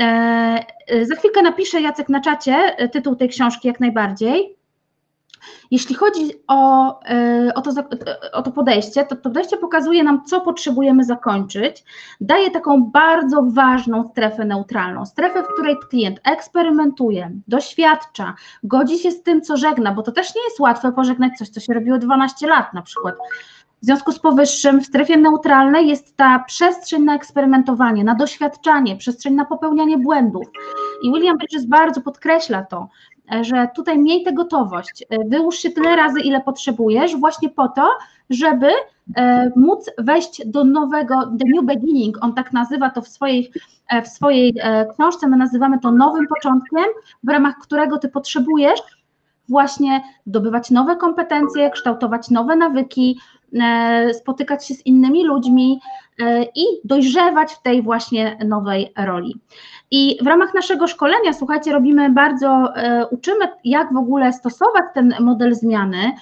E, 0.01 0.05
e, 0.89 1.07
za 1.07 1.15
chwilkę 1.15 1.43
napiszę 1.43 1.81
Jacek 1.81 2.09
na 2.09 2.21
czacie 2.21 2.57
tytuł 2.93 3.17
tej 3.17 3.29
książki 3.29 3.69
jak 3.69 3.81
najbardziej. 3.81 4.56
Jeśli 5.71 5.95
chodzi 5.95 6.33
o, 6.49 7.01
e, 7.05 7.53
o, 7.55 7.63
to, 7.63 7.71
o 8.33 8.43
to 8.43 8.53
podejście, 8.53 9.05
to, 9.05 9.17
to 9.17 9.23
podejście 9.23 9.57
pokazuje 9.57 10.05
nam, 10.05 10.25
co 10.25 10.41
potrzebujemy 10.41 11.05
zakończyć, 11.05 11.85
daje 12.21 12.51
taką 12.51 12.85
bardzo 12.85 13.43
ważną 13.43 14.09
strefę 14.09 14.45
neutralną, 14.45 15.07
strefę, 15.07 15.43
w 15.43 15.47
której 15.47 15.77
klient 15.91 16.21
eksperymentuje, 16.25 17.31
doświadcza, 17.49 18.35
godzi 18.63 18.99
się 18.99 19.11
z 19.11 19.23
tym, 19.23 19.43
co 19.43 19.57
żegna, 19.57 19.93
bo 19.93 20.03
to 20.03 20.13
też 20.13 20.35
nie 20.35 20.43
jest 20.45 20.61
łatwe 20.61 20.93
pożegnać 20.93 21.33
coś, 21.39 21.49
co 21.49 21.61
się 21.61 21.75
robiło 21.75 21.99
12 21.99 22.47
lat 22.47 22.75
na 22.75 22.83
przykład. 22.83 23.15
W 23.83 23.85
związku 23.87 24.13
z 24.13 24.19
powyższym 24.19 24.81
w 24.81 24.87
strefie 24.87 25.17
neutralnej 25.17 25.89
jest 25.89 26.17
ta 26.17 26.39
przestrzeń 26.39 27.03
na 27.03 27.15
eksperymentowanie, 27.15 28.05
na 28.05 28.15
doświadczanie, 28.15 28.97
przestrzeń 28.97 29.35
na 29.35 29.45
popełnianie 29.45 29.99
błędów. 29.99 30.47
I 31.03 31.13
William 31.13 31.39
Bridges 31.39 31.67
bardzo 31.67 32.01
podkreśla 32.01 32.63
to, 32.63 32.89
że 33.41 33.69
tutaj 33.77 33.99
miej 33.99 34.23
tę 34.23 34.33
gotowość, 34.33 35.05
e, 35.11 35.17
wyłóż 35.29 35.59
się 35.59 35.71
tyle 35.71 35.97
razy, 35.97 36.21
ile 36.21 36.41
potrzebujesz, 36.41 37.17
właśnie 37.17 37.51
po 37.51 37.69
to, 37.69 37.89
żeby 38.31 38.69
e, 39.17 39.51
móc 39.57 39.91
wejść 39.99 40.47
do 40.47 40.65
nowego, 40.65 41.15
the 41.25 41.45
new 41.55 41.65
beginning, 41.65 42.25
on 42.25 42.35
tak 42.35 42.53
nazywa 42.53 42.91
to 42.91 43.03
w 43.03 43.09
swojej, 43.09 43.51
e, 43.91 44.03
w 44.03 44.09
swojej 44.09 44.55
książce, 44.95 45.29
my 45.29 45.37
nazywamy 45.37 45.81
to 45.81 45.93
nowym 45.93 46.27
początkiem, 46.27 46.85
w 47.25 47.29
ramach 47.29 47.55
którego 47.63 47.99
ty 47.99 48.09
potrzebujesz 48.09 48.81
właśnie 49.49 50.03
zdobywać 50.27 50.71
nowe 50.71 50.97
kompetencje, 50.97 51.71
kształtować 51.71 52.31
nowe 52.31 52.57
nawyki, 52.57 53.21
spotykać 54.13 54.67
się 54.67 54.75
z 54.75 54.87
innymi 54.87 55.25
ludźmi 55.25 55.81
i 56.55 56.65
dojrzewać 56.85 57.53
w 57.53 57.63
tej 57.63 57.83
właśnie 57.83 58.39
nowej 58.45 58.93
roli. 58.97 59.41
I 59.91 60.19
w 60.23 60.27
ramach 60.27 60.55
naszego 60.55 60.87
szkolenia, 60.87 61.33
słuchajcie, 61.33 61.73
robimy 61.73 62.11
bardzo, 62.11 62.77
e, 62.77 63.07
uczymy, 63.07 63.49
jak 63.65 63.93
w 63.93 63.97
ogóle 63.97 64.33
stosować 64.33 64.85
ten 64.95 65.15
model 65.21 65.55
zmiany 65.55 66.13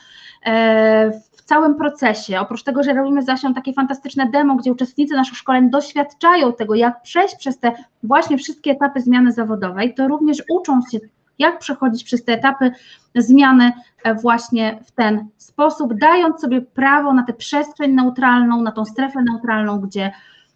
e, 0.47 1.11
w 1.11 1.43
całym 1.43 1.75
procesie. 1.75 2.41
Oprócz 2.41 2.63
tego, 2.63 2.83
że 2.83 2.93
robimy 2.93 3.23
zasią 3.23 3.55
takie 3.55 3.73
fantastyczne 3.73 4.31
demo, 4.31 4.57
gdzie 4.57 4.73
uczestnicy 4.73 5.15
naszych 5.15 5.39
szkoleń 5.39 5.71
doświadczają 5.71 6.53
tego, 6.53 6.75
jak 6.75 7.03
przejść 7.03 7.37
przez 7.37 7.59
te 7.59 7.73
właśnie 8.03 8.39
wszystkie 8.39 8.71
etapy 8.71 9.01
zmiany 9.01 9.33
zawodowej, 9.33 9.95
to 9.95 10.09
również 10.09 10.43
uczą 10.51 10.81
się, 10.93 10.99
jak 11.39 11.59
przechodzić 11.59 12.05
przez 12.05 12.25
te 12.25 12.33
etapy 12.33 12.73
zmiany 13.15 13.73
e, 14.05 14.15
właśnie 14.15 14.79
w 14.85 14.91
ten 14.91 15.29
sposób, 15.37 15.95
dając 15.95 16.41
sobie 16.41 16.61
prawo 16.61 17.15
na 17.15 17.23
tę 17.23 17.33
przestrzeń 17.33 17.93
neutralną, 17.93 18.63
na 18.63 18.73
tą 18.73 18.85
strefę 18.85 19.23
neutralną, 19.23 19.81
gdzie 19.81 20.13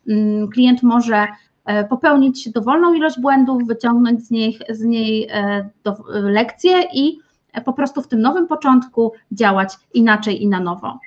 mm, 0.08 0.48
klient 0.48 0.82
może 0.82 1.26
E, 1.68 1.84
popełnić 1.84 2.50
dowolną 2.50 2.94
ilość 2.94 3.20
błędów, 3.20 3.66
wyciągnąć 3.66 4.26
z 4.26 4.30
niej, 4.30 4.58
z 4.68 4.84
niej 4.84 5.28
e, 5.30 5.70
lekcje 6.12 6.82
i 6.94 7.18
po 7.64 7.72
prostu 7.72 8.02
w 8.02 8.08
tym 8.08 8.20
nowym 8.20 8.46
początku 8.46 9.12
działać 9.32 9.74
inaczej 9.94 10.42
i 10.42 10.48
na 10.48 10.60
nowo. 10.60 10.98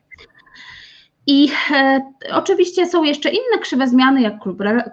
I 1.28 1.50
e, 1.72 2.02
oczywiście 2.34 2.88
są 2.88 3.04
jeszcze 3.04 3.30
inne 3.30 3.60
krzywe 3.62 3.88
zmiany, 3.88 4.22
jak 4.22 4.44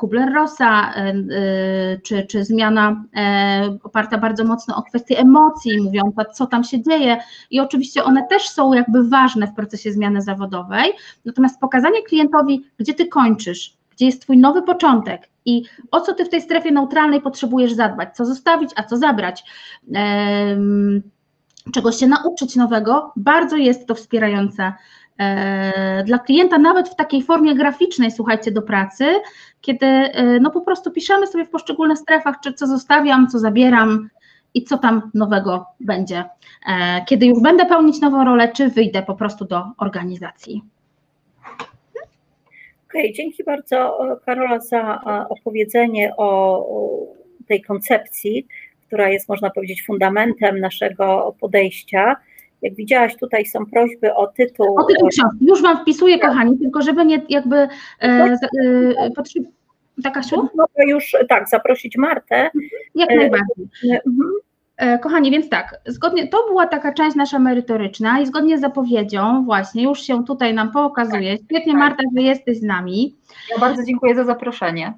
Kubler-Rossa, 0.00 0.92
e, 0.94 0.96
e, 0.96 1.98
czy, 1.98 2.26
czy 2.26 2.44
zmiana 2.44 3.04
e, 3.16 3.78
oparta 3.82 4.18
bardzo 4.18 4.44
mocno 4.44 4.76
o 4.76 4.82
kwestie 4.82 5.18
emocji, 5.18 5.82
mówiąca, 5.82 6.24
co 6.24 6.46
tam 6.46 6.64
się 6.64 6.82
dzieje. 6.82 7.16
I 7.50 7.60
oczywiście 7.60 8.04
one 8.04 8.26
też 8.26 8.48
są 8.48 8.72
jakby 8.72 9.08
ważne 9.08 9.46
w 9.46 9.54
procesie 9.54 9.92
zmiany 9.92 10.22
zawodowej. 10.22 10.92
Natomiast 11.24 11.60
pokazanie 11.60 12.02
klientowi, 12.02 12.64
gdzie 12.78 12.94
ty 12.94 13.06
kończysz, 13.06 13.76
gdzie 13.90 14.06
jest 14.06 14.22
Twój 14.22 14.38
nowy 14.38 14.62
początek 14.62 15.28
i 15.44 15.62
o 15.90 16.00
co 16.00 16.14
Ty 16.14 16.24
w 16.24 16.28
tej 16.28 16.40
strefie 16.40 16.70
neutralnej 16.70 17.20
potrzebujesz 17.20 17.72
zadbać, 17.72 18.16
co 18.16 18.26
zostawić, 18.26 18.70
a 18.76 18.82
co 18.82 18.96
zabrać, 18.96 19.44
czegoś 21.72 21.96
się 21.96 22.06
nauczyć 22.06 22.56
nowego, 22.56 23.12
bardzo 23.16 23.56
jest 23.56 23.86
to 23.86 23.94
wspierające 23.94 24.72
dla 26.04 26.18
klienta, 26.18 26.58
nawet 26.58 26.88
w 26.88 26.94
takiej 26.94 27.22
formie 27.22 27.54
graficznej, 27.54 28.10
słuchajcie, 28.10 28.50
do 28.50 28.62
pracy, 28.62 29.04
kiedy 29.60 29.86
e, 29.86 30.40
no 30.40 30.50
po 30.50 30.60
prostu 30.60 30.90
piszemy 30.90 31.26
sobie 31.26 31.44
w 31.44 31.50
poszczególnych 31.50 31.98
strefach, 31.98 32.36
czy 32.44 32.52
co 32.52 32.66
zostawiam, 32.66 33.28
co 33.28 33.38
zabieram 33.38 34.08
i 34.54 34.64
co 34.64 34.78
tam 34.78 35.10
nowego 35.14 35.66
będzie, 35.80 36.24
e, 36.68 37.04
kiedy 37.06 37.26
już 37.26 37.40
będę 37.40 37.66
pełnić 37.66 38.00
nową 38.00 38.24
rolę, 38.24 38.52
czy 38.52 38.68
wyjdę 38.68 39.02
po 39.02 39.14
prostu 39.14 39.44
do 39.44 39.64
organizacji. 39.78 40.62
Okej, 42.88 43.02
okay, 43.02 43.12
dzięki 43.12 43.44
bardzo 43.44 43.98
Karola 44.26 44.60
za 44.60 45.00
opowiedzenie 45.28 46.16
o 46.16 46.66
tej 47.48 47.62
koncepcji, 47.62 48.46
która 48.86 49.08
jest, 49.08 49.28
można 49.28 49.50
powiedzieć, 49.50 49.82
fundamentem 49.86 50.60
naszego 50.60 51.34
podejścia. 51.40 52.16
Jak 52.62 52.74
widziałaś, 52.74 53.16
tutaj 53.16 53.46
są 53.46 53.66
prośby 53.66 54.14
o 54.14 54.26
tytuł. 54.26 54.80
O 54.80 54.84
tytuł 54.84 55.08
książki. 55.08 55.46
Już 55.46 55.62
Wam 55.62 55.78
wpisuję, 55.78 56.18
tak. 56.18 56.30
kochani, 56.30 56.58
tylko 56.58 56.82
żeby 56.82 57.04
nie 57.04 57.22
jakby. 57.28 57.56
E, 58.00 58.26
no. 58.28 58.36
e, 59.04 59.10
potrzeb... 59.10 59.44
Tak, 60.02 60.20
Mogę 60.32 60.90
już 60.90 61.16
tak, 61.28 61.48
zaprosić 61.48 61.96
Martę. 61.96 62.50
Jak 62.94 63.10
najbardziej. 63.10 63.68
E, 63.90 64.00
mhm. 64.06 64.30
E, 64.78 64.98
kochani, 64.98 65.30
więc 65.30 65.48
tak, 65.48 65.80
zgodnie, 65.86 66.28
to 66.28 66.46
była 66.48 66.66
taka 66.66 66.92
część 66.92 67.16
nasza 67.16 67.38
merytoryczna 67.38 68.20
i 68.20 68.26
zgodnie 68.26 68.58
z 68.58 68.60
zapowiedzią, 68.60 69.44
właśnie 69.44 69.82
już 69.82 70.02
się 70.02 70.24
tutaj 70.24 70.54
nam 70.54 70.72
pokazuje. 70.72 71.36
Świetnie, 71.36 71.72
tak. 71.72 71.80
Marta, 71.80 72.02
że 72.16 72.22
jesteś 72.22 72.58
z 72.58 72.62
nami. 72.62 73.16
Ja 73.50 73.58
bardzo 73.58 73.82
dziękuję 73.84 74.14
za 74.14 74.24
zaproszenie. 74.24 74.92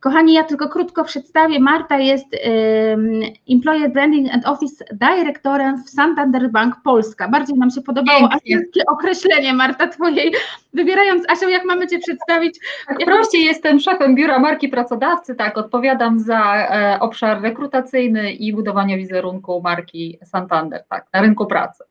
Kochani, 0.00 0.34
ja 0.34 0.44
tylko 0.44 0.68
krótko 0.68 1.04
przedstawię. 1.04 1.60
Marta 1.60 1.98
jest 1.98 2.26
um, 2.32 3.20
Employer 3.50 3.92
Branding 3.92 4.34
and 4.34 4.46
Office 4.46 4.84
Dyrektorem 4.92 5.84
w 5.84 5.90
Santander 5.90 6.50
Bank 6.50 6.74
Polska. 6.84 7.28
Bardziej 7.28 7.58
nam 7.58 7.70
się 7.70 7.80
podobało 7.80 8.28
asylskie 8.32 8.82
określenie, 8.86 9.52
Marta, 9.54 9.88
twojej. 9.88 10.34
Wybierając, 10.74 11.30
Asią, 11.30 11.48
jak 11.48 11.64
mamy 11.64 11.86
Cię 11.86 11.98
przedstawić? 11.98 12.58
Tak, 12.88 12.98
prościej 12.98 13.44
jestem 13.44 13.80
szefem 13.80 14.14
biura 14.14 14.38
marki 14.38 14.68
pracodawcy, 14.68 15.34
tak, 15.34 15.58
odpowiadam 15.58 16.20
za 16.20 16.54
e, 16.54 17.00
obszar 17.00 17.42
rekrutacyjny 17.42 18.32
i 18.32 18.52
budowanie 18.52 18.96
wizerunku 18.96 19.60
marki 19.64 20.18
Santander, 20.24 20.84
tak, 20.88 21.06
na 21.12 21.20
rynku 21.20 21.46
pracy. 21.46 21.84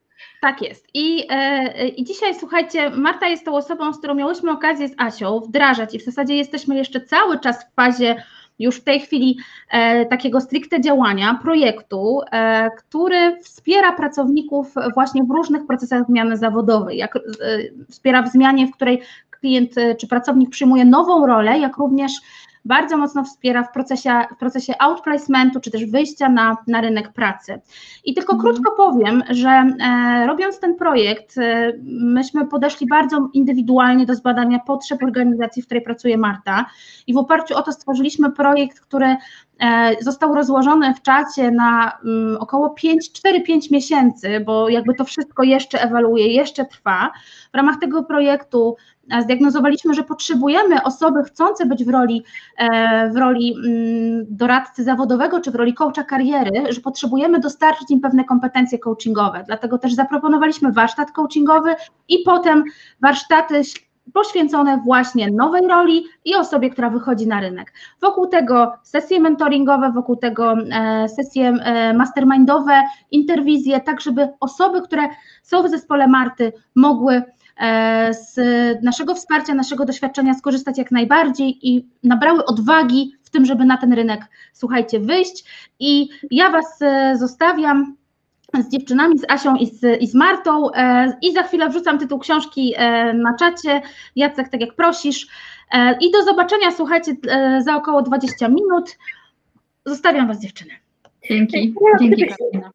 Tak 0.47 0.61
jest. 0.61 0.87
I, 0.93 1.25
e, 1.29 1.87
I 1.87 2.03
dzisiaj, 2.03 2.35
słuchajcie, 2.35 2.89
Marta 2.89 3.27
jest 3.27 3.45
tą 3.45 3.55
osobą, 3.55 3.93
z 3.93 3.97
którą 3.97 4.15
miałyśmy 4.15 4.51
okazję 4.51 4.87
z 4.87 4.93
Asią 4.97 5.39
wdrażać 5.39 5.95
i 5.95 5.99
w 5.99 6.03
zasadzie 6.03 6.35
jesteśmy 6.35 6.75
jeszcze 6.77 7.01
cały 7.01 7.39
czas 7.39 7.65
w 7.65 7.75
fazie 7.75 8.23
już 8.59 8.77
w 8.77 8.83
tej 8.83 8.99
chwili 8.99 9.37
e, 9.69 10.05
takiego 10.05 10.41
stricte 10.41 10.81
działania, 10.81 11.39
projektu, 11.43 12.21
e, 12.31 12.69
który 12.77 13.37
wspiera 13.41 13.91
pracowników 13.91 14.73
właśnie 14.93 15.23
w 15.23 15.31
różnych 15.31 15.67
procesach 15.67 16.05
zmiany 16.05 16.37
zawodowej, 16.37 16.97
jak 16.97 17.15
e, 17.15 17.19
wspiera 17.89 18.21
w 18.21 18.31
zmianie, 18.31 18.67
w 18.67 18.71
której 18.71 19.01
klient 19.39 19.77
e, 19.77 19.95
czy 19.95 20.07
pracownik 20.07 20.49
przyjmuje 20.49 20.85
nową 20.85 21.25
rolę, 21.25 21.59
jak 21.59 21.77
również 21.77 22.11
bardzo 22.67 22.97
mocno 22.97 23.23
wspiera 23.23 23.63
w 23.63 23.71
procesie, 23.71 24.11
w 24.35 24.39
procesie 24.39 24.73
outplacementu, 24.79 25.59
czy 25.59 25.71
też 25.71 25.85
wyjścia 25.85 26.29
na, 26.29 26.57
na 26.67 26.81
rynek 26.81 27.13
pracy. 27.13 27.61
I 28.05 28.13
tylko 28.13 28.33
mhm. 28.33 28.53
krótko 28.53 28.71
powiem, 28.71 29.23
że 29.29 29.49
e, 29.49 30.25
robiąc 30.27 30.59
ten 30.59 30.75
projekt, 30.75 31.37
e, 31.37 31.73
myśmy 31.83 32.47
podeszli 32.47 32.87
bardzo 32.87 33.29
indywidualnie 33.33 34.05
do 34.05 34.15
zbadania 34.15 34.59
potrzeb 34.59 35.03
organizacji, 35.03 35.61
w 35.61 35.65
której 35.65 35.83
pracuje 35.83 36.17
Marta 36.17 36.65
i 37.07 37.13
w 37.13 37.17
oparciu 37.17 37.57
o 37.57 37.61
to 37.61 37.71
stworzyliśmy 37.71 38.31
projekt, 38.31 38.79
który 38.79 39.15
został 40.01 40.35
rozłożony 40.35 40.93
w 40.93 41.01
czacie 41.01 41.51
na 41.51 41.97
um, 42.05 42.37
około 42.39 42.75
4-5 42.75 43.71
miesięcy, 43.71 44.39
bo 44.45 44.69
jakby 44.69 44.93
to 44.95 45.05
wszystko 45.05 45.43
jeszcze 45.43 45.81
ewaluuje, 45.81 46.27
jeszcze 46.27 46.65
trwa. 46.65 47.11
W 47.53 47.57
ramach 47.57 47.79
tego 47.79 48.03
projektu 48.03 48.75
zdiagnozowaliśmy, 49.21 49.93
że 49.93 50.03
potrzebujemy 50.03 50.83
osoby 50.83 51.23
chcące 51.23 51.65
być 51.65 51.83
w 51.83 51.89
roli, 51.89 52.23
e, 52.57 53.09
w 53.09 53.17
roli 53.17 53.55
mm, 53.65 54.25
doradcy 54.29 54.83
zawodowego 54.83 55.41
czy 55.41 55.51
w 55.51 55.55
roli 55.55 55.73
coacha 55.73 56.03
kariery, 56.03 56.51
że 56.69 56.81
potrzebujemy 56.81 57.39
dostarczyć 57.39 57.91
im 57.91 58.01
pewne 58.01 58.23
kompetencje 58.23 58.79
coachingowe. 58.79 59.43
Dlatego 59.47 59.77
też 59.77 59.93
zaproponowaliśmy 59.93 60.71
warsztat 60.71 61.11
coachingowy 61.11 61.75
i 62.09 62.19
potem 62.25 62.63
warsztaty 63.01 63.61
poświęcone 64.13 64.81
właśnie 64.85 65.31
nowej 65.31 65.67
roli 65.67 66.03
i 66.25 66.35
osobie, 66.35 66.69
która 66.69 66.89
wychodzi 66.89 67.27
na 67.27 67.39
rynek. 67.39 67.73
Wokół 68.01 68.27
tego 68.27 68.73
sesje 68.83 69.19
mentoringowe, 69.19 69.91
wokół 69.91 70.15
tego 70.15 70.53
e, 70.53 71.09
sesje 71.09 71.49
e, 71.49 71.93
mastermindowe, 71.93 72.83
interwizje, 73.11 73.79
tak 73.79 74.01
żeby 74.01 74.27
osoby, 74.39 74.81
które 74.81 75.07
są 75.43 75.63
w 75.63 75.69
zespole 75.69 76.07
Marty 76.07 76.53
mogły 76.75 77.23
E, 77.59 78.13
z 78.13 78.35
naszego 78.83 79.15
wsparcia, 79.15 79.53
naszego 79.53 79.85
doświadczenia 79.85 80.33
skorzystać 80.33 80.77
jak 80.77 80.91
najbardziej 80.91 81.67
i 81.67 81.89
nabrały 82.03 82.45
odwagi 82.45 83.13
w 83.23 83.29
tym, 83.29 83.45
żeby 83.45 83.65
na 83.65 83.77
ten 83.77 83.93
rynek, 83.93 84.25
słuchajcie, 84.53 84.99
wyjść. 84.99 85.43
I 85.79 86.09
ja 86.31 86.49
Was 86.49 86.79
zostawiam 87.19 87.95
z 88.53 88.69
dziewczynami, 88.69 89.19
z 89.19 89.31
Asią 89.31 89.55
i 89.55 89.65
z, 89.65 90.01
i 90.01 90.07
z 90.07 90.15
Martą 90.15 90.71
e, 90.73 91.17
i 91.21 91.33
za 91.33 91.43
chwilę 91.43 91.69
wrzucam 91.69 91.99
tytuł 91.99 92.19
książki 92.19 92.75
na 93.13 93.35
czacie. 93.39 93.81
Jacek, 94.15 94.49
tak 94.49 94.61
jak 94.61 94.75
prosisz. 94.75 95.27
I 96.01 96.11
do 96.11 96.23
zobaczenia, 96.23 96.71
słuchajcie, 96.71 97.15
za 97.59 97.75
około 97.75 98.01
20 98.01 98.47
minut. 98.47 98.97
Zostawiam 99.85 100.27
Was 100.27 100.41
dziewczyny. 100.41 100.71
Dzięki. 101.29 101.73
Dzięki, 101.99 102.25
Karolina 102.27 102.71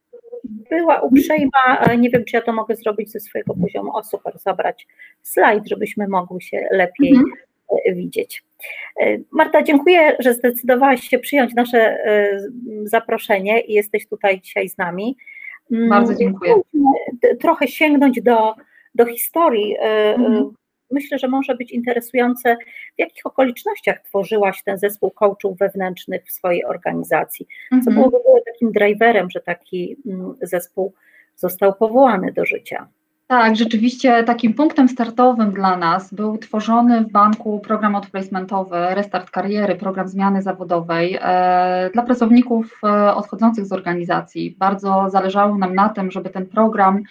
była 0.70 1.00
uprzejma, 1.00 1.84
nie 1.98 2.10
wiem, 2.10 2.24
czy 2.24 2.36
ja 2.36 2.42
to 2.42 2.52
mogę 2.52 2.76
zrobić 2.76 3.10
ze 3.10 3.20
swojego 3.20 3.54
poziomu, 3.54 3.96
o 3.96 4.02
super, 4.04 4.38
zabrać 4.38 4.86
slajd, 5.22 5.68
żebyśmy 5.68 6.08
mogły 6.08 6.40
się 6.40 6.68
lepiej 6.70 7.10
mhm. 7.10 7.32
E, 7.86 7.94
widzieć. 7.94 8.44
E, 9.00 9.18
Marta, 9.30 9.62
dziękuję, 9.62 10.16
że 10.18 10.34
zdecydowałaś 10.34 11.08
się 11.08 11.18
przyjąć 11.18 11.54
nasze 11.54 11.78
e, 11.78 12.40
zaproszenie 12.84 13.60
i 13.60 13.72
jesteś 13.72 14.06
tutaj 14.06 14.40
dzisiaj 14.40 14.68
z 14.68 14.78
nami. 14.78 15.16
Mm, 15.72 15.88
Bardzo 15.88 16.14
dziękuję. 16.14 16.54
Trochę 17.40 17.68
sięgnąć 17.68 18.22
do, 18.22 18.54
do 18.94 19.06
historii 19.06 19.76
mhm 19.78 20.50
myślę, 20.92 21.18
że 21.18 21.28
może 21.28 21.54
być 21.54 21.72
interesujące, 21.72 22.56
w 22.96 22.98
jakich 22.98 23.26
okolicznościach 23.26 24.00
tworzyłaś 24.02 24.62
ten 24.64 24.78
zespół 24.78 25.10
coachów 25.10 25.58
wewnętrznych 25.58 26.24
w 26.24 26.32
swojej 26.32 26.64
organizacji. 26.64 27.46
Co 27.70 27.90
mhm. 27.90 28.10
było 28.10 28.40
takim 28.46 28.72
driverem, 28.72 29.30
że 29.30 29.40
taki 29.40 29.96
mm, 30.06 30.34
zespół 30.42 30.94
został 31.36 31.74
powołany 31.74 32.32
do 32.32 32.44
życia? 32.44 32.88
Tak, 33.33 33.57
rzeczywiście 33.57 34.24
takim 34.24 34.55
punktem 34.55 34.89
startowym 34.89 35.53
dla 35.53 35.76
nas 35.76 36.14
był 36.14 36.39
tworzony 36.39 37.05
w 37.05 37.12
banku 37.12 37.61
program 37.61 37.95
outplacementowy 37.95 38.76
Restart 38.91 39.30
Kariery, 39.30 39.74
program 39.74 40.09
zmiany 40.09 40.43
zawodowej 40.43 41.18
e, 41.20 41.91
dla 41.93 42.03
pracowników 42.03 42.80
e, 42.85 43.14
odchodzących 43.14 43.66
z 43.66 43.72
organizacji. 43.72 44.57
Bardzo 44.59 45.05
zależało 45.09 45.59
nam 45.59 45.74
na 45.74 45.89
tym, 45.89 46.11
żeby 46.11 46.30
ten 46.30 46.47
program 46.47 47.03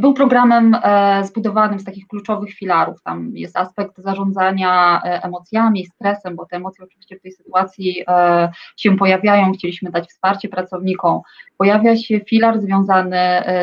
był 0.00 0.14
programem 0.14 0.76
e, 0.82 1.24
zbudowanym 1.24 1.80
z 1.80 1.84
takich 1.84 2.06
kluczowych 2.06 2.54
filarów. 2.54 3.02
Tam 3.02 3.30
jest 3.34 3.56
aspekt 3.56 3.98
zarządzania 3.98 5.00
e, 5.04 5.22
emocjami, 5.22 5.86
stresem, 5.86 6.36
bo 6.36 6.46
te 6.46 6.56
emocje 6.56 6.84
oczywiście 6.84 7.16
w 7.16 7.22
tej 7.22 7.32
sytuacji 7.32 8.02
e, 8.08 8.48
się 8.76 8.96
pojawiają. 8.96 9.52
Chcieliśmy 9.52 9.90
dać 9.90 10.08
wsparcie 10.08 10.48
pracownikom. 10.48 11.20
Pojawia 11.58 11.96
się 11.96 12.20
filar 12.20 12.60
związany 12.60 13.16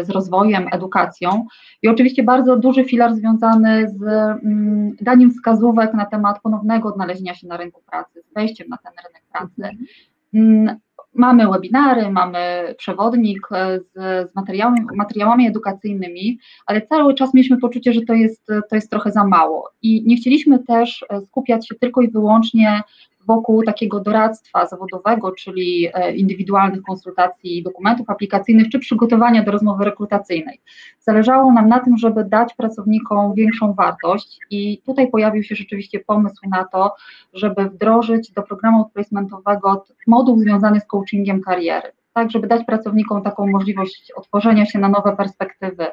z 0.03 0.09
rozwojem, 0.09 0.67
edukacją 0.71 1.45
i 1.81 1.87
oczywiście 1.87 2.23
bardzo 2.23 2.57
duży 2.57 2.85
filar 2.85 3.15
związany 3.15 3.89
z 3.89 4.03
mm, 4.03 4.95
daniem 5.01 5.31
wskazówek 5.31 5.93
na 5.93 6.05
temat 6.05 6.41
ponownego 6.41 6.89
odnalezienia 6.89 7.35
się 7.35 7.47
na 7.47 7.57
rynku 7.57 7.81
pracy, 7.91 8.21
z 8.29 8.33
wejściem 8.33 8.67
na 8.69 8.77
ten 8.77 8.93
rynek 9.05 9.23
pracy. 9.31 9.77
Mamy 11.15 11.47
webinary, 11.47 12.11
mamy 12.11 12.75
przewodnik 12.77 13.47
e, 13.51 13.79
z, 13.79 13.93
z 14.31 14.35
materiałami, 14.35 14.79
materiałami 14.95 15.47
edukacyjnymi, 15.47 16.39
ale 16.65 16.81
cały 16.81 17.13
czas 17.13 17.33
mieliśmy 17.33 17.57
poczucie, 17.57 17.93
że 17.93 18.01
to 18.01 18.13
jest, 18.13 18.47
to 18.69 18.75
jest 18.75 18.89
trochę 18.89 19.11
za 19.11 19.23
mało. 19.23 19.69
I 19.81 20.03
nie 20.05 20.15
chcieliśmy 20.15 20.59
też 20.59 21.05
e, 21.09 21.21
skupiać 21.21 21.67
się 21.67 21.75
tylko 21.75 22.01
i 22.01 22.11
wyłącznie 22.11 22.81
wokół 23.27 23.63
takiego 23.63 23.99
doradztwa 23.99 24.65
zawodowego, 24.65 25.31
czyli 25.31 25.87
e, 25.93 26.15
indywidualnych 26.15 26.81
konsultacji 26.81 27.63
dokumentów 27.63 28.09
aplikacyjnych, 28.09 28.69
czy 28.69 28.79
przygotowania 28.79 29.43
do 29.43 29.51
rozmowy 29.51 29.85
rekrutacyjnej. 29.85 30.61
Zależało 30.99 31.53
nam 31.53 31.67
na 31.67 31.79
tym, 31.79 31.97
żeby 31.97 32.25
dać 32.25 32.53
pracownikom 32.53 33.33
większą 33.33 33.73
wartość 33.73 34.39
i 34.49 34.81
tutaj 34.85 35.11
pojawił 35.11 35.43
się 35.43 35.55
rzeczywiście 35.55 35.99
pomysł 35.99 36.49
na 36.49 36.65
to, 36.65 36.95
żeby 37.33 37.65
wdrożyć 37.69 38.31
do 38.31 38.43
programu 38.43 38.89
placementowego 38.93 39.85
moduł 40.07 40.39
związany 40.39 40.79
z 40.79 40.85
coachingiem 40.85 41.41
kariery 41.41 41.91
tak, 42.13 42.31
żeby 42.31 42.47
dać 42.47 42.65
pracownikom 42.65 43.23
taką 43.23 43.47
możliwość 43.47 44.11
otworzenia 44.15 44.65
się 44.65 44.79
na 44.79 44.89
nowe 44.89 45.15
perspektywy, 45.15 45.87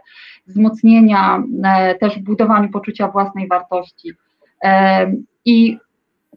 wzmocnienia, 0.46 1.42
e, 1.64 1.94
też 1.94 2.18
budowaniu 2.18 2.68
poczucia 2.70 3.08
własnej 3.08 3.48
wartości. 3.48 4.12
E, 4.64 5.12
I 5.44 5.78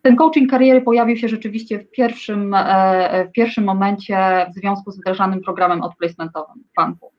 ten 0.04 0.16
coaching 0.16 0.52
kariery 0.52 0.82
pojawił 0.82 1.18
się 1.18 1.28
rzeczywiście 1.28 1.80
w 1.80 1.92
pierwszym, 1.92 2.54
e, 2.54 3.26
w 3.30 3.32
pierwszym 3.32 3.64
momencie 3.64 4.18
w 4.52 4.60
związku 4.60 4.92
z 4.92 4.98
wdrażanym 4.98 5.42
programem 5.42 5.82
odplacementowym 5.82 6.64
w 6.72 6.76
banku. 6.76 7.12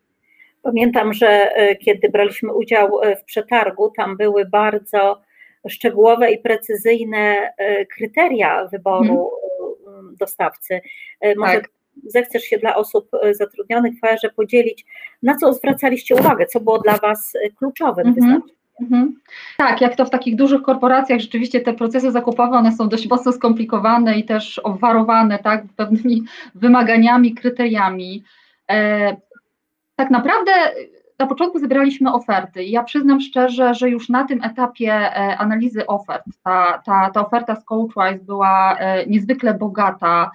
Pamiętam, 0.63 1.15
że 1.15 1.29
e, 1.29 1.77
kiedy 1.77 2.09
braliśmy 2.09 2.53
udział 2.53 3.03
e, 3.03 3.17
w 3.17 3.25
przetargu, 3.25 3.93
tam 3.97 4.17
były 4.17 4.45
bardzo 4.45 5.21
szczegółowe 5.69 6.33
i 6.33 6.39
precyzyjne 6.39 7.53
kryteria 7.97 8.67
wyboru 8.67 9.31
hmm. 9.85 10.17
dostawcy. 10.17 10.81
Może 11.37 11.61
tak. 11.61 11.71
zechcesz 12.07 12.43
się 12.43 12.59
dla 12.59 12.77
osób 12.77 13.11
zatrudnionych 13.31 13.95
w 13.95 14.01
HR 14.01 14.35
podzielić, 14.37 14.85
na 15.23 15.37
co 15.37 15.53
zwracaliście 15.53 16.15
uwagę, 16.15 16.47
co 16.47 16.61
było 16.61 16.79
dla 16.79 16.97
Was 16.97 17.33
kluczowym 17.59 18.15
hmm. 18.15 18.43
Mhm. 18.81 19.21
Tak, 19.57 19.81
jak 19.81 19.97
to 19.97 20.05
w 20.05 20.11
takich 20.11 20.37
dużych 20.37 20.63
korporacjach, 20.63 21.21
rzeczywiście 21.21 21.61
te 21.61 21.75
procesy 21.75 22.13
zakupowe, 22.13 22.57
one 22.57 22.73
są 22.73 22.89
dość 22.89 23.09
mocno 23.09 23.33
skomplikowane 23.33 24.19
i 24.19 24.25
też 24.25 24.59
obwarowane 24.59 25.39
tak, 25.39 25.65
pewnymi 25.77 26.23
wymaganiami, 26.55 27.35
kryteriami. 27.35 28.25
E, 28.71 29.17
tak 29.97 30.11
naprawdę 30.11 30.53
na 31.19 31.27
początku 31.27 31.59
zebraliśmy 31.59 32.13
oferty 32.13 32.65
i 32.65 32.71
ja 32.71 32.83
przyznam 32.83 33.21
szczerze, 33.21 33.75
że 33.75 33.91
już 33.91 34.09
na 34.09 34.25
tym 34.25 34.45
etapie 34.45 34.93
e, 34.93 35.39
analizy 35.39 35.87
ofert, 35.87 36.25
ta, 36.43 36.83
ta, 36.85 37.11
ta 37.11 37.27
oferta 37.27 37.57
z 37.57 37.65
Coachwise 37.65 38.25
była 38.25 38.77
e, 38.79 39.07
niezwykle 39.07 39.55
bogata. 39.55 40.31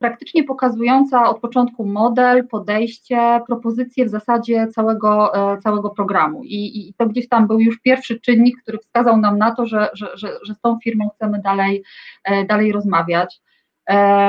E, 0.00 0.08
praktycznie 0.08 0.44
pokazująca 0.44 1.30
od 1.30 1.40
początku 1.40 1.86
model, 1.86 2.48
podejście, 2.48 3.40
propozycje 3.46 4.06
w 4.06 4.08
zasadzie 4.08 4.66
całego, 4.66 5.32
całego 5.62 5.90
programu. 5.90 6.44
I, 6.44 6.88
I 6.88 6.94
to 6.94 7.06
gdzieś 7.06 7.28
tam 7.28 7.46
był 7.46 7.60
już 7.60 7.80
pierwszy 7.80 8.20
czynnik, 8.20 8.62
który 8.62 8.78
wskazał 8.78 9.16
nam 9.16 9.38
na 9.38 9.54
to, 9.54 9.66
że, 9.66 9.88
że, 9.94 10.06
że, 10.14 10.38
że 10.42 10.54
z 10.54 10.60
tą 10.60 10.78
firmą 10.84 11.10
chcemy 11.14 11.40
dalej, 11.40 11.82
dalej 12.48 12.72
rozmawiać. 12.72 13.40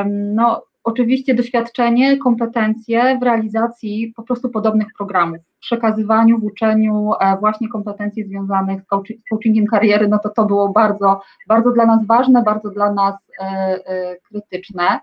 No, 0.05 0.63
oczywiście 0.84 1.36
doświadczenie, 1.36 2.17
kompetencje 2.17 3.17
w 3.19 3.24
realizacji 3.24 4.13
po 4.15 4.24
prostu 4.24 4.49
podobnych 4.49 4.88
programów, 4.97 5.38
w 5.57 5.59
przekazywaniu, 5.59 6.39
w 6.39 6.43
uczeniu 6.43 7.11
e, 7.19 7.38
właśnie 7.39 7.69
kompetencji 7.69 8.24
związanych 8.24 8.82
z 8.82 8.86
coachingiem 9.30 9.65
kariery, 9.65 10.07
no 10.07 10.19
to 10.19 10.30
to 10.30 10.45
było 10.45 10.69
bardzo, 10.69 11.22
bardzo 11.47 11.72
dla 11.72 11.86
nas 11.86 12.05
ważne, 12.05 12.43
bardzo 12.43 12.69
dla 12.69 12.93
nas 12.93 13.15
e, 13.39 13.43
e, 13.45 14.15
krytyczne. 14.15 14.99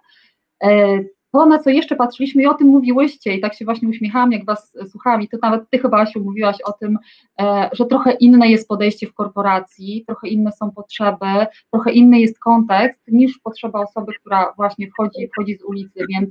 To, 1.33 1.47
na 1.47 1.59
co 1.59 1.71
jeszcze 1.71 1.97
patrzyliśmy 1.97 2.43
i 2.43 2.47
o 2.47 2.55
tym 2.55 2.67
mówiłyście 2.67 3.35
i 3.35 3.41
tak 3.41 3.55
się 3.55 3.65
właśnie 3.65 3.89
uśmiechałam, 3.89 4.33
jak 4.33 4.45
Was 4.45 4.73
słuchałam 4.91 5.23
i 5.23 5.29
to 5.29 5.39
nawet 5.43 5.71
Ty 5.71 5.79
chyba 5.79 6.07
się 6.07 6.21
mówiłaś 6.21 6.57
o 6.65 6.73
tym, 6.73 6.99
e, 7.41 7.71
że 7.73 7.87
trochę 7.87 8.13
inne 8.13 8.49
jest 8.49 8.69
podejście 8.69 9.07
w 9.07 9.15
korporacji, 9.15 10.05
trochę 10.07 10.29
inne 10.29 10.53
są 10.53 10.71
potrzeby, 10.71 11.47
trochę 11.71 11.93
inny 11.93 12.21
jest 12.21 12.39
kontekst 12.39 13.03
niż 13.09 13.39
potrzeba 13.39 13.81
osoby, 13.81 14.13
która 14.21 14.53
właśnie 14.57 14.91
wchodzi, 14.91 15.29
wchodzi 15.29 15.59
z 15.59 15.65
ulicy, 15.65 16.07
więc 16.09 16.31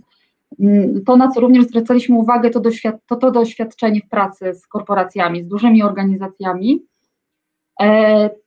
mm, 0.59 1.03
to, 1.05 1.17
na 1.17 1.31
co 1.31 1.39
również 1.39 1.65
zwracaliśmy 1.65 2.15
uwagę, 2.15 2.49
to, 2.49 2.59
doświad 2.59 2.95
to, 3.07 3.15
to 3.15 3.31
doświadczenie 3.31 4.01
w 4.01 4.09
pracy 4.09 4.53
z 4.53 4.67
korporacjami, 4.67 5.43
z 5.43 5.47
dużymi 5.47 5.83
organizacjami, 5.83 6.81
E, 6.81 6.96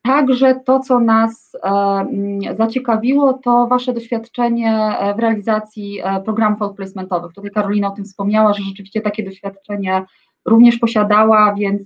także 0.02 0.60
to, 0.66 0.80
co 0.80 1.00
nas 1.00 1.52
e, 1.54 1.68
mm, 1.68 2.56
zaciekawiło, 2.56 3.32
to 3.32 3.66
Wasze 3.66 3.92
doświadczenie 3.92 4.72
e, 4.72 5.14
w 5.14 5.18
realizacji 5.18 6.02
programów 6.24 6.62
outplacementowych. 6.62 7.32
Tutaj 7.32 7.50
Karolina 7.50 7.88
o 7.88 7.96
tym 7.96 8.04
wspomniała, 8.04 8.54
że 8.54 8.62
rzeczywiście 8.62 9.00
takie 9.00 9.22
doświadczenie 9.22 10.02
również 10.44 10.78
posiadała, 10.78 11.54
więc, 11.54 11.82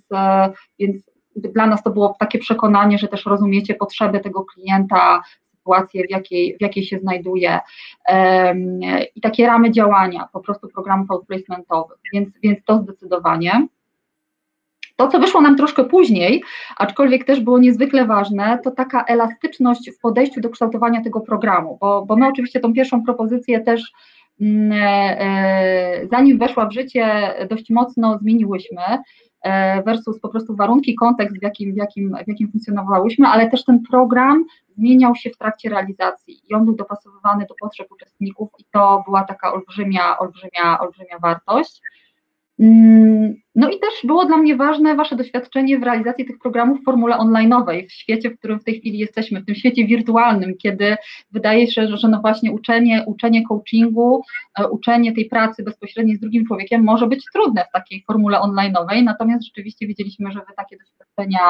więc 0.78 1.02
dla 1.36 1.66
nas 1.66 1.82
to 1.82 1.90
było 1.90 2.16
takie 2.18 2.38
przekonanie, 2.38 2.98
że 2.98 3.08
też 3.08 3.26
rozumiecie 3.26 3.74
potrzeby 3.74 4.20
tego 4.20 4.44
klienta, 4.44 5.22
sytuację, 5.50 6.06
w 6.06 6.10
jakiej, 6.10 6.56
w 6.58 6.62
jakiej 6.62 6.84
się 6.84 6.98
znajduje 6.98 7.60
i 9.14 9.20
takie 9.20 9.46
ramy 9.46 9.70
działania 9.70 10.28
po 10.32 10.40
prostu 10.40 10.68
programów 10.68 11.10
outplacementowych, 11.10 11.98
więc, 12.12 12.28
więc 12.42 12.64
to 12.64 12.78
zdecydowanie. 12.78 13.66
To, 14.96 15.08
co 15.08 15.18
wyszło 15.18 15.40
nam 15.40 15.56
troszkę 15.56 15.84
później, 15.84 16.42
aczkolwiek 16.76 17.24
też 17.24 17.40
było 17.40 17.58
niezwykle 17.58 18.06
ważne, 18.06 18.58
to 18.64 18.70
taka 18.70 19.04
elastyczność 19.04 19.90
w 19.90 20.00
podejściu 20.00 20.40
do 20.40 20.50
kształtowania 20.50 21.02
tego 21.02 21.20
programu, 21.20 21.78
bo, 21.80 22.04
bo 22.06 22.16
my 22.16 22.28
oczywiście 22.28 22.60
tą 22.60 22.72
pierwszą 22.72 23.04
propozycję 23.04 23.60
też 23.60 23.92
mm, 24.40 24.72
e, 24.72 25.20
e, 25.20 26.06
zanim 26.06 26.38
weszła 26.38 26.66
w 26.66 26.72
życie, 26.72 27.34
dość 27.50 27.70
mocno 27.70 28.18
zmieniłyśmy 28.18 28.82
e, 29.42 29.82
versus 29.82 30.20
po 30.20 30.28
prostu 30.28 30.56
warunki, 30.56 30.94
kontekst, 30.94 31.38
w 31.38 31.42
jakim, 31.42 31.72
w 31.74 31.76
jakim, 31.76 32.16
w 32.24 32.28
jakim 32.28 32.50
funkcjonowałyśmy, 32.50 33.28
ale 33.28 33.50
też 33.50 33.64
ten 33.64 33.82
program 33.90 34.44
zmieniał 34.76 35.14
się 35.14 35.30
w 35.30 35.38
trakcie 35.38 35.68
realizacji 35.70 36.40
i 36.50 36.54
on 36.54 36.64
był 36.64 36.74
dopasowywany 36.74 37.46
do 37.48 37.54
potrzeb 37.60 37.92
uczestników 37.92 38.48
i 38.58 38.64
to 38.70 39.02
była 39.06 39.24
taka 39.24 39.52
olbrzymia, 39.52 40.18
olbrzymia, 40.18 40.78
olbrzymia 40.80 41.18
wartość. 41.18 41.80
Mm, 42.58 43.34
no 43.54 43.70
i 43.70 43.80
też 43.80 43.94
było 44.04 44.24
dla 44.24 44.36
mnie 44.36 44.56
ważne 44.56 44.96
Wasze 44.96 45.16
doświadczenie 45.16 45.78
w 45.78 45.82
realizacji 45.82 46.24
tych 46.24 46.38
programów 46.38 46.80
w 46.80 46.84
formule 46.84 47.16
online'owej, 47.16 47.88
w 47.88 47.92
świecie, 47.92 48.30
w 48.30 48.38
którym 48.38 48.60
w 48.60 48.64
tej 48.64 48.80
chwili 48.80 48.98
jesteśmy, 48.98 49.40
w 49.40 49.46
tym 49.46 49.54
świecie 49.54 49.86
wirtualnym, 49.86 50.54
kiedy 50.58 50.96
wydaje 51.30 51.66
się, 51.66 51.88
że, 51.88 51.96
że 51.96 52.08
no 52.08 52.20
właśnie 52.20 52.52
uczenie, 52.52 53.04
uczenie 53.06 53.46
coachingu, 53.46 54.24
e, 54.58 54.68
uczenie 54.68 55.12
tej 55.14 55.24
pracy 55.24 55.62
bezpośredniej 55.62 56.16
z 56.16 56.20
drugim 56.20 56.46
człowiekiem 56.46 56.84
może 56.84 57.06
być 57.06 57.24
trudne 57.32 57.64
w 57.64 57.72
takiej 57.72 58.04
formule 58.06 58.38
online'owej, 58.38 59.02
natomiast 59.04 59.44
rzeczywiście 59.44 59.86
widzieliśmy, 59.86 60.32
że 60.32 60.40
Wy 60.40 60.54
takie 60.56 60.76
doświadczenia, 60.76 61.40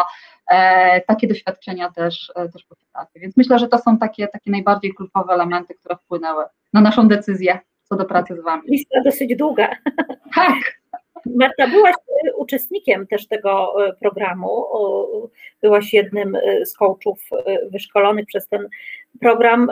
e, 0.51 1.01
takie 1.01 1.29
doświadczenia 1.29 1.91
też, 1.91 2.33
e, 2.35 2.49
też 2.49 2.65
posiadacie. 2.65 3.21
Więc 3.21 3.37
myślę, 3.37 3.59
że 3.59 3.69
to 3.69 3.79
są 3.79 3.99
takie, 3.99 4.29
takie 4.29 4.51
najbardziej 4.51 4.95
kluczowe 4.95 5.33
elementy, 5.33 5.75
które 5.75 5.97
wpłynęły 5.97 6.45
na 6.73 6.81
naszą 6.81 7.09
decyzję 7.09 7.59
co 7.85 7.97
do 7.97 8.05
pracy 8.05 8.37
z 8.37 8.45
Wami. 8.45 8.63
Lista 8.69 9.01
dosyć 9.05 9.37
długa. 9.37 9.69
Tak. 10.35 10.84
Marta, 11.27 11.69
byłaś 11.69 11.95
e, 11.95 12.35
uczestnikiem 12.37 13.07
też 13.07 13.29
tego 13.29 13.75
e, 13.87 13.93
programu, 13.93 14.65
byłaś 15.63 15.93
jednym 15.93 16.35
e, 16.35 16.67
z 16.67 16.75
coachów 16.75 17.21
wyszkolonych 17.71 18.27
przez 18.27 18.49
ten 18.49 18.69
program. 19.21 19.69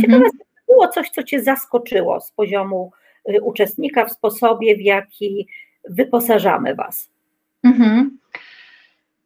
Ciekawe 0.00 0.24
mhm. 0.24 0.32
było 0.68 0.88
coś, 0.88 1.10
co 1.10 1.22
Cię 1.22 1.42
zaskoczyło 1.42 2.20
z 2.20 2.32
poziomu 2.32 2.92
uczestnika 3.42 4.04
w 4.04 4.12
sposobie, 4.12 4.76
w 4.76 4.80
jaki 4.80 5.48
wyposażamy 5.90 6.74
Was. 6.74 7.10
Mhm. 7.64 8.18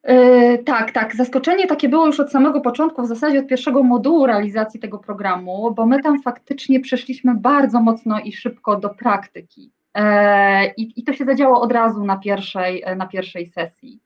Yy, 0.04 0.58
tak, 0.58 0.92
tak. 0.92 1.16
Zaskoczenie 1.16 1.66
takie 1.66 1.88
było 1.88 2.06
już 2.06 2.20
od 2.20 2.32
samego 2.32 2.60
początku, 2.60 3.02
w 3.02 3.08
zasadzie 3.08 3.38
od 3.38 3.46
pierwszego 3.46 3.82
modułu 3.82 4.26
realizacji 4.26 4.80
tego 4.80 4.98
programu, 4.98 5.74
bo 5.74 5.86
my 5.86 6.02
tam 6.02 6.22
faktycznie 6.22 6.80
przeszliśmy 6.80 7.34
bardzo 7.34 7.80
mocno 7.80 8.20
i 8.20 8.32
szybko 8.32 8.76
do 8.76 8.88
praktyki. 8.88 9.70
E, 9.94 10.72
I, 10.76 11.00
I, 11.00 11.04
to 11.04 11.12
się 11.12 11.24
zadziało 11.24 11.60
od 11.60 11.72
razu 11.72 12.04
na 12.04 12.16
pierwszej, 12.16 12.84
na 12.96 13.06
pierwszej 13.06 13.46
sesji. 13.46 14.00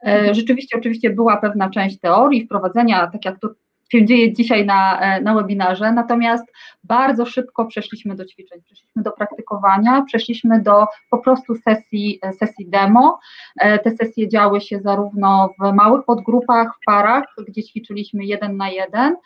E, 0.00 0.16
mhm. 0.16 0.34
Rzeczywiście, 0.34 0.78
oczywiście 0.78 1.10
była 1.10 1.36
pewna 1.36 1.70
część 1.70 2.00
teorii, 2.00 2.44
wprowadzenia, 2.44 3.06
tak 3.06 3.24
jak 3.24 3.40
to 3.40 3.48
się 3.92 4.04
dzieje 4.04 4.32
dzisiaj 4.32 4.66
na, 4.66 5.00
e, 5.00 5.20
na 5.20 5.34
webinarze, 5.34 5.92
natomiast 5.92 6.44
bardzo 6.84 7.26
szybko 7.26 7.66
przeszliśmy 7.66 8.14
do 8.14 8.24
ćwiczeń, 8.24 8.62
przeszliśmy 8.62 9.02
do 9.02 9.12
praktykowania, 9.12 10.02
przeszliśmy 10.02 10.62
do 10.62 10.86
po 11.10 11.18
prostu 11.18 11.54
sesji, 11.54 12.20
sesji 12.38 12.66
demo. 12.68 13.18
Te 13.60 13.90
sesje 13.90 14.28
działy 14.28 14.60
się 14.60 14.80
zarówno 14.80 15.50
w 15.60 15.72
małych 15.72 16.04
podgrupach, 16.04 16.68
w 16.76 16.84
parach, 16.86 17.24
gdzie 17.48 17.62
ćwiczyliśmy 17.62 18.24
jeden 18.24 18.56
na 18.56 18.70
jeden, 18.70 19.16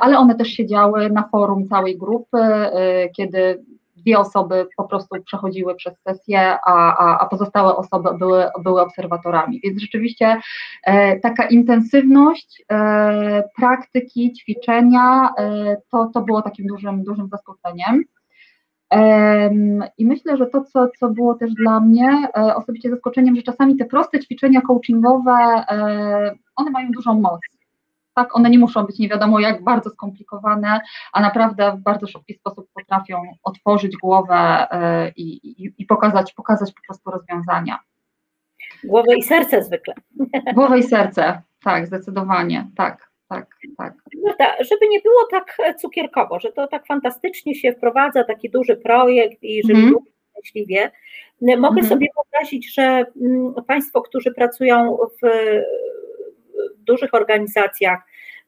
ale 0.00 0.18
one 0.18 0.34
też 0.34 0.48
się 0.48 0.66
działy 0.66 1.10
na 1.10 1.28
forum 1.28 1.66
całej 1.66 1.98
grupy, 1.98 2.38
kiedy 3.16 3.64
dwie 4.06 4.18
osoby 4.18 4.66
po 4.76 4.84
prostu 4.84 5.22
przechodziły 5.24 5.74
przez 5.74 5.94
sesję, 6.08 6.58
a, 6.66 6.96
a, 6.96 7.18
a 7.18 7.26
pozostałe 7.26 7.76
osoby 7.76 8.08
były, 8.18 8.44
były 8.64 8.80
obserwatorami. 8.80 9.60
Więc 9.64 9.80
rzeczywiście 9.80 10.40
e, 10.82 11.20
taka 11.20 11.46
intensywność 11.46 12.62
e, 12.72 13.42
praktyki, 13.56 14.32
ćwiczenia, 14.32 15.30
e, 15.38 15.76
to, 15.90 16.10
to 16.14 16.20
było 16.20 16.42
takim 16.42 16.66
dużym, 16.66 17.04
dużym 17.04 17.28
zaskoczeniem. 17.28 18.04
I 19.98 20.06
myślę, 20.06 20.36
że 20.36 20.46
to, 20.46 20.64
co, 20.64 20.88
co 20.98 21.08
było 21.08 21.34
też 21.34 21.54
dla 21.54 21.80
mnie 21.80 22.28
e, 22.36 22.56
osobiście 22.56 22.90
zaskoczeniem, 22.90 23.36
że 23.36 23.42
czasami 23.42 23.76
te 23.76 23.84
proste 23.84 24.20
ćwiczenia 24.20 24.60
coachingowe, 24.60 25.32
e, 25.32 26.34
one 26.56 26.70
mają 26.70 26.90
dużą 26.90 27.20
moc 27.20 27.40
tak, 28.16 28.36
one 28.36 28.50
nie 28.50 28.58
muszą 28.58 28.84
być 28.84 28.98
nie 28.98 29.08
wiadomo 29.08 29.40
jak 29.40 29.64
bardzo 29.64 29.90
skomplikowane, 29.90 30.80
a 31.12 31.20
naprawdę 31.20 31.72
w 31.72 31.80
bardzo 31.80 32.06
szybki 32.06 32.34
sposób 32.34 32.68
potrafią 32.74 33.22
otworzyć 33.42 33.96
głowę 33.96 34.66
y, 35.08 35.12
i, 35.16 35.50
i, 35.64 35.72
i 35.78 35.86
pokazać, 35.86 36.32
pokazać 36.32 36.72
po 36.72 36.80
prostu 36.86 37.10
rozwiązania. 37.10 37.78
Głowę 38.84 39.16
i 39.16 39.22
serce 39.22 39.62
zwykle. 39.62 39.94
Głowę 40.54 40.78
i 40.78 40.82
serce, 40.82 41.42
tak, 41.64 41.86
zdecydowanie, 41.86 42.66
tak, 42.76 43.10
tak, 43.28 43.56
tak. 43.76 43.94
Marta, 44.24 44.64
żeby 44.64 44.88
nie 44.88 45.00
było 45.00 45.26
tak 45.30 45.56
cukierkowo, 45.80 46.40
że 46.40 46.52
to 46.52 46.66
tak 46.66 46.86
fantastycznie 46.86 47.54
się 47.54 47.72
wprowadza, 47.72 48.24
taki 48.24 48.50
duży 48.50 48.76
projekt 48.76 49.42
i 49.42 49.62
żeby 49.68 49.78
mm. 49.78 49.94
szczęśliwie, 50.30 50.90
mogę 51.40 51.80
mm. 51.80 51.86
sobie 51.86 52.06
wyobrazić, 52.16 52.74
że 52.74 53.04
mm, 53.22 53.54
Państwo, 53.66 54.02
którzy 54.02 54.34
pracują 54.34 54.98
w 55.22 55.26
dużych 56.78 57.14
organizacjach 57.14 58.00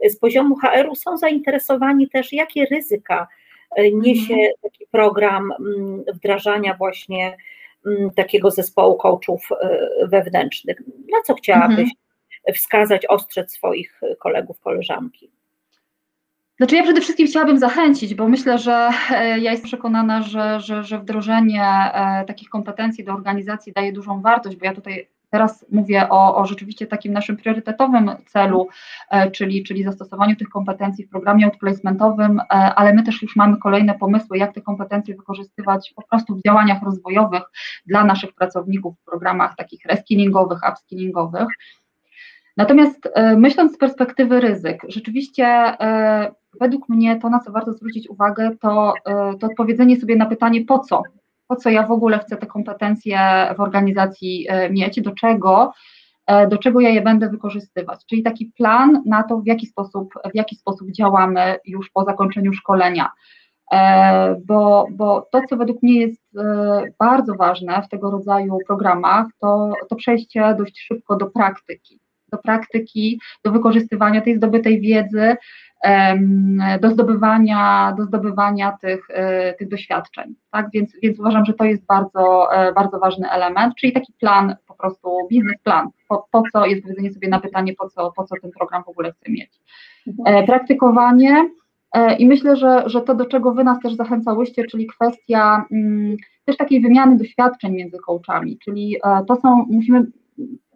z 0.09 0.19
poziomu 0.19 0.57
HR-u 0.57 0.95
są 0.95 1.19
zainteresowani 1.19 2.09
też, 2.09 2.33
jakie 2.33 2.65
ryzyka 2.65 3.29
e, 3.77 3.93
niesie 3.93 4.35
mhm. 4.35 4.53
taki 4.63 4.87
program 4.91 5.53
mm, 5.61 6.05
wdrażania 6.15 6.75
właśnie 6.75 7.37
mm, 7.87 8.11
takiego 8.11 8.51
zespołu 8.51 8.97
coachów 8.97 9.49
e, 9.53 10.07
wewnętrznych. 10.07 10.81
Na 11.13 11.23
co 11.27 11.35
chciałabyś 11.35 11.79
mhm. 11.79 12.55
wskazać, 12.55 13.07
ostrzec 13.07 13.53
swoich 13.53 14.01
kolegów, 14.19 14.61
koleżanki? 14.61 15.31
Znaczy 16.57 16.77
ja 16.77 16.83
przede 16.83 17.01
wszystkim 17.01 17.27
chciałabym 17.27 17.59
zachęcić, 17.59 18.15
bo 18.15 18.29
myślę, 18.29 18.59
że 18.59 18.91
e, 19.11 19.39
ja 19.39 19.51
jestem 19.51 19.69
przekonana, 19.69 20.23
że, 20.23 20.61
że, 20.61 20.85
że 20.85 20.99
wdrożenie 20.99 21.65
takich 22.27 22.49
kompetencji 22.49 23.05
do 23.05 23.13
organizacji 23.13 23.73
daje 23.73 23.93
dużą 23.93 24.23
wartość, 24.23 24.57
bo 24.57 24.65
ja 24.65 24.75
tutaj 24.75 25.09
Teraz 25.31 25.67
mówię 25.73 26.09
o, 26.09 26.37
o 26.37 26.47
rzeczywiście 26.47 26.87
takim 26.87 27.13
naszym 27.13 27.37
priorytetowym 27.37 28.11
celu, 28.27 28.69
e, 29.11 29.31
czyli, 29.31 29.65
czyli 29.65 29.85
zastosowaniu 29.85 30.37
tych 30.37 30.49
kompetencji 30.49 31.07
w 31.07 31.11
programie 31.11 31.47
outplacementowym, 31.47 32.41
e, 32.41 32.45
ale 32.53 32.95
my 32.95 33.03
też 33.03 33.23
już 33.23 33.37
mamy 33.37 33.57
kolejne 33.57 33.95
pomysły, 33.95 34.39
jak 34.39 34.55
te 34.55 34.61
kompetencje 34.61 35.17
wykorzystywać 35.17 35.93
po 35.97 36.03
prostu 36.03 36.37
w 36.37 36.43
działaniach 36.43 36.83
rozwojowych 36.83 37.43
dla 37.87 38.05
naszych 38.05 38.35
pracowników 38.35 38.95
w 38.99 39.05
programach 39.05 39.57
takich 39.57 39.85
reskillingowych, 39.85 40.59
upskillingowych. 40.71 41.49
Natomiast 42.57 43.09
e, 43.15 43.37
myśląc 43.37 43.75
z 43.75 43.79
perspektywy 43.79 44.41
ryzyk, 44.41 44.83
rzeczywiście 44.89 45.77
według 46.61 46.89
mnie 46.89 47.21
to, 47.21 47.31
na 47.31 47.41
co 47.41 47.53
warto 47.53 47.73
zwrócić 47.73 48.09
uwagę, 48.09 48.51
to, 48.61 48.95
to 49.41 49.47
odpowiedzenie 49.47 50.01
sobie 50.01 50.17
na 50.17 50.27
pytanie 50.27 50.65
po 50.65 50.79
co? 50.79 51.03
Po 51.49 51.57
co 51.57 51.71
ja 51.71 51.87
w 51.87 51.93
ogóle 51.93 52.19
chcę 52.19 52.37
te 52.37 52.47
kompetencje 52.47 53.19
w 53.57 53.61
organizacji 53.61 54.47
mieć, 54.71 55.01
do 55.01 55.11
czego, 55.11 55.73
do 56.51 56.59
czego 56.59 56.81
ja 56.81 56.89
je 56.89 57.03
będę 57.03 57.29
wykorzystywać. 57.29 58.01
Czyli 58.07 58.23
taki 58.23 58.47
plan 58.47 59.03
na 59.07 59.23
to, 59.23 59.39
w 59.39 59.47
jaki 59.47 59.67
sposób, 59.67 60.15
w 60.33 60.35
jaki 60.35 60.57
sposób 60.57 60.91
działamy 60.91 61.57
już 61.65 61.91
po 61.91 62.05
zakończeniu 62.05 62.53
szkolenia. 62.53 63.11
E, 63.73 64.37
bo, 64.47 64.87
bo 64.91 65.29
to, 65.33 65.41
co 65.49 65.57
według 65.57 65.83
mnie 65.83 66.01
jest 66.01 66.23
e, 66.39 66.83
bardzo 66.99 67.35
ważne 67.35 67.83
w 67.83 67.89
tego 67.89 68.11
rodzaju 68.11 68.59
programach, 68.67 69.27
to, 69.41 69.73
to 69.89 69.97
przejście 69.97 70.55
dość 70.59 70.81
szybko 70.81 71.17
do 71.17 71.27
praktyki. 71.27 72.01
Do 72.33 72.39
praktyki, 72.39 73.21
do 73.45 73.53
wykorzystywania 73.53 74.21
tej 74.21 74.37
zdobytej 74.37 74.81
wiedzy, 74.81 75.37
do 76.81 76.91
zdobywania, 76.91 77.95
do 77.99 78.05
zdobywania 78.05 78.79
tych, 78.81 79.07
e, 79.11 79.55
tych 79.55 79.69
doświadczeń. 79.69 80.35
Tak? 80.51 80.67
Więc, 80.75 80.93
więc 81.03 81.21
uważam, 81.21 81.45
że 81.45 81.55
to 81.55 81.65
jest 81.65 81.87
bardzo, 81.87 82.49
bardzo 82.75 82.99
ważny 82.99 83.31
element, 83.31 83.75
czyli 83.75 83.93
taki 83.93 84.13
plan, 84.21 84.57
po 84.67 84.75
prostu 84.75 85.09
biznesplan, 85.31 85.89
po, 86.09 86.29
po 86.31 86.43
co 86.53 86.67
jest 86.67 86.83
odpowiedzenie 86.83 87.13
sobie 87.13 87.29
na 87.29 87.41
pytanie, 87.41 87.75
po 87.75 87.89
co, 87.89 88.13
po 88.17 88.25
co 88.25 88.35
ten 88.43 88.51
program 88.51 88.85
w 88.85 88.89
ogóle 88.89 89.13
chce 89.13 89.33
mieć. 89.33 89.51
Mhm. 90.07 90.47
Praktykowanie 90.47 91.49
E, 91.93 92.17
I 92.17 92.27
myślę, 92.27 92.57
że, 92.57 92.83
że 92.87 93.01
to, 93.01 93.15
do 93.15 93.27
czego 93.27 93.55
Wy 93.55 93.65
nas 93.65 93.81
też 93.81 93.95
zachęcałyście, 93.95 94.65
czyli 94.65 94.87
kwestia 94.87 95.65
mm, 95.73 96.17
też 96.45 96.57
takiej 96.57 96.81
wymiany 96.81 97.17
doświadczeń 97.17 97.73
między 97.73 97.99
coachami, 98.07 98.59
czyli 98.59 98.97
e, 99.05 99.25
to 99.29 99.37
są, 99.37 99.67
musimy 99.71 100.07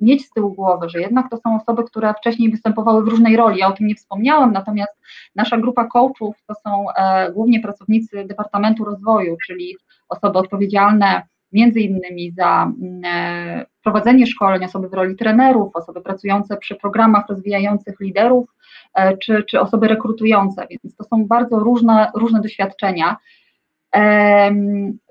mieć 0.00 0.26
z 0.26 0.30
tyłu 0.30 0.54
głowy, 0.54 0.88
że 0.88 1.00
jednak 1.00 1.30
to 1.30 1.36
są 1.36 1.56
osoby, 1.56 1.84
które 1.84 2.14
wcześniej 2.14 2.50
występowały 2.50 3.04
w 3.04 3.08
różnej 3.08 3.36
roli. 3.36 3.58
Ja 3.58 3.68
o 3.68 3.72
tym 3.72 3.86
nie 3.86 3.94
wspomniałam, 3.94 4.52
natomiast 4.52 4.92
nasza 5.34 5.58
grupa 5.58 5.86
coachów 5.86 6.36
to 6.46 6.54
są 6.54 6.84
e, 6.96 7.32
głównie 7.32 7.60
pracownicy 7.60 8.24
Departamentu 8.24 8.84
Rozwoju, 8.84 9.36
czyli 9.46 9.76
osoby 10.08 10.38
odpowiedzialne 10.38 11.22
między 11.52 11.80
innymi 11.80 12.32
za 12.32 12.72
mm, 12.82 13.64
prowadzenie 13.82 14.26
szkoleń, 14.26 14.64
osoby 14.64 14.88
w 14.88 14.94
roli 14.94 15.16
trenerów, 15.16 15.76
osoby 15.76 16.00
pracujące 16.00 16.56
przy 16.56 16.74
programach 16.74 17.28
rozwijających 17.28 18.00
liderów, 18.00 18.48
E, 18.94 19.16
czy, 19.16 19.44
czy 19.48 19.60
osoby 19.60 19.88
rekrutujące, 19.88 20.66
więc 20.70 20.96
to 20.96 21.04
są 21.04 21.26
bardzo 21.26 21.58
różne, 21.58 22.10
różne 22.14 22.40
doświadczenia. 22.40 23.16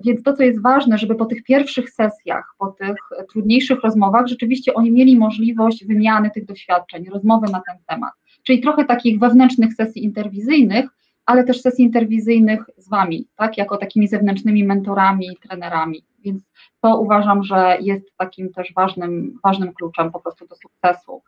Więc 0.05 0.23
to, 0.23 0.33
co 0.33 0.43
jest 0.43 0.61
ważne, 0.61 0.97
żeby 0.97 1.15
po 1.15 1.25
tych 1.25 1.43
pierwszych 1.43 1.89
sesjach, 1.89 2.53
po 2.57 2.67
tych 2.67 2.97
trudniejszych 3.31 3.81
rozmowach, 3.81 4.27
rzeczywiście 4.27 4.73
oni 4.73 4.91
mieli 4.91 5.17
możliwość 5.17 5.85
wymiany 5.85 6.31
tych 6.31 6.45
doświadczeń, 6.45 7.05
rozmowy 7.05 7.47
na 7.51 7.61
ten 7.67 7.75
temat. 7.87 8.13
Czyli 8.43 8.61
trochę 8.61 8.85
takich 8.85 9.19
wewnętrznych 9.19 9.73
sesji 9.73 10.03
interwizyjnych, 10.03 10.85
ale 11.25 11.43
też 11.43 11.61
sesji 11.61 11.85
interwizyjnych 11.85 12.65
z 12.77 12.89
Wami, 12.89 13.27
tak, 13.35 13.57
jako 13.57 13.77
takimi 13.77 14.07
zewnętrznymi 14.07 14.63
mentorami, 14.63 15.37
trenerami. 15.41 16.05
Więc 16.19 16.43
to 16.81 16.99
uważam, 16.99 17.43
że 17.43 17.77
jest 17.81 18.17
takim 18.17 18.53
też 18.53 18.73
ważnym, 18.73 19.39
ważnym 19.43 19.73
kluczem 19.73 20.11
po 20.11 20.19
prostu 20.19 20.47
do 20.47 20.55
sukcesu 20.55 21.21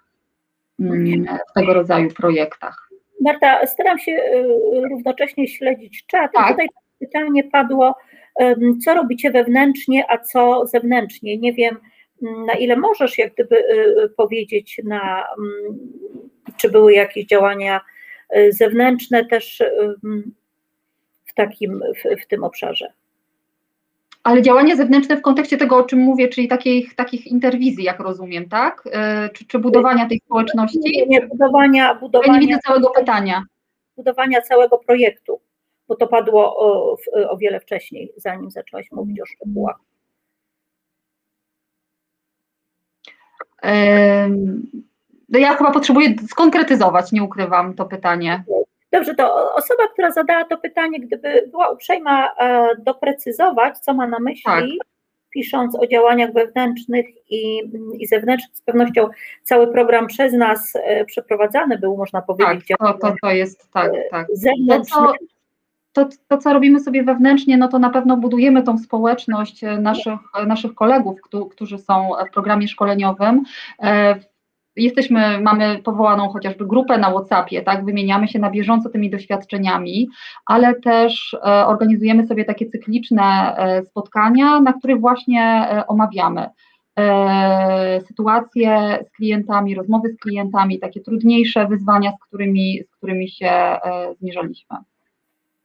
Mm, 0.79 1.25
w 1.49 1.53
tego 1.53 1.73
rodzaju 1.73 2.09
projektach. 2.09 2.89
Marta, 3.21 3.65
staram 3.65 3.99
się 3.99 4.11
y, 4.11 4.87
równocześnie 4.89 5.47
śledzić 5.47 6.05
czat. 6.05 6.31
Tak. 6.33 6.51
Tutaj 6.51 6.67
pytanie 7.05 7.43
padło, 7.43 7.95
co 8.85 8.93
robicie 8.93 9.31
wewnętrznie, 9.31 10.05
a 10.09 10.17
co 10.17 10.67
zewnętrznie. 10.67 11.37
Nie 11.37 11.53
wiem, 11.53 11.77
mm, 12.23 12.45
na 12.45 12.53
ile 12.53 12.75
możesz 12.75 13.17
jak 13.17 13.33
gdyby 13.33 13.57
y, 13.57 14.09
powiedzieć, 14.17 14.81
na, 14.83 15.23
mm, 15.37 15.79
czy 16.57 16.69
były 16.69 16.93
jakieś 16.93 17.25
działania 17.25 17.81
y, 18.37 18.51
zewnętrzne 18.51 19.25
też 19.25 19.63
w 21.25 21.33
takim, 21.33 21.79
w, 21.79 22.23
w 22.23 22.27
tym 22.27 22.43
obszarze 22.43 22.93
ale 24.23 24.41
działania 24.41 24.75
zewnętrzne 24.75 25.17
w 25.17 25.21
kontekście 25.21 25.57
tego, 25.57 25.77
o 25.77 25.83
czym 25.83 25.99
mówię, 25.99 26.27
czyli 26.27 26.47
takich, 26.47 26.95
takich 26.95 27.27
interwizji, 27.27 27.83
jak 27.83 27.99
rozumiem, 27.99 28.49
tak? 28.49 28.83
Czy, 29.33 29.45
czy 29.45 29.59
budowania 29.59 30.09
tej 30.09 30.19
społeczności? 30.25 30.79
Nie, 30.83 31.05
nie 31.05 31.27
budowania, 31.27 31.95
budowania. 31.95 32.33
Ja 32.33 32.39
nie 32.39 32.47
widzę 32.47 32.59
całego 32.59 32.89
pytania. 32.89 33.43
Budowania 33.97 34.41
całego 34.41 34.77
projektu, 34.77 35.39
bo 35.93 35.97
to 35.97 36.07
padło 36.07 36.57
o, 36.57 36.97
o 37.29 37.37
wiele 37.37 37.59
wcześniej, 37.59 38.13
zanim 38.17 38.51
zaczęłaś 38.51 38.91
mówić 38.91 39.21
o 39.21 39.25
szczegółach. 39.25 39.75
No 45.29 45.39
ja 45.39 45.53
chyba 45.53 45.71
potrzebuję 45.71 46.15
skonkretyzować, 46.29 47.11
nie 47.11 47.23
ukrywam 47.23 47.73
to 47.73 47.85
pytanie. 47.85 48.43
Dobrze, 48.91 49.15
to 49.15 49.55
osoba, 49.55 49.87
która 49.93 50.11
zadała 50.11 50.43
to 50.43 50.57
pytanie, 50.57 50.99
gdyby 50.99 51.47
była 51.51 51.69
uprzejma 51.69 52.35
e, 52.39 52.69
doprecyzować, 52.77 53.79
co 53.79 53.93
ma 53.93 54.07
na 54.07 54.19
myśli, 54.19 54.43
tak. 54.43 54.87
pisząc 55.33 55.75
o 55.79 55.87
działaniach 55.87 56.33
wewnętrznych 56.33 57.05
i, 57.29 57.61
i 57.99 58.07
zewnętrznych, 58.07 58.57
z 58.57 58.61
pewnością 58.61 59.09
cały 59.43 59.67
program 59.67 60.07
przez 60.07 60.33
nas 60.33 60.73
e, 60.75 61.05
przeprowadzany 61.05 61.77
był, 61.77 61.97
można 61.97 62.21
powiedzieć. 62.21 62.67
Tak, 62.67 62.79
to, 62.79 62.93
to, 62.93 63.15
to 63.21 63.31
jest 63.31 63.71
tak, 63.71 63.93
e, 63.93 64.03
tak. 64.11 64.27
Zewnętrzny. 64.33 65.07
To, 65.07 65.13
to, 65.93 66.09
to, 66.27 66.37
co 66.37 66.53
robimy 66.53 66.79
sobie 66.79 67.03
wewnętrznie, 67.03 67.57
no 67.57 67.67
to 67.67 67.79
na 67.79 67.89
pewno 67.89 68.17
budujemy 68.17 68.63
tą 68.63 68.77
społeczność 68.77 69.61
naszych, 69.79 70.19
naszych 70.47 70.73
kolegów, 70.73 71.19
którzy 71.51 71.77
są 71.77 72.09
w 72.29 72.33
programie 72.33 72.67
szkoleniowym. 72.67 73.43
Jesteśmy, 74.75 75.41
mamy 75.41 75.79
powołaną 75.83 76.29
chociażby 76.29 76.65
grupę 76.65 76.97
na 76.97 77.11
WhatsAppie, 77.11 77.61
tak, 77.61 77.85
wymieniamy 77.85 78.27
się 78.27 78.39
na 78.39 78.49
bieżąco 78.49 78.89
tymi 78.89 79.09
doświadczeniami, 79.09 80.09
ale 80.45 80.75
też 80.75 81.33
e, 81.33 81.65
organizujemy 81.65 82.27
sobie 82.27 82.45
takie 82.45 82.65
cykliczne 82.65 83.55
e, 83.57 83.83
spotkania, 83.83 84.59
na 84.59 84.73
których 84.73 84.99
właśnie 84.99 85.67
e, 85.71 85.87
omawiamy 85.87 86.49
sytuacje 88.07 88.99
z 89.07 89.11
klientami, 89.11 89.75
rozmowy 89.75 90.09
z 90.09 90.17
klientami, 90.17 90.79
takie 90.79 91.01
trudniejsze 91.01 91.67
wyzwania, 91.67 92.11
z 92.11 92.27
którymi, 92.27 92.83
z 92.83 92.97
którymi 92.97 93.29
się 93.29 93.77
zmierzaliśmy. 94.19 94.77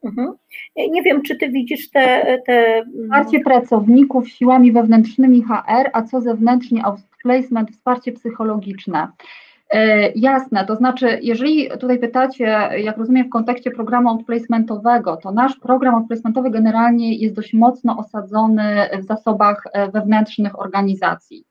Mhm. 0.05 0.32
Nie 0.76 1.03
wiem, 1.03 1.22
czy 1.22 1.36
ty 1.36 1.49
widzisz 1.49 1.90
te, 1.90 2.38
te. 2.46 2.84
Wsparcie 3.03 3.40
pracowników 3.40 4.28
siłami 4.28 4.72
wewnętrznymi 4.72 5.42
HR, 5.42 5.90
a 5.92 6.03
co 6.03 6.20
zewnętrznie 6.20 6.82
placement, 7.22 7.70
wsparcie 7.70 8.12
psychologiczne. 8.12 9.09
E, 9.70 10.11
jasne, 10.12 10.66
to 10.66 10.76
znaczy, 10.76 11.18
jeżeli 11.22 11.68
tutaj 11.80 11.99
pytacie, 11.99 12.44
jak 12.76 12.96
rozumiem, 12.96 13.26
w 13.26 13.30
kontekście 13.30 13.70
programu 13.70 14.09
outplacementowego, 14.09 15.16
to 15.16 15.32
nasz 15.32 15.57
program 15.57 15.94
outplacementowy 15.94 16.51
generalnie 16.51 17.14
jest 17.14 17.34
dość 17.34 17.55
mocno 17.55 17.99
osadzony 17.99 18.88
w 18.99 19.05
zasobach 19.05 19.62
e, 19.72 19.90
wewnętrznych 19.90 20.61
organizacji. 20.61 21.44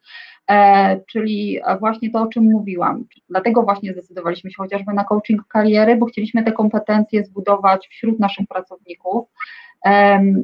E, 0.51 0.99
czyli 0.99 1.59
właśnie 1.79 2.11
to, 2.11 2.21
o 2.21 2.27
czym 2.27 2.43
mówiłam. 2.43 3.05
Dlatego 3.29 3.63
właśnie 3.63 3.93
zdecydowaliśmy 3.93 4.51
się 4.51 4.55
chociażby 4.57 4.93
na 4.93 5.03
coaching 5.03 5.47
kariery, 5.47 5.95
bo 5.95 6.05
chcieliśmy 6.05 6.43
te 6.43 6.51
kompetencje 6.51 7.23
zbudować 7.23 7.87
wśród 7.87 8.19
naszych 8.19 8.47
pracowników. 8.47 9.27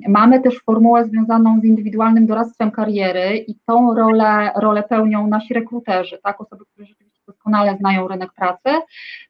Mamy 0.07 0.41
też 0.41 0.61
formułę 0.65 1.05
związaną 1.05 1.59
z 1.61 1.63
indywidualnym 1.63 2.27
doradztwem 2.27 2.71
kariery 2.71 3.37
i 3.37 3.55
tą 3.65 3.95
rolę, 3.95 4.51
rolę 4.55 4.83
pełnią 4.83 5.27
nasi 5.27 5.53
rekruterzy, 5.53 6.19
tak, 6.23 6.41
osoby, 6.41 6.65
które 6.65 6.87
doskonale 7.27 7.77
znają 7.77 8.07
rynek 8.07 8.33
pracy 8.33 8.69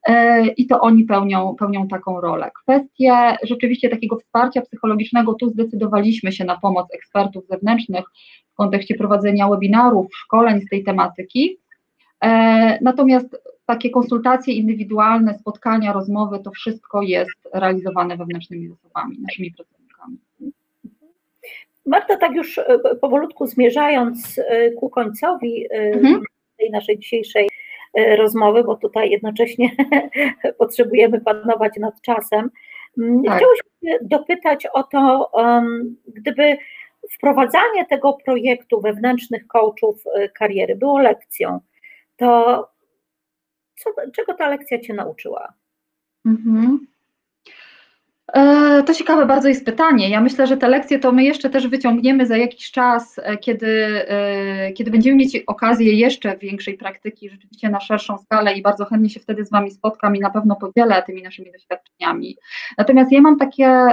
e, 0.07 0.47
i 0.47 0.67
to 0.67 0.81
oni 0.81 1.03
pełnią, 1.03 1.55
pełnią 1.59 1.87
taką 1.87 2.21
rolę. 2.21 2.51
Kwestie 2.63 3.37
rzeczywiście 3.43 3.89
takiego 3.89 4.17
wsparcia 4.17 4.61
psychologicznego, 4.61 5.33
tu 5.33 5.49
zdecydowaliśmy 5.49 6.31
się 6.31 6.45
na 6.45 6.57
pomoc 6.57 6.87
ekspertów 6.93 7.47
zewnętrznych 7.47 8.05
w 8.53 8.55
kontekście 8.55 8.95
prowadzenia 8.95 9.49
webinarów, 9.49 10.07
szkoleń 10.15 10.61
z 10.61 10.69
tej 10.69 10.83
tematyki, 10.83 11.57
e, 12.23 12.79
natomiast 12.81 13.37
takie 13.65 13.89
konsultacje 13.89 14.53
indywidualne, 14.53 15.39
spotkania, 15.39 15.93
rozmowy, 15.93 16.39
to 16.39 16.51
wszystko 16.51 17.01
jest 17.01 17.49
realizowane 17.53 18.17
wewnętrznymi 18.17 18.67
zasobami, 18.67 19.17
naszymi 19.21 19.51
pracownikami. 19.51 20.17
Marta, 21.85 22.17
tak 22.17 22.35
już 22.35 22.57
e, 22.57 22.79
powolutku 23.01 23.47
zmierzając 23.47 24.39
ku 24.79 24.89
końcowi 24.89 25.65
mhm. 25.71 26.21
tej 26.57 26.71
naszej 26.71 26.99
dzisiejszej 26.99 27.49
rozmowy, 28.17 28.63
bo 28.63 28.75
tutaj 28.75 29.09
jednocześnie 29.09 29.69
potrzebujemy 30.59 31.21
panować 31.21 31.73
nad 31.77 32.01
czasem. 32.01 32.51
Mm, 32.97 33.23
tak. 33.23 33.37
Chciałyśmy 33.37 34.07
dopytać 34.07 34.65
o 34.73 34.83
to, 34.83 35.31
gdyby 36.07 36.57
wprowadzanie 37.11 37.85
tego 37.85 38.17
projektu 38.25 38.81
wewnętrznych 38.81 39.47
coachów 39.47 40.03
kariery 40.33 40.75
było 40.75 40.99
lekcją, 40.99 41.59
to 42.17 42.57
co, 43.75 43.89
czego 44.15 44.33
ta 44.33 44.49
lekcja 44.49 44.79
Cię 44.79 44.93
nauczyła? 44.93 45.53
Mhm. 46.25 46.87
E, 48.28 48.84
to 48.84 48.93
ciekawe 48.93 49.26
bardzo 49.26 49.47
jest 49.47 49.65
pytanie. 49.65 50.09
Ja 50.09 50.21
myślę, 50.21 50.47
że 50.47 50.57
te 50.57 50.67
lekcje 50.67 50.99
to 50.99 51.11
my 51.11 51.24
jeszcze 51.24 51.49
też 51.49 51.67
wyciągniemy 51.67 52.26
za 52.26 52.38
jakiś 52.38 52.71
czas, 52.71 53.19
e, 53.24 53.38
kiedy, 53.38 54.05
e, 54.07 54.71
kiedy 54.74 54.91
będziemy 54.91 55.15
mieć 55.15 55.43
okazję 55.47 55.93
jeszcze 55.93 56.38
większej 56.38 56.78
praktyki, 56.78 57.30
rzeczywiście 57.30 57.69
na 57.69 57.80
szerszą 57.80 58.17
skalę 58.17 58.53
i 58.53 58.61
bardzo 58.61 58.86
chętnie 58.86 59.09
się 59.09 59.19
wtedy 59.19 59.45
z 59.45 59.49
Wami 59.49 59.71
spotkam 59.71 60.15
i 60.15 60.19
na 60.19 60.30
pewno 60.30 60.55
podzielę 60.55 61.03
tymi 61.05 61.24
naszymi 61.24 61.51
doświadczeniami. 61.51 62.38
Natomiast 62.78 63.11
ja 63.11 63.21
mam 63.21 63.38
takie, 63.38 63.86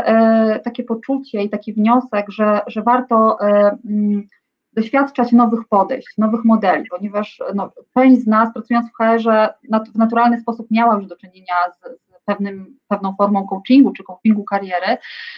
takie 0.64 0.84
poczucie 0.84 1.42
i 1.42 1.50
taki 1.50 1.72
wniosek, 1.72 2.26
że, 2.28 2.60
że 2.66 2.82
warto 2.82 3.38
mm, 3.40 4.26
doświadczać 4.72 5.32
nowych 5.32 5.60
podejść, 5.68 6.08
nowych 6.18 6.44
modeli, 6.44 6.84
ponieważ 6.90 7.42
no, 7.54 7.72
część 7.94 8.22
z 8.22 8.26
nas 8.26 8.52
pracując 8.52 8.86
w 8.90 8.96
HR-ze 8.96 9.48
w 9.94 9.98
naturalny 9.98 10.40
sposób 10.40 10.66
miała 10.70 10.96
już 10.96 11.06
do 11.06 11.16
czynienia 11.16 11.54
z, 11.72 12.09
pewnym, 12.24 12.78
pewną 12.88 13.14
formą 13.18 13.46
coachingu 13.46 13.92
czy 13.92 14.02
coachingu 14.02 14.44
kariery. 14.44 14.96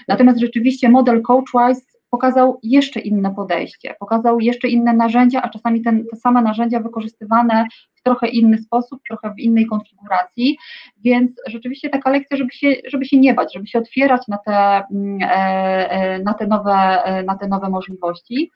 Natomiast 0.09 0.39
rzeczywiście 0.39 0.89
model 0.89 1.23
CoachWise 1.23 1.93
pokazał 2.13 2.59
jeszcze 2.63 3.01
inne 3.01 3.35
podejście, 3.35 3.95
pokazał 4.01 4.41
jeszcze 4.41 4.69
inne 4.69 4.93
narzędzia, 4.93 5.43
a 5.43 5.49
czasami 5.49 5.83
ten, 5.83 6.05
te 6.11 6.17
same 6.17 6.43
narzędzia 6.43 6.81
wykorzystywane 6.81 7.67
w 7.95 8.03
trochę 8.03 8.29
inny 8.29 8.59
sposób, 8.59 9.01
trochę 9.09 9.35
w 9.35 9.39
innej 9.39 9.67
konfiguracji, 9.67 10.59
więc 11.05 11.31
rzeczywiście 11.47 11.89
taka 11.89 12.11
lekcja, 12.11 12.37
żeby 12.37 12.53
się, 12.53 12.73
żeby 12.87 13.05
się 13.05 13.19
nie 13.19 13.35
bać, 13.35 13.55
żeby 13.55 13.67
się 13.67 13.79
otwierać 13.79 14.29
na 14.29 14.39
te, 14.39 14.83
mm, 14.91 15.19
e, 15.23 15.91
e, 15.91 16.19
na 16.19 16.35
te, 16.35 16.47
nowe, 16.47 17.05
e, 17.05 17.23
na 17.23 17.35
te 17.35 17.49
nowe 17.49 17.69
możliwości. 17.69 18.51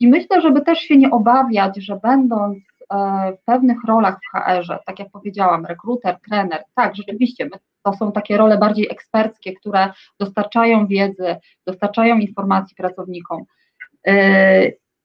I 0.00 0.08
myślę, 0.08 0.40
żeby 0.40 0.60
też 0.60 0.78
się 0.78 0.96
nie 0.96 1.10
obawiać, 1.10 1.76
że 1.76 2.00
będąc 2.02 2.58
w 3.40 3.44
pewnych 3.44 3.78
rolach 3.88 4.18
w 4.20 4.38
HR-ze, 4.38 4.78
tak 4.86 4.98
jak 4.98 5.10
powiedziałam, 5.10 5.66
rekruter, 5.66 6.18
trener, 6.28 6.64
tak, 6.74 6.96
rzeczywiście, 6.96 7.48
to 7.82 7.92
są 7.92 8.12
takie 8.12 8.36
role 8.36 8.58
bardziej 8.58 8.88
eksperckie, 8.90 9.52
które 9.52 9.92
dostarczają 10.20 10.86
wiedzy, 10.86 11.36
dostarczają 11.66 12.18
informacji 12.18 12.76
pracownikom. 12.76 13.44
Yy, 14.06 14.14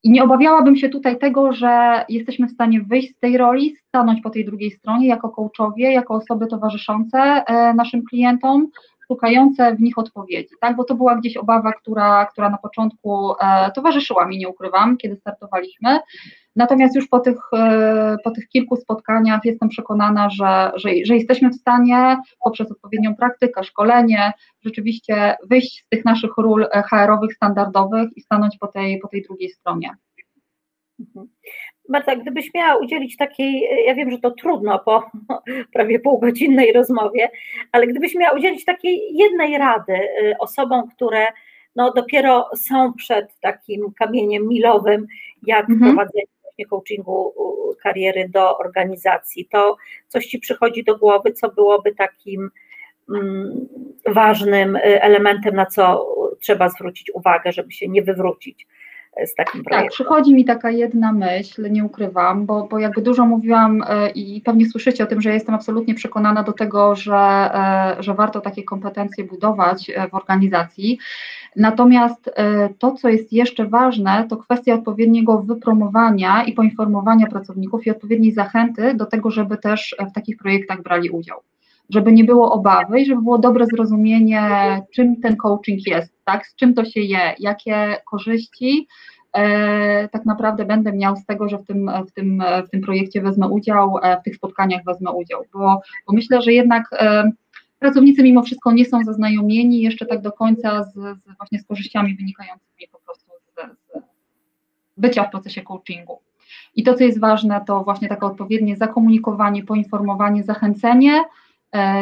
I 0.03 0.11
nie 0.11 0.23
obawiałabym 0.23 0.77
się 0.77 0.89
tutaj 0.89 1.19
tego, 1.19 1.53
że 1.53 2.05
jesteśmy 2.09 2.47
w 2.47 2.51
stanie 2.51 2.81
wyjść 2.81 3.15
z 3.15 3.19
tej 3.19 3.37
roli, 3.37 3.75
stanąć 3.87 4.21
po 4.21 4.29
tej 4.29 4.45
drugiej 4.45 4.71
stronie 4.71 5.07
jako 5.07 5.29
coachowie, 5.29 5.91
jako 5.93 6.13
osoby 6.13 6.47
towarzyszące 6.47 7.19
e, 7.19 7.73
naszym 7.73 8.03
klientom, 8.05 8.67
szukające 9.07 9.75
w 9.75 9.81
nich 9.81 9.97
odpowiedzi, 9.97 10.55
tak? 10.61 10.75
Bo 10.75 10.83
to 10.83 10.95
była 10.95 11.15
gdzieś 11.15 11.37
obawa, 11.37 11.71
która, 11.73 12.25
która 12.25 12.49
na 12.49 12.57
początku 12.57 13.33
e, 13.41 13.71
towarzyszyła 13.71 14.27
mi, 14.27 14.37
nie 14.37 14.49
ukrywam, 14.49 14.97
kiedy 14.97 15.15
startowaliśmy. 15.15 15.99
Natomiast 16.57 16.95
już 16.95 17.07
po 17.07 17.19
tych, 17.19 17.37
e, 17.53 18.17
po 18.23 18.31
tych 18.31 18.47
kilku 18.47 18.75
spotkaniach 18.75 19.45
jestem 19.45 19.69
przekonana, 19.69 20.29
że, 20.29 20.71
że, 20.75 20.89
że 21.05 21.15
jesteśmy 21.15 21.49
w 21.49 21.55
stanie 21.55 22.17
poprzez 22.43 22.71
odpowiednią 22.71 23.15
praktykę, 23.15 23.63
szkolenie, 23.63 24.31
rzeczywiście 24.65 25.35
wyjść 25.49 25.83
z 25.85 25.89
tych 25.89 26.05
naszych 26.05 26.37
ról 26.37 26.67
HR-owych 26.89 27.33
standardowych 27.33 28.09
i 28.15 28.21
stanąć 28.21 28.57
po 28.57 28.67
tej, 28.67 28.99
po 28.99 29.07
tej 29.07 29.21
drugiej 29.21 29.49
stronie. 29.49 29.89
Mhm. 30.99 31.27
Marta, 31.89 32.15
gdybyś 32.15 32.53
miała 32.53 32.77
udzielić 32.77 33.17
takiej, 33.17 33.67
ja 33.85 33.95
wiem, 33.95 34.11
że 34.11 34.17
to 34.17 34.31
trudno 34.31 34.79
po 34.79 35.03
prawie 35.73 35.99
półgodzinnej 35.99 36.73
rozmowie, 36.73 37.29
ale 37.71 37.87
gdybyś 37.87 38.15
miała 38.15 38.37
udzielić 38.37 38.65
takiej 38.65 39.01
jednej 39.13 39.57
rady 39.57 39.99
osobom, 40.39 40.89
które 40.89 41.27
no 41.75 41.93
dopiero 41.93 42.49
są 42.55 42.93
przed 42.93 43.39
takim 43.39 43.93
kamieniem 43.93 44.47
milowym, 44.47 45.07
jak 45.47 45.69
mhm. 45.69 45.79
prowadzenie 45.79 46.36
coachingu 46.65 47.33
kariery 47.83 48.29
do 48.29 48.57
organizacji, 48.57 49.47
to 49.51 49.77
coś 50.07 50.25
Ci 50.25 50.39
przychodzi 50.39 50.83
do 50.83 50.97
głowy, 50.97 51.33
co 51.33 51.49
byłoby 51.49 51.95
takim 51.95 52.49
mm, 53.09 53.67
ważnym 54.07 54.75
y, 54.75 55.01
elementem, 55.01 55.55
na 55.55 55.65
co 55.65 56.07
trzeba 56.39 56.69
zwrócić 56.69 57.11
uwagę, 57.13 57.51
żeby 57.51 57.71
się 57.71 57.87
nie 57.87 58.01
wywrócić 58.01 58.67
z 59.25 59.35
takim 59.35 59.63
tak, 59.63 59.63
projektem. 59.63 59.83
Tak, 59.83 59.91
przychodzi 59.91 60.33
mi 60.33 60.45
taka 60.45 60.71
jedna 60.71 61.13
myśl, 61.13 61.71
nie 61.71 61.85
ukrywam, 61.85 62.45
bo, 62.45 62.67
bo 62.71 62.79
jakby 62.79 63.01
dużo 63.01 63.25
mówiłam 63.25 63.83
e, 63.87 64.09
i 64.09 64.41
pewnie 64.41 64.69
słyszycie 64.69 65.03
o 65.03 65.07
tym, 65.07 65.21
że 65.21 65.33
jestem 65.33 65.55
absolutnie 65.55 65.95
przekonana 65.95 66.43
do 66.43 66.53
tego, 66.53 66.95
że, 66.95 67.15
e, 67.17 68.03
że 68.03 68.13
warto 68.13 68.41
takie 68.41 68.63
kompetencje 68.63 69.23
budować 69.23 69.89
e, 69.89 70.07
w 70.09 70.13
organizacji. 70.13 70.99
Natomiast 71.55 72.29
to, 72.79 72.91
co 72.91 73.09
jest 73.09 73.33
jeszcze 73.33 73.65
ważne, 73.65 74.25
to 74.29 74.37
kwestia 74.37 74.73
odpowiedniego 74.73 75.37
wypromowania 75.41 76.43
i 76.43 76.53
poinformowania 76.53 77.27
pracowników 77.27 77.87
i 77.87 77.91
odpowiedniej 77.91 78.31
zachęty 78.31 78.93
do 78.93 79.05
tego, 79.05 79.31
żeby 79.31 79.57
też 79.57 79.95
w 80.11 80.13
takich 80.13 80.37
projektach 80.37 80.83
brali 80.83 81.09
udział 81.09 81.39
żeby 81.89 82.11
nie 82.11 82.23
było 82.23 82.51
obawy 82.51 83.01
i 83.01 83.05
żeby 83.05 83.21
było 83.21 83.37
dobre 83.37 83.65
zrozumienie, 83.65 84.41
czym 84.93 85.21
ten 85.21 85.35
coaching 85.35 85.87
jest, 85.87 86.13
tak, 86.25 86.47
z 86.47 86.55
czym 86.55 86.73
to 86.73 86.85
się 86.85 87.01
je, 87.01 87.35
jakie 87.39 87.95
korzyści 88.05 88.87
e, 89.33 90.07
tak 90.07 90.25
naprawdę 90.25 90.65
będę 90.65 90.93
miał 90.93 91.15
z 91.15 91.25
tego, 91.25 91.49
że 91.49 91.57
w 91.57 91.65
tym, 91.65 91.91
w 92.07 92.11
tym, 92.11 92.43
w 92.67 92.69
tym 92.69 92.81
projekcie 92.81 93.21
wezmę 93.21 93.47
udział, 93.47 93.97
e, 94.01 94.21
w 94.21 94.23
tych 94.23 94.35
spotkaniach 94.35 94.81
wezmę 94.85 95.11
udział, 95.11 95.43
bo, 95.53 95.81
bo 96.07 96.13
myślę, 96.13 96.41
że 96.41 96.53
jednak 96.53 96.83
e, 96.93 97.31
pracownicy 97.79 98.23
mimo 98.23 98.43
wszystko 98.43 98.71
nie 98.71 98.85
są 98.85 99.03
zaznajomieni 99.03 99.81
jeszcze 99.81 100.05
tak 100.05 100.21
do 100.21 100.31
końca 100.31 100.83
z, 100.83 100.93
z 100.93 101.37
właśnie 101.37 101.59
z 101.59 101.65
korzyściami 101.65 102.15
wynikającymi 102.15 102.87
po 102.91 102.99
prostu 102.99 103.31
z, 103.41 103.71
z 103.71 104.01
bycia 104.97 105.23
w 105.23 105.31
procesie 105.31 105.61
coachingu. 105.61 106.19
I 106.75 106.83
to, 106.83 106.93
co 106.93 107.03
jest 107.03 107.19
ważne, 107.19 107.61
to 107.67 107.83
właśnie 107.83 108.07
takie 108.07 108.25
odpowiednie 108.25 108.75
zakomunikowanie, 108.75 109.63
poinformowanie, 109.63 110.43
zachęcenie, 110.43 111.23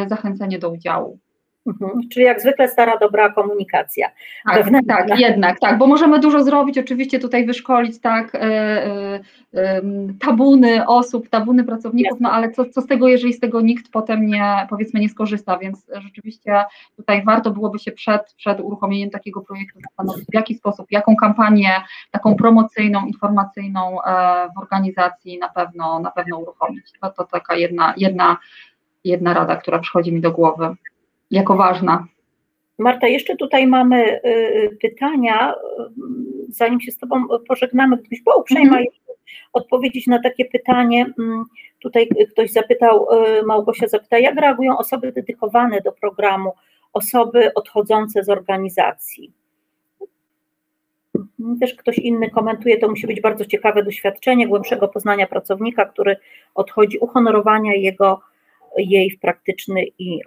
zachęcenie 0.08 0.58
do 0.58 0.70
udziału. 0.70 1.18
Mhm. 1.66 2.08
Czyli 2.08 2.26
jak 2.26 2.40
zwykle 2.40 2.68
stara, 2.68 2.98
dobra 2.98 3.32
komunikacja. 3.32 4.08
Tak, 4.44 4.68
tak, 4.88 5.20
jednak, 5.20 5.60
tak, 5.60 5.78
bo 5.78 5.86
możemy 5.86 6.20
dużo 6.20 6.42
zrobić, 6.42 6.78
oczywiście 6.78 7.18
tutaj 7.18 7.46
wyszkolić, 7.46 8.00
tak, 8.00 8.34
e, 8.34 8.40
e, 9.54 9.82
tabuny 10.20 10.86
osób, 10.86 11.28
tabuny 11.28 11.64
pracowników, 11.64 12.20
no 12.20 12.32
ale 12.32 12.50
co, 12.50 12.64
co 12.64 12.80
z 12.80 12.86
tego, 12.86 13.08
jeżeli 13.08 13.32
z 13.32 13.40
tego 13.40 13.60
nikt 13.60 13.92
potem 13.92 14.26
nie, 14.26 14.66
powiedzmy, 14.70 15.00
nie 15.00 15.08
skorzysta, 15.08 15.58
więc 15.58 15.86
rzeczywiście 15.94 16.64
tutaj 16.96 17.24
warto 17.24 17.50
byłoby 17.50 17.78
się 17.78 17.92
przed, 17.92 18.34
przed 18.36 18.60
uruchomieniem 18.60 19.10
takiego 19.10 19.40
projektu 19.40 19.80
zastanowić, 19.80 20.26
w 20.30 20.34
jaki 20.34 20.54
sposób, 20.54 20.86
jaką 20.90 21.16
kampanię 21.16 21.70
taką 22.10 22.34
promocyjną, 22.36 23.06
informacyjną 23.06 23.98
w 24.56 24.58
organizacji 24.58 25.38
na 25.38 25.48
pewno, 25.48 26.00
na 26.00 26.10
pewno 26.10 26.38
uruchomić. 26.38 26.92
To, 27.00 27.10
to 27.10 27.24
taka 27.24 27.56
jedna, 27.56 27.94
jedna 27.96 28.36
jedna 29.04 29.34
rada, 29.34 29.56
która 29.56 29.78
przychodzi 29.78 30.12
mi 30.12 30.20
do 30.20 30.32
głowy 30.32 30.74
jako 31.30 31.56
ważna. 31.56 32.06
Marta, 32.78 33.06
jeszcze 33.06 33.36
tutaj 33.36 33.66
mamy 33.66 34.20
y, 34.24 34.28
y, 34.28 34.78
pytania. 34.82 35.54
Zanim 36.48 36.80
się 36.80 36.92
z 36.92 36.98
Tobą 36.98 37.26
pożegnamy, 37.48 37.96
gdybyś 37.96 38.22
była 38.22 38.36
uprzejma 38.36 38.76
mm 38.76 38.86
odpowiedzieć 39.56 40.06
na 40.06 40.22
takie 40.22 40.44
pytanie. 40.44 41.06
Mm, 41.18 41.44
tutaj 41.82 42.08
ktoś 42.32 42.52
zapytał, 42.52 43.08
y, 43.40 43.42
Małgosia 43.42 43.88
zapyta, 43.88 44.18
jak 44.18 44.36
reagują 44.36 44.78
osoby 44.78 45.12
dedykowane 45.12 45.80
do 45.80 45.92
programu, 45.92 46.52
osoby 46.92 47.54
odchodzące 47.54 48.24
z 48.24 48.28
organizacji? 48.28 49.32
Mhm, 51.38 51.58
też 51.58 51.74
ktoś 51.74 51.98
inny 51.98 52.30
komentuje, 52.30 52.78
to 52.78 52.88
musi 52.88 53.06
być 53.06 53.20
bardzo 53.20 53.44
ciekawe 53.44 53.82
doświadczenie 53.82 54.48
głębszego 54.48 54.88
poznania 54.88 55.26
pracownika, 55.26 55.86
który 55.86 56.16
odchodzi, 56.54 56.98
uhonorowania 56.98 57.74
jego 57.74 58.20
jej 58.78 59.10
w 59.10 59.20
praktyczny 59.20 59.84
i 59.98 60.20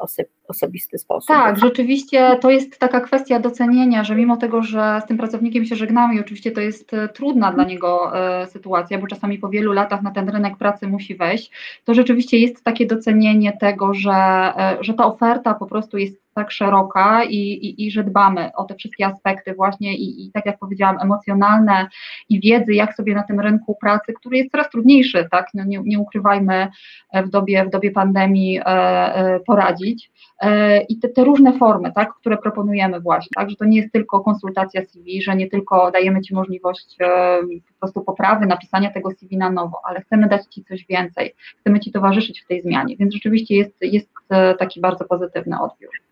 osobisty 0.48 0.98
sposób. 0.98 1.28
Tak, 1.28 1.60
rzeczywiście 1.60 2.38
to 2.42 2.50
jest 2.50 2.80
taka 2.80 3.02
kwestia 3.02 3.40
docenienia, 3.40 4.04
że 4.04 4.16
mimo 4.16 4.38
tego, 4.38 4.62
że 4.62 5.02
z 5.06 5.08
tym 5.08 5.18
pracownikiem 5.18 5.66
się 5.66 5.76
żegnamy 5.76 6.16
i 6.16 6.20
oczywiście 6.20 6.52
to 6.52 6.62
jest 6.62 6.94
e, 6.94 7.10
trudna 7.10 7.52
dla 7.52 7.64
niego 7.64 8.18
e, 8.18 8.48
sytuacja, 8.48 9.00
bo 9.00 9.08
czasami 9.08 9.38
po 9.38 9.50
wielu 9.50 9.72
latach 9.72 10.02
na 10.02 10.12
ten 10.12 10.30
rynek 10.30 10.58
pracy 10.58 10.88
musi 10.88 11.16
wejść, 11.16 11.52
to 11.86 11.94
rzeczywiście 11.94 12.38
jest 12.38 12.64
takie 12.64 12.86
docenienie 12.86 13.58
tego, 13.60 13.94
że, 13.94 14.12
e, 14.58 14.78
że 14.82 14.94
ta 14.94 15.06
oferta 15.06 15.54
po 15.54 15.66
prostu 15.66 15.98
jest 15.98 16.29
tak 16.40 16.52
szeroka 16.52 17.24
i, 17.24 17.36
i, 17.36 17.86
i 17.86 17.92
że 17.92 18.04
dbamy 18.04 18.52
o 18.56 18.64
te 18.64 18.76
wszystkie 18.76 19.06
aspekty 19.06 19.54
właśnie 19.54 19.96
i, 19.96 20.26
i 20.26 20.32
tak 20.32 20.46
jak 20.46 20.60
powiedziałam, 20.60 20.98
emocjonalne 21.02 21.88
i 22.30 22.40
wiedzy, 22.40 22.74
jak 22.74 22.96
sobie 22.96 23.16
na 23.16 23.24
tym 23.24 23.40
rynku 23.40 23.78
pracy, 23.82 24.14
który 24.14 24.38
jest 24.38 24.52
coraz 24.52 24.70
trudniejszy, 24.70 25.28
tak, 25.32 25.48
no 25.54 25.64
nie, 25.64 25.82
nie 25.86 26.00
ukrywajmy 26.00 26.68
w 27.14 27.30
dobie, 27.30 27.66
w 27.66 27.70
dobie 27.70 27.92
pandemii 27.92 28.60
e, 28.60 28.64
e, 28.66 29.40
poradzić. 29.40 30.12
E, 30.42 30.82
I 30.82 31.00
te, 31.00 31.10
te, 31.10 31.24
różne 31.24 31.58
formy, 31.58 31.92
tak, 31.96 32.14
które 32.14 32.38
proponujemy 32.38 33.00
właśnie, 33.00 33.30
tak, 33.36 33.50
że 33.50 33.56
to 33.56 33.66
nie 33.66 33.78
jest 33.78 33.94
tylko 33.94 34.20
konsultacja 34.20 34.86
CV, 34.86 35.22
że 35.22 35.36
nie 35.36 35.48
tylko 35.48 35.92
dajemy 35.92 36.22
Ci 36.22 36.34
możliwość 36.34 36.96
e, 37.02 37.40
po 37.68 37.80
prostu 37.80 38.02
poprawy, 38.02 38.46
napisania 38.46 38.92
tego 38.92 39.12
CV 39.12 39.38
na 39.38 39.50
nowo, 39.50 39.82
ale 39.84 40.02
chcemy 40.02 40.28
dać 40.28 40.42
Ci 40.46 40.64
coś 40.64 40.86
więcej, 40.90 41.36
chcemy 41.60 41.80
Ci 41.80 41.92
towarzyszyć 41.92 42.42
w 42.42 42.48
tej 42.48 42.62
zmianie, 42.62 42.96
więc 42.98 43.14
rzeczywiście 43.14 43.56
jest, 43.56 43.76
jest 43.82 44.10
e, 44.30 44.56
taki 44.56 44.82
bardzo 44.82 45.06
pozytywny 45.06 45.62
odbiór. 45.62 46.09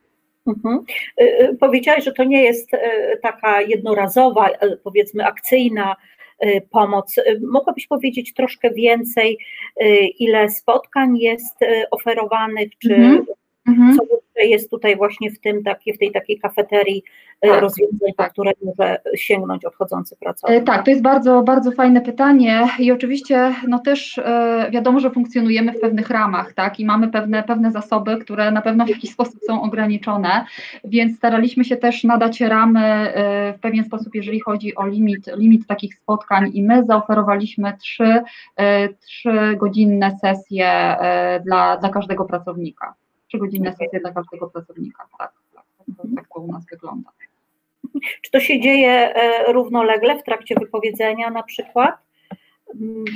Mhm. 0.47 0.83
Y, 1.21 1.23
y, 1.23 1.57
powiedziałaś, 1.59 2.03
że 2.03 2.11
to 2.11 2.23
nie 2.23 2.43
jest 2.43 2.73
y, 2.73 2.77
taka 3.21 3.61
jednorazowa, 3.61 4.49
powiedzmy 4.83 5.25
akcyjna 5.25 5.95
pomoc. 6.71 7.15
Mogłabyś 7.41 7.87
powiedzieć 7.87 8.33
troszkę 8.33 8.71
więcej, 8.71 9.37
ile 10.19 10.49
spotkań 10.49 11.17
jest 11.17 11.55
oferowanych, 11.91 12.69
czy 12.77 12.95
mhm. 12.95 13.25
Co 13.97 14.03
jest 14.43 14.69
tutaj 14.69 14.95
właśnie 14.95 15.31
w 15.31 15.39
tym 15.39 15.63
takie, 15.63 15.93
w 15.93 15.97
tej 15.97 16.11
takiej 16.11 16.39
kafeterii 16.39 17.03
e, 17.41 17.49
Tak, 17.49 17.61
rozwiązań, 17.61 18.11
po 18.17 18.23
tak. 18.23 18.31
które 18.31 18.51
może 18.65 18.99
sięgnąć 19.15 19.65
odchodzący 19.65 20.15
pracownik? 20.15 20.61
E, 20.61 20.63
Tak, 20.63 20.85
to 20.85 20.91
jest 20.91 21.03
bardzo, 21.03 21.43
bardzo 21.43 21.71
fajne 21.71 22.01
pytanie 22.01 22.67
i 22.79 22.91
oczywiście 22.91 23.55
no 23.67 23.79
też 23.79 24.17
e, 24.17 24.67
wiadomo, 24.71 24.99
że 24.99 25.11
funkcjonujemy 25.11 25.73
w 25.73 25.79
pewnych 25.79 26.09
ramach, 26.09 26.53
tak, 26.53 26.79
i 26.79 26.85
mamy 26.85 27.07
pewne, 27.07 27.43
pewne 27.43 27.71
zasoby, 27.71 28.17
które 28.17 28.51
na 28.51 28.61
pewno 28.61 28.85
w 28.85 28.89
jakiś 28.89 29.11
sposób 29.11 29.39
są 29.47 29.61
ograniczone, 29.61 30.45
więc 30.83 31.17
staraliśmy 31.17 31.65
się 31.65 31.77
też 31.77 32.03
nadać 32.03 32.41
ramy 32.41 33.13
w 33.57 33.59
pewien 33.61 33.85
sposób, 33.85 34.15
jeżeli 34.15 34.39
chodzi 34.39 34.75
o 34.75 34.87
limit, 34.87 35.27
limit 35.37 35.67
takich 35.67 35.95
spotkań 35.95 36.51
i 36.53 36.63
my 36.63 36.85
zaoferowaliśmy 36.85 37.73
trzy, 37.77 38.21
e, 38.55 38.89
trzygodzinne 38.89 40.11
sesje 40.21 40.95
dla, 41.45 41.77
dla 41.77 41.89
każdego 41.89 42.25
pracownika. 42.25 42.93
Trzygodzinne 43.27 43.75
sesje 43.75 43.99
dla 43.99 44.11
każdego 44.11 44.49
pracownika, 44.49 45.07
tak, 45.17 45.33
tak, 45.53 45.65
tak, 45.77 45.85
to, 45.97 46.03
tak 46.15 46.27
to 46.33 46.39
u 46.39 46.51
nas 46.51 46.65
wygląda. 46.71 47.11
Czy 48.21 48.31
to 48.31 48.39
się 48.39 48.61
dzieje 48.61 49.15
e, 49.15 49.53
równolegle 49.53 50.19
w 50.19 50.23
trakcie 50.23 50.55
wypowiedzenia 50.55 51.29
na 51.29 51.43
przykład? 51.43 52.06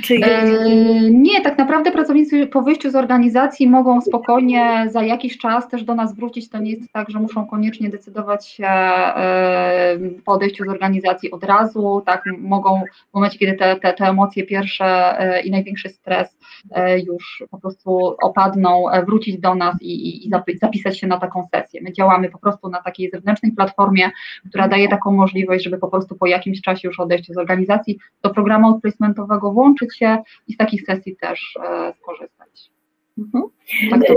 Czy 0.04 0.14
E, 0.14 1.10
Nie, 1.10 1.40
tak 1.40 1.58
naprawdę 1.58 1.92
pracownicy 1.92 2.46
po 2.46 2.62
wyjściu 2.62 2.90
z 2.90 2.94
organizacji 2.94 3.68
mogą 3.68 4.00
spokojnie 4.00 4.86
za 4.90 5.02
jakiś 5.02 5.38
czas 5.38 5.68
też 5.68 5.84
do 5.84 5.94
nas 5.94 6.16
wrócić. 6.16 6.48
To 6.48 6.58
nie 6.58 6.70
jest 6.70 6.92
tak, 6.92 7.10
że 7.10 7.18
muszą 7.18 7.46
koniecznie 7.46 7.88
decydować 7.88 8.46
się 8.46 8.66
e, 8.66 9.98
po 10.24 10.32
odejściu 10.32 10.64
z 10.64 10.68
organizacji 10.68 11.30
od 11.30 11.44
razu. 11.44 12.02
Tak, 12.06 12.24
mogą 12.38 12.82
w 13.10 13.14
momencie, 13.14 13.38
kiedy 13.38 13.52
te, 13.52 13.76
te, 13.76 13.92
te 13.92 14.04
emocje 14.04 14.44
pierwsze 14.44 15.18
e, 15.20 15.42
i 15.42 15.50
największy 15.50 15.88
stres 15.88 16.38
już 17.06 17.44
po 17.50 17.60
prostu 17.60 18.16
opadną, 18.22 18.84
wrócić 19.06 19.38
do 19.38 19.54
nas 19.54 19.76
i, 19.80 20.08
i, 20.08 20.26
i 20.26 20.30
zapi- 20.30 20.58
zapisać 20.58 20.98
się 20.98 21.06
na 21.06 21.18
taką 21.18 21.46
sesję. 21.54 21.80
My 21.82 21.92
działamy 21.92 22.28
po 22.30 22.38
prostu 22.38 22.68
na 22.68 22.82
takiej 22.82 23.10
zewnętrznej 23.10 23.52
platformie, 23.52 24.10
która 24.48 24.68
daje 24.68 24.88
taką 24.88 25.12
możliwość, 25.12 25.64
żeby 25.64 25.78
po 25.78 25.88
prostu 25.88 26.14
po 26.16 26.26
jakimś 26.26 26.60
czasie 26.60 26.88
już 26.88 27.00
odejściu 27.00 27.34
z 27.34 27.38
organizacji 27.38 27.98
do 28.22 28.30
programu 28.30 28.66
outplacementowego 28.68 29.41
włączyć 29.50 29.98
się 29.98 30.18
i 30.48 30.52
z 30.52 30.56
takich 30.56 30.82
sesji 30.82 31.16
też 31.16 31.58
e, 31.64 31.92
skorzystać. 32.00 32.70
Mhm. 33.18 33.44
Tak 33.90 34.06
to, 34.06 34.14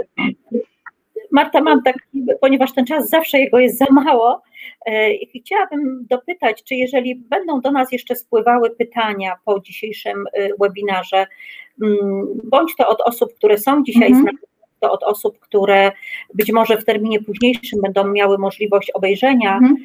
Marta, 1.31 1.61
mam 1.61 1.83
tak, 1.83 1.95
ponieważ 2.41 2.73
ten 2.73 2.85
czas 2.85 3.09
zawsze 3.09 3.39
jego 3.39 3.59
jest 3.59 3.77
za 3.77 3.85
mało, 3.91 4.41
e, 4.85 5.13
i 5.13 5.39
chciałabym 5.39 6.05
dopytać, 6.09 6.63
czy 6.63 6.75
jeżeli 6.75 7.15
będą 7.15 7.61
do 7.61 7.71
nas 7.71 7.91
jeszcze 7.91 8.15
spływały 8.15 8.69
pytania 8.69 9.35
po 9.45 9.59
dzisiejszym 9.59 10.25
e, 10.33 10.49
webinarze, 10.59 11.25
mm, 11.83 12.25
bądź 12.43 12.75
to 12.75 12.87
od 12.87 13.01
osób, 13.01 13.33
które 13.33 13.57
są 13.57 13.83
dzisiaj 13.83 14.07
Mhm. 14.07 14.23
z 14.23 14.25
nami, 14.25 14.37
to 14.79 14.91
od 14.91 15.03
osób, 15.03 15.39
które 15.39 15.91
być 16.33 16.51
może 16.51 16.77
w 16.77 16.85
terminie 16.85 17.21
późniejszym 17.23 17.81
będą 17.81 18.07
miały 18.07 18.37
możliwość 18.37 18.91
obejrzenia 18.91 19.53
Mhm. 19.53 19.75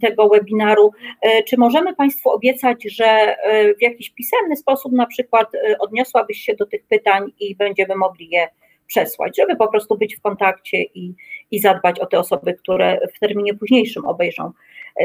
Tego 0.00 0.28
webinaru. 0.28 0.90
E, 1.22 1.42
Czy 1.42 1.56
możemy 1.56 1.94
Państwu 1.94 2.30
obiecać, 2.30 2.84
że 2.90 3.06
e, 3.06 3.74
w 3.74 3.82
jakiś 3.82 4.10
pisemny 4.10 4.56
sposób 4.56 4.92
na 4.92 5.06
przykład 5.06 5.54
e, 5.54 5.78
odniosłabyś 5.78 6.38
się 6.38 6.54
do 6.54 6.66
tych 6.66 6.86
pytań 6.86 7.32
i 7.40 7.56
będziemy 7.56 7.96
mogli 7.96 8.28
je 8.30 8.48
przesłać, 8.86 9.36
żeby 9.36 9.56
po 9.56 9.68
prostu 9.68 9.98
być 9.98 10.16
w 10.16 10.20
kontakcie 10.20 10.82
i, 10.82 11.14
i 11.50 11.58
zadbać 11.58 12.00
o 12.00 12.06
te 12.06 12.18
osoby, 12.18 12.54
które 12.54 13.00
w 13.16 13.18
terminie 13.18 13.54
późniejszym 13.54 14.06
obejrzą 14.06 14.52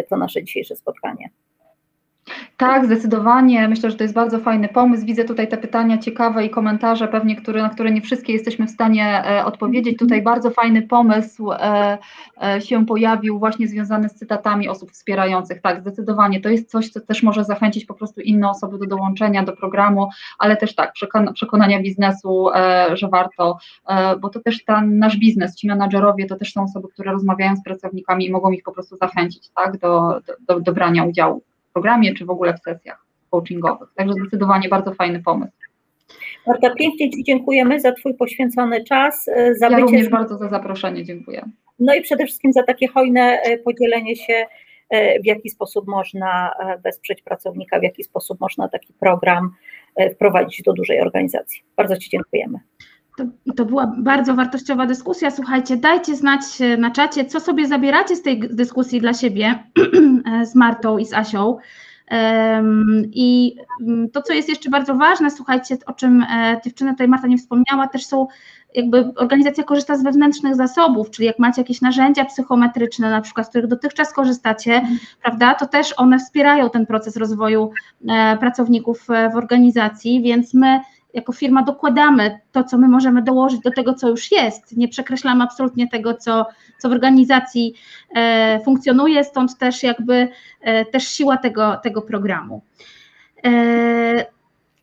to 0.09 0.17
nasze 0.17 0.43
dzisiejsze 0.43 0.75
spotkanie. 0.75 1.29
Tak, 2.57 2.85
zdecydowanie. 2.85 3.67
Myślę, 3.67 3.91
że 3.91 3.97
to 3.97 4.03
jest 4.03 4.13
bardzo 4.13 4.39
fajny 4.39 4.67
pomysł. 4.67 5.05
Widzę 5.05 5.23
tutaj 5.23 5.47
te 5.47 5.57
pytania 5.57 5.97
ciekawe 5.97 6.45
i 6.45 6.49
komentarze, 6.49 7.07
pewnie, 7.07 7.35
które, 7.35 7.61
na 7.61 7.69
które 7.69 7.91
nie 7.91 8.01
wszystkie 8.01 8.33
jesteśmy 8.33 8.67
w 8.67 8.69
stanie 8.69 9.25
e, 9.25 9.45
odpowiedzieć. 9.45 9.97
Tutaj 9.97 10.21
bardzo 10.21 10.51
fajny 10.51 10.81
pomysł 10.81 11.51
e, 11.51 11.97
e, 12.43 12.61
się 12.61 12.85
pojawił, 12.85 13.39
właśnie 13.39 13.67
związany 13.67 14.09
z 14.09 14.15
cytatami 14.15 14.69
osób 14.69 14.91
wspierających. 14.91 15.61
Tak, 15.61 15.81
zdecydowanie. 15.81 16.41
To 16.41 16.49
jest 16.49 16.71
coś, 16.71 16.89
co 16.89 16.99
też 16.99 17.23
może 17.23 17.43
zachęcić 17.43 17.85
po 17.85 17.93
prostu 17.93 18.21
inne 18.21 18.49
osoby 18.49 18.77
do 18.77 18.85
dołączenia 18.85 19.43
do 19.43 19.53
programu, 19.53 20.09
ale 20.39 20.57
też 20.57 20.75
tak, 20.75 20.93
przekona, 20.93 21.33
przekonania 21.33 21.81
biznesu, 21.81 22.49
e, 22.55 22.97
że 22.97 23.07
warto, 23.07 23.57
e, 23.87 24.17
bo 24.17 24.29
to 24.29 24.39
też 24.39 24.65
ten 24.65 24.99
nasz 24.99 25.17
biznes, 25.17 25.55
ci 25.55 25.67
menadżerowie, 25.67 26.25
to 26.25 26.35
też 26.35 26.53
są 26.53 26.63
osoby, 26.63 26.87
które 26.87 27.11
rozmawiają 27.11 27.55
z 27.55 27.63
pracownikami 27.63 28.25
i 28.25 28.31
mogą 28.31 28.51
ich 28.51 28.63
po 28.63 28.71
prostu 28.71 28.95
zachęcić 28.95 29.49
tak, 29.49 29.77
do, 29.77 30.21
do, 30.27 30.33
do, 30.47 30.59
do 30.59 30.73
brania 30.73 31.03
udziału 31.03 31.41
programie, 31.73 32.13
czy 32.13 32.25
w 32.25 32.29
ogóle 32.29 32.53
w 32.53 32.59
sesjach 32.59 33.05
coachingowych. 33.31 33.89
Także 33.95 34.13
zdecydowanie 34.13 34.69
bardzo 34.69 34.93
fajny 34.93 35.23
pomysł. 35.23 35.53
Marta, 36.47 36.75
pięknie 36.75 37.11
Ci 37.11 37.23
dziękujemy 37.23 37.79
za 37.79 37.91
Twój 37.91 38.13
poświęcony 38.13 38.83
czas, 38.83 39.27
e, 39.27 39.55
za 39.55 39.69
Ja 39.69 39.79
również 39.79 40.05
z 40.05 40.09
bardzo 40.09 40.37
za 40.37 40.49
zaproszenie 40.49 41.03
dziękuję. 41.03 41.45
No 41.79 41.95
i 41.95 42.01
przede 42.01 42.25
wszystkim 42.25 42.53
za 42.53 42.63
takie 42.63 42.87
hojne 42.87 43.21
e, 43.21 43.57
podzielenie 43.57 44.15
się, 44.15 44.45
e, 44.89 45.19
w 45.19 45.25
jaki 45.25 45.49
sposób 45.49 45.87
można 45.87 46.53
wesprzeć 46.83 47.21
pracownika, 47.21 47.79
w 47.79 47.83
jaki 47.83 48.03
sposób 48.03 48.39
można 48.39 48.67
taki 48.67 48.93
program 48.93 49.51
wprowadzić 50.15 50.61
do 50.61 50.73
dużej 50.73 51.01
organizacji. 51.01 51.61
Bardzo 51.77 51.97
Ci 51.97 52.09
dziękujemy. 52.09 52.59
To, 53.17 53.23
to 53.55 53.65
była 53.65 53.93
bardzo 53.97 54.35
wartościowa 54.35 54.85
dyskusja. 54.85 55.31
Słuchajcie, 55.31 55.77
dajcie 55.77 56.15
znać 56.15 56.41
e, 56.61 56.77
na 56.77 56.91
czacie, 56.91 57.25
co 57.25 57.39
sobie 57.39 57.67
zabieracie 57.67 58.15
z 58.15 58.21
tej 58.21 58.39
dyskusji 58.39 59.01
dla 59.01 59.13
siebie 59.13 59.63
z 60.51 60.55
Martą 60.55 60.97
i 60.97 61.05
z 61.05 61.13
Asią. 61.13 61.57
I 63.11 63.55
mm, 63.81 64.09
to, 64.09 64.21
co 64.21 64.33
jest 64.33 64.49
jeszcze 64.49 64.69
bardzo 64.69 64.95
ważne, 64.95 65.31
słuchajcie, 65.31 65.77
o 65.85 65.93
czym 65.93 66.21
e, 66.21 66.61
dziewczyna 66.65 66.91
tutaj 66.91 67.07
Marta 67.07 67.27
nie 67.27 67.37
wspomniała, 67.37 67.87
też 67.87 68.05
są 68.05 68.27
jakby 68.75 69.13
organizacja 69.15 69.63
korzysta 69.63 69.97
z 69.97 70.03
wewnętrznych 70.03 70.55
zasobów, 70.55 71.09
czyli 71.09 71.25
jak 71.25 71.39
macie 71.39 71.61
jakieś 71.61 71.81
narzędzia 71.81 72.25
psychometryczne, 72.25 73.09
na 73.09 73.21
przykład, 73.21 73.47
z 73.47 73.49
których 73.49 73.67
dotychczas 73.67 74.13
korzystacie, 74.13 74.81
prawda, 75.21 75.55
to 75.55 75.67
też 75.67 75.93
one 75.97 76.19
wspierają 76.19 76.69
ten 76.69 76.85
proces 76.85 77.17
rozwoju 77.17 77.71
e, 78.09 78.37
pracowników 78.37 79.07
w 79.33 79.37
organizacji, 79.37 80.21
więc 80.21 80.53
my 80.53 80.81
jako 81.13 81.33
firma 81.33 81.63
dokładamy 81.63 82.39
to, 82.51 82.63
co 82.63 82.77
my 82.77 82.87
możemy 82.87 83.21
dołożyć 83.21 83.59
do 83.61 83.71
tego, 83.71 83.93
co 83.93 84.09
już 84.09 84.31
jest. 84.31 84.77
Nie 84.77 84.87
przekreślamy 84.87 85.43
absolutnie 85.43 85.87
tego, 85.89 86.13
co, 86.13 86.45
co 86.79 86.89
w 86.89 86.91
organizacji 86.91 87.73
e, 88.15 88.59
funkcjonuje, 88.65 89.23
stąd 89.23 89.57
też 89.57 89.83
jakby 89.83 90.27
e, 90.61 90.85
też 90.85 91.07
siła 91.07 91.37
tego, 91.37 91.77
tego 91.83 92.01
programu. 92.01 92.61
E, 93.45 94.25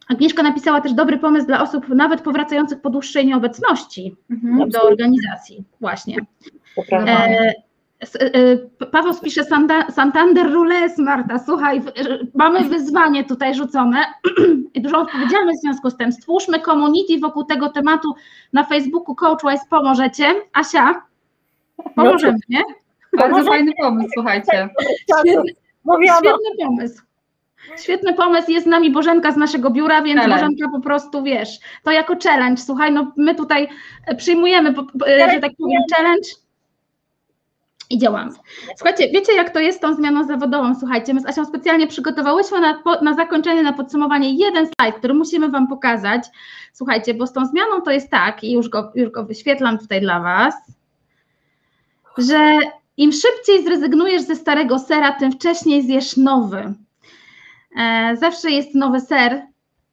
Agnieszka 0.08 0.42
napisała 0.42 0.80
też 0.80 0.92
dobry 0.92 1.18
pomysł 1.18 1.46
dla 1.46 1.62
osób 1.62 1.88
nawet 1.88 2.20
powracających 2.20 2.80
po 2.80 2.90
dłuższej 2.90 3.26
nieobecności 3.26 4.16
Mhm. 4.30 4.70
do 4.70 4.82
organizacji. 4.82 5.64
Właśnie. 5.80 6.16
E, 6.92 7.52
Paweł 8.92 9.14
spisze 9.14 9.44
Santander 9.90 10.52
Rules, 10.52 10.98
Marta, 10.98 11.38
słuchaj, 11.38 11.78
e, 11.78 11.82
mamy 12.34 12.64
wyzwanie 12.64 13.24
tutaj 13.24 13.54
rzucone 13.54 14.04
i 14.74 14.80
dużą 14.80 14.98
odpowiedzialność 14.98 15.58
w 15.58 15.62
związku 15.62 15.90
z 15.90 15.96
tym. 15.96 16.12
Stwórzmy 16.12 16.60
community 16.60 17.18
wokół 17.18 17.44
tego 17.44 17.68
tematu 17.68 18.14
na 18.52 18.64
Facebooku 18.64 19.14
Coachwise, 19.14 19.64
pomożecie? 19.70 20.34
Asia, 20.52 21.02
pomożemy, 21.96 22.38
nie? 22.48 22.62
Bardzo 23.18 23.44
fajny 23.44 23.72
pomysł, 23.80 24.10
słuchajcie. 24.14 24.68
Świetny, 25.20 25.52
świetny 26.18 26.66
pomysł. 26.66 27.02
Świetny 27.78 28.14
pomysł, 28.14 28.50
jest 28.50 28.66
z 28.66 28.68
nami 28.68 28.90
Bożenka 28.90 29.32
z 29.32 29.36
naszego 29.36 29.70
biura, 29.70 30.02
więc 30.02 30.20
Challenge. 30.20 30.44
Bożenka 30.44 30.68
po 30.68 30.80
prostu, 30.80 31.22
wiesz, 31.22 31.58
to 31.82 31.90
jako 31.90 32.14
challenge, 32.24 32.62
słuchaj, 32.62 32.92
no 32.92 33.12
my 33.16 33.34
tutaj 33.34 33.68
e, 34.06 34.14
przyjmujemy, 34.14 34.74
e, 35.06 35.30
że 35.32 35.40
tak 35.40 35.52
powiem, 35.58 35.82
challenge 35.96 36.28
i 37.90 37.98
działamy. 37.98 38.32
Słuchajcie, 38.76 39.08
wiecie 39.08 39.34
jak 39.34 39.50
to 39.50 39.60
jest 39.60 39.78
z 39.78 39.80
tą 39.80 39.94
zmianą 39.94 40.24
zawodową, 40.24 40.74
słuchajcie, 40.74 41.14
my 41.14 41.20
z 41.20 41.26
Asią 41.26 41.44
specjalnie 41.44 41.86
przygotowałyśmy 41.86 42.60
na, 42.60 42.82
na 43.02 43.14
zakończenie, 43.14 43.62
na 43.62 43.72
podsumowanie 43.72 44.34
jeden 44.34 44.66
slajd, 44.66 44.96
który 44.96 45.14
musimy 45.14 45.48
Wam 45.48 45.68
pokazać, 45.68 46.22
słuchajcie, 46.72 47.14
bo 47.14 47.26
z 47.26 47.32
tą 47.32 47.46
zmianą 47.46 47.80
to 47.80 47.90
jest 47.90 48.10
tak 48.10 48.44
i 48.44 48.52
już 48.52 48.68
go, 48.68 48.92
już 48.94 49.10
go 49.10 49.24
wyświetlam 49.24 49.78
tutaj 49.78 50.00
dla 50.00 50.20
Was, 50.20 50.54
że 52.18 52.58
im 52.96 53.12
szybciej 53.12 53.64
zrezygnujesz 53.64 54.22
ze 54.22 54.36
starego 54.36 54.78
sera, 54.78 55.12
tym 55.12 55.32
wcześniej 55.32 55.82
zjesz 55.82 56.16
nowy. 56.16 56.74
E, 57.76 58.16
Zawsze 58.16 58.50
jest 58.50 58.74
nowy 58.74 59.00
ser 59.00 59.42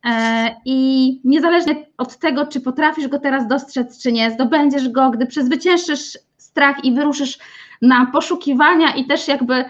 e, 0.05 0.55
i 0.65 1.21
niezależnie 1.23 1.85
od 1.97 2.17
tego, 2.17 2.45
czy 2.45 2.61
potrafisz 2.61 3.07
go 3.07 3.19
teraz 3.19 3.47
dostrzec, 3.47 4.03
czy 4.03 4.11
nie, 4.11 4.31
zdobędziesz 4.31 4.89
go, 4.89 5.09
gdy 5.09 5.25
przezwyciężysz 5.25 6.17
strach 6.57 6.83
i 6.85 6.93
wyruszysz 6.93 7.37
na 7.81 8.05
poszukiwania 8.05 8.95
i 8.95 9.05
też 9.05 9.27
jakby 9.27 9.55
e, 9.55 9.65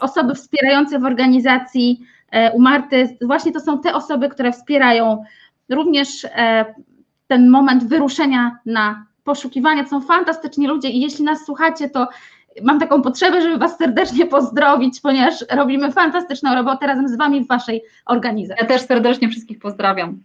osoby 0.00 0.34
wspierające 0.34 0.98
w 0.98 1.04
organizacji 1.04 2.00
e, 2.30 2.52
u 2.52 2.60
Marty, 2.60 3.16
właśnie 3.22 3.52
to 3.52 3.60
są 3.60 3.80
te 3.80 3.94
osoby, 3.94 4.28
które 4.28 4.52
wspierają 4.52 5.24
również 5.68 6.24
e, 6.24 6.74
ten 7.26 7.50
moment 7.50 7.84
wyruszenia 7.84 8.58
na 8.66 9.06
poszukiwania. 9.24 9.84
To 9.84 9.90
są 9.90 10.00
fantastyczni 10.00 10.66
ludzie 10.66 10.88
i 10.88 11.00
jeśli 11.00 11.24
nas 11.24 11.44
słuchacie, 11.44 11.90
to 11.90 12.08
mam 12.62 12.80
taką 12.80 13.02
potrzebę, 13.02 13.42
żeby 13.42 13.58
Was 13.58 13.78
serdecznie 13.78 14.26
pozdrowić, 14.26 15.00
ponieważ 15.00 15.34
robimy 15.50 15.92
fantastyczną 15.92 16.54
robotę 16.54 16.86
razem 16.86 17.08
z 17.08 17.16
Wami 17.16 17.44
w 17.44 17.48
Waszej 17.48 17.82
organizacji. 18.06 18.62
Ja 18.62 18.68
też 18.68 18.82
serdecznie 18.82 19.28
wszystkich 19.28 19.58
pozdrawiam. 19.58 20.22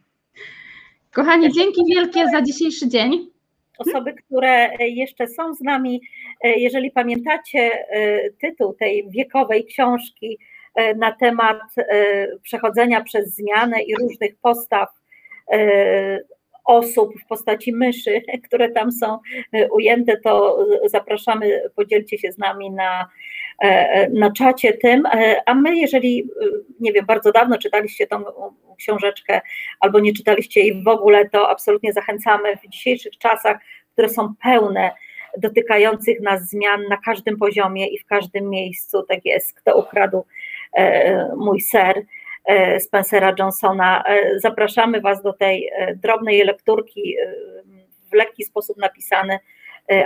Kochani, 1.14 1.52
dzięki 1.52 1.82
wielkie 1.96 2.30
za 2.30 2.42
dzisiejszy 2.42 2.88
dzień. 2.88 3.35
Osoby, 3.78 4.14
które 4.14 4.70
jeszcze 4.80 5.28
są 5.28 5.56
z 5.56 5.62
nami, 5.62 6.02
jeżeli 6.44 6.92
pamiętacie 6.92 7.72
tytuł 8.42 8.74
tej 8.74 9.10
wiekowej 9.10 9.66
książki 9.66 10.40
na 10.96 11.12
temat 11.12 11.60
przechodzenia 12.42 13.04
przez 13.04 13.36
zmianę 13.36 13.82
i 13.82 13.96
różnych 13.96 14.36
postaw 14.42 14.90
osób 16.66 17.14
w 17.24 17.28
postaci 17.28 17.74
myszy, 17.74 18.22
które 18.46 18.70
tam 18.70 18.92
są 18.92 19.20
e, 19.54 19.70
ujęte, 19.70 20.18
to 20.18 20.66
zapraszamy, 20.86 21.62
podzielcie 21.76 22.18
się 22.18 22.32
z 22.32 22.38
nami 22.38 22.72
na, 22.72 23.08
e, 23.62 24.10
na 24.10 24.32
czacie 24.32 24.74
tym. 24.74 25.06
E, 25.06 25.36
a 25.46 25.56
my, 25.56 25.78
jeżeli, 25.78 26.30
nie 26.80 26.94
wiem, 26.94 27.06
bardzo 27.06 27.32
dawno 27.32 27.58
czytaliście 27.58 28.08
tą 28.08 28.24
książeczkę 28.78 29.42
albo 29.80 30.00
nie 30.00 30.14
czytaliście 30.14 30.62
jej 30.62 30.84
w 30.84 30.88
ogóle, 30.88 31.30
to 31.30 31.50
absolutnie 31.50 31.94
zachęcamy 31.94 32.58
w 32.58 32.70
dzisiejszych 32.70 33.18
czasach, 33.18 33.58
które 33.94 34.10
są 34.10 34.34
pełne 34.44 34.92
dotykających 35.38 36.22
nas 36.22 36.50
zmian 36.50 36.84
na 36.90 36.98
każdym 36.98 37.38
poziomie 37.38 37.88
i 37.88 38.00
w 38.00 38.06
każdym 38.06 38.50
miejscu. 38.50 39.04
Tak 39.04 39.26
jest, 39.26 39.54
kto 39.54 39.80
ukradł 39.80 40.26
mój 41.38 41.62
ser 41.62 41.96
E, 41.98 42.06
Spencera 42.80 43.34
Johnsona. 43.40 44.04
E, 44.04 44.40
zapraszamy 44.40 45.02
Was 45.02 45.24
do 45.24 45.34
tej 45.34 45.70
e, 45.76 45.96
drobnej 45.96 46.44
lekturki, 46.44 47.16
w 48.12 48.14
lekki 48.14 48.44
sposób 48.44 48.78
napisany, 48.78 49.40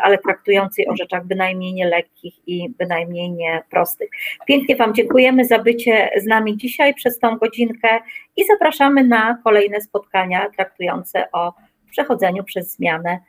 ale 0.02 0.18
traktującej 0.18 0.88
o 0.88 0.96
rzeczach 0.96 1.26
bynajmniej 1.26 1.74
nie 1.74 1.88
lekkich 1.88 2.48
i 2.48 2.70
bynajmniej 2.70 3.32
nie 3.32 3.64
prostych. 3.70 4.10
Pięknie 4.48 4.76
Wam 4.76 4.94
dziękujemy 4.94 5.46
za 5.46 5.60
bycie 5.60 6.10
z 6.18 6.26
nami 6.26 6.58
dzisiaj 6.58 6.94
przez 6.94 7.20
tą 7.20 7.38
godzinkę 7.38 8.00
i 8.38 8.46
zapraszamy 8.46 9.04
na 9.04 9.38
kolejne 9.44 9.82
spotkania 9.82 10.50
traktujące 10.56 11.32
o 11.32 11.54
przechodzeniu 11.92 12.44
przez 12.44 12.76
zmianę 12.76 13.20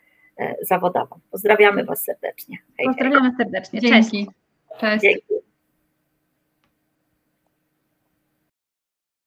zawodową. 0.62 1.20
Pozdrawiamy 1.30 1.84
Was 1.84 2.04
serdecznie. 2.04 2.58
Hej, 2.78 2.86
Pozdrawiamy 2.86 3.32
serdecznie. 3.38 3.80
Cześć. 3.80 4.10
Dzięki. 4.10 4.30
Cześć. 4.80 5.02
Dzięki. 5.02 5.49